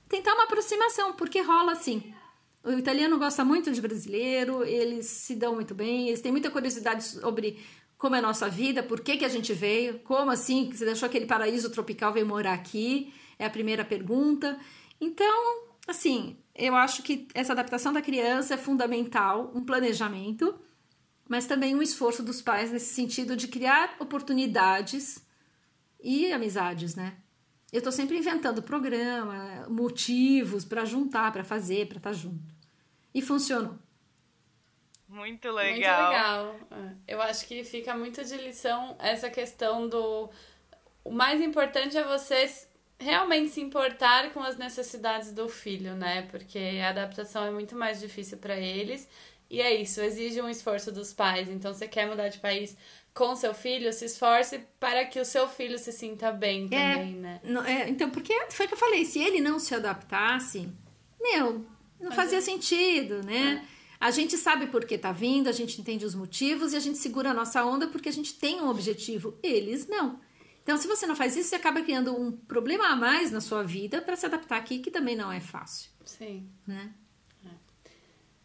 tentar 0.08 0.34
uma 0.34 0.44
aproximação, 0.44 1.12
porque 1.14 1.40
rola 1.40 1.72
assim. 1.72 2.14
O 2.62 2.70
italiano 2.70 3.18
gosta 3.18 3.44
muito 3.44 3.72
de 3.72 3.80
brasileiro, 3.80 4.62
eles 4.62 5.06
se 5.06 5.34
dão 5.34 5.56
muito 5.56 5.74
bem, 5.74 6.08
eles 6.08 6.20
têm 6.20 6.30
muita 6.30 6.48
curiosidade 6.48 7.02
sobre 7.02 7.58
como 7.98 8.14
é 8.14 8.20
a 8.20 8.22
nossa 8.22 8.48
vida, 8.48 8.84
por 8.84 9.00
que, 9.00 9.16
que 9.16 9.24
a 9.24 9.28
gente 9.28 9.52
veio, 9.52 9.98
como 10.04 10.30
assim 10.30 10.70
você 10.70 10.84
deixou 10.84 11.08
aquele 11.08 11.26
paraíso 11.26 11.70
tropical 11.70 12.12
veio 12.12 12.26
morar 12.26 12.52
aqui, 12.52 13.12
é 13.36 13.46
a 13.46 13.50
primeira 13.50 13.84
pergunta. 13.84 14.56
Então, 15.00 15.64
assim, 15.88 16.36
eu 16.54 16.76
acho 16.76 17.02
que 17.02 17.26
essa 17.34 17.52
adaptação 17.52 17.92
da 17.92 18.00
criança 18.00 18.54
é 18.54 18.56
fundamental, 18.56 19.50
um 19.56 19.64
planejamento 19.64 20.54
mas 21.30 21.46
também 21.46 21.76
um 21.76 21.80
esforço 21.80 22.24
dos 22.24 22.42
pais 22.42 22.72
nesse 22.72 22.92
sentido 22.92 23.36
de 23.36 23.46
criar 23.46 23.94
oportunidades 24.00 25.24
e 26.02 26.32
amizades, 26.32 26.96
né? 26.96 27.18
Eu 27.72 27.78
estou 27.78 27.92
sempre 27.92 28.18
inventando 28.18 28.60
programa, 28.60 29.64
motivos 29.68 30.64
para 30.64 30.84
juntar, 30.84 31.32
para 31.32 31.44
fazer, 31.44 31.86
para 31.86 31.98
estar 31.98 32.10
tá 32.10 32.16
junto. 32.16 32.52
E 33.14 33.22
funcionou. 33.22 33.78
Muito 35.08 35.48
legal. 35.52 36.02
Muito 36.02 36.12
legal. 36.12 36.56
É, 37.06 37.14
eu 37.14 37.22
acho 37.22 37.46
que 37.46 37.62
fica 37.62 37.96
muito 37.96 38.24
de 38.24 38.36
lição 38.36 38.96
essa 38.98 39.30
questão 39.30 39.88
do. 39.88 40.28
O 41.04 41.12
mais 41.12 41.40
importante 41.40 41.96
é 41.96 42.02
vocês 42.02 42.68
realmente 42.98 43.50
se 43.50 43.60
importar 43.60 44.32
com 44.32 44.40
as 44.40 44.56
necessidades 44.56 45.32
do 45.32 45.48
filho, 45.48 45.94
né? 45.94 46.22
Porque 46.22 46.80
a 46.84 46.88
adaptação 46.88 47.44
é 47.44 47.52
muito 47.52 47.76
mais 47.76 48.00
difícil 48.00 48.36
para 48.38 48.58
eles 48.58 49.08
e 49.50 49.60
é 49.60 49.74
isso, 49.74 50.00
exige 50.00 50.40
um 50.40 50.48
esforço 50.48 50.92
dos 50.92 51.12
pais. 51.12 51.48
Então, 51.48 51.74
você 51.74 51.88
quer 51.88 52.06
mudar 52.06 52.28
de 52.28 52.38
país 52.38 52.76
com 53.12 53.34
seu 53.34 53.52
filho, 53.52 53.92
se 53.92 54.04
esforce 54.04 54.60
para 54.78 55.04
que 55.04 55.18
o 55.18 55.24
seu 55.24 55.48
filho 55.48 55.76
se 55.76 55.90
sinta 55.90 56.30
bem 56.30 56.68
é, 56.70 56.94
também, 56.94 57.14
né? 57.14 57.40
Não, 57.42 57.64
é, 57.64 57.88
então, 57.88 58.08
porque 58.10 58.32
foi 58.50 58.66
o 58.66 58.68
que 58.68 58.74
eu 58.74 58.78
falei, 58.78 59.04
se 59.04 59.18
ele 59.18 59.40
não 59.40 59.58
se 59.58 59.74
adaptasse, 59.74 60.68
meu, 61.20 61.66
não 61.98 62.08
Mas 62.10 62.14
fazia 62.14 62.38
é. 62.38 62.40
sentido, 62.40 63.24
né? 63.24 63.64
É. 63.66 63.80
A 63.98 64.10
gente 64.10 64.38
sabe 64.38 64.68
por 64.68 64.86
que 64.86 64.96
tá 64.96 65.12
vindo, 65.12 65.48
a 65.48 65.52
gente 65.52 65.78
entende 65.78 66.06
os 66.06 66.14
motivos 66.14 66.72
e 66.72 66.76
a 66.76 66.80
gente 66.80 66.96
segura 66.96 67.32
a 67.32 67.34
nossa 67.34 67.62
onda 67.64 67.88
porque 67.88 68.08
a 68.08 68.12
gente 68.12 68.34
tem 68.34 68.60
um 68.62 68.70
objetivo. 68.70 69.38
Eles 69.42 69.86
não. 69.88 70.18
Então, 70.62 70.78
se 70.78 70.86
você 70.86 71.06
não 71.06 71.16
faz 71.16 71.36
isso, 71.36 71.50
você 71.50 71.56
acaba 71.56 71.82
criando 71.82 72.18
um 72.18 72.32
problema 72.32 72.86
a 72.86 72.96
mais 72.96 73.30
na 73.30 73.42
sua 73.42 73.62
vida 73.62 74.00
para 74.00 74.16
se 74.16 74.24
adaptar 74.24 74.56
aqui, 74.56 74.78
que 74.78 74.90
também 74.90 75.16
não 75.16 75.30
é 75.30 75.40
fácil. 75.40 75.90
Sim. 76.04 76.48
Né? 76.66 76.94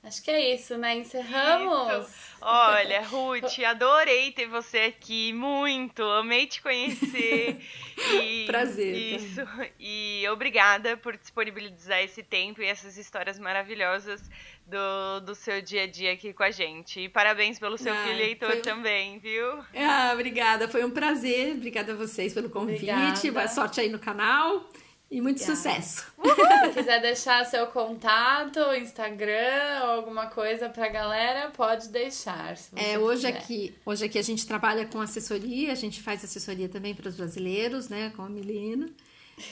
Acho 0.06 0.22
que 0.22 0.30
é 0.30 0.53
isso, 0.53 0.78
né? 0.78 0.97
Encerramos. 0.97 2.08
Isso. 2.08 2.36
Olha, 2.39 3.01
Ruth, 3.01 3.58
adorei 3.66 4.32
ter 4.32 4.47
você 4.47 4.78
aqui, 4.78 5.34
muito. 5.34 6.03
Amei 6.03 6.45
te 6.45 6.62
conhecer. 6.62 7.60
E, 8.14 8.45
Prazer. 8.45 8.93
Isso. 8.93 9.41
E 9.80 10.28
obrigada 10.30 10.97
por 10.97 11.16
disponibilizar 11.16 12.03
esse 12.03 12.22
tempo 12.22 12.62
e 12.62 12.66
essas 12.66 12.97
histórias 12.97 13.39
maravilhosas 13.39 14.22
do, 14.68 15.22
do 15.22 15.34
seu 15.34 15.62
dia 15.62 15.84
a 15.84 15.88
dia 15.88 16.12
aqui 16.12 16.34
com 16.34 16.43
a 16.43 16.51
gente. 16.51 16.99
E 16.99 17.10
parabéns 17.10 17.58
pelo 17.58 17.78
seu 17.78 17.93
ah, 17.93 18.03
filho 18.03 18.20
Heitor 18.20 18.51
foi... 18.51 18.62
também, 18.62 19.18
viu? 19.20 19.64
Ah, 19.74 20.12
obrigada. 20.14 20.68
Foi 20.68 20.84
um 20.84 20.91
prazer. 20.91 21.53
Obrigada 21.53 21.93
a 21.93 21.95
vocês 21.95 22.34
pelo 22.34 22.49
convite. 22.49 22.89
Obrigada. 22.91 23.32
Boa 23.32 23.47
sorte 23.47 23.80
aí 23.80 23.89
no 23.89 23.97
canal. 23.97 24.70
E 25.10 25.22
muito 25.22 25.41
Obrigada. 25.41 25.82
sucesso. 25.82 26.06
Se 26.66 26.72
quiser 26.74 26.99
deixar 27.01 27.45
seu 27.45 27.68
contato, 27.68 28.60
Instagram 28.76 29.84
ou 29.84 29.89
alguma 29.91 30.26
coisa 30.28 30.68
pra 30.68 30.89
galera, 30.89 31.51
pode 31.51 31.89
deixar. 31.89 32.56
é, 32.76 32.97
hoje 32.97 33.28
aqui, 33.28 33.76
hoje 33.86 34.06
aqui 34.06 34.18
a 34.18 34.24
gente 34.24 34.47
trabalha 34.47 34.86
com 34.88 34.99
assessoria, 34.99 35.72
a 35.72 35.76
gente 35.76 36.01
faz 36.01 36.24
assessoria 36.24 36.68
também 36.68 36.95
para 36.95 37.08
os 37.08 37.16
brasileiros, 37.16 37.88
né, 37.88 38.12
com 38.16 38.24
a 38.24 38.30
Milena. 38.30 38.89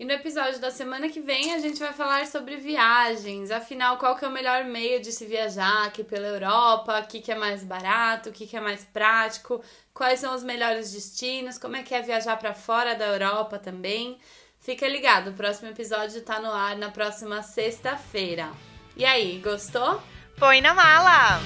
E 0.00 0.04
no 0.06 0.12
episódio 0.12 0.58
da 0.58 0.70
semana 0.70 1.10
que 1.10 1.20
vem 1.20 1.52
a 1.52 1.58
gente 1.58 1.78
vai 1.78 1.92
falar 1.92 2.26
sobre 2.26 2.56
viagens. 2.56 3.50
Afinal, 3.50 3.98
qual 3.98 4.16
que 4.16 4.24
é 4.24 4.28
o 4.28 4.30
melhor 4.30 4.64
meio 4.64 4.98
de 4.98 5.12
se 5.12 5.26
viajar 5.26 5.84
aqui 5.84 6.02
pela 6.02 6.26
Europa? 6.26 7.00
O 7.00 7.06
que, 7.06 7.20
que 7.20 7.30
é 7.30 7.34
mais 7.34 7.62
barato? 7.62 8.30
O 8.30 8.32
que, 8.32 8.46
que 8.46 8.56
é 8.56 8.60
mais 8.62 8.82
prático? 8.82 9.62
Quais 9.92 10.18
são 10.18 10.34
os 10.34 10.42
melhores 10.42 10.90
destinos? 10.90 11.58
Como 11.58 11.76
é 11.76 11.82
que 11.82 11.94
é 11.94 12.00
viajar 12.00 12.38
para 12.38 12.54
fora 12.54 12.94
da 12.94 13.08
Europa 13.08 13.58
também? 13.58 14.18
Fica 14.58 14.88
ligado, 14.88 15.32
o 15.32 15.34
próximo 15.34 15.68
episódio 15.68 16.20
está 16.20 16.40
no 16.40 16.50
ar 16.50 16.78
na 16.78 16.88
próxima 16.88 17.42
sexta-feira. 17.42 18.50
E 18.96 19.04
aí, 19.04 19.38
gostou? 19.44 20.02
Põe 20.38 20.62
na 20.62 20.72
mala! 20.72 21.40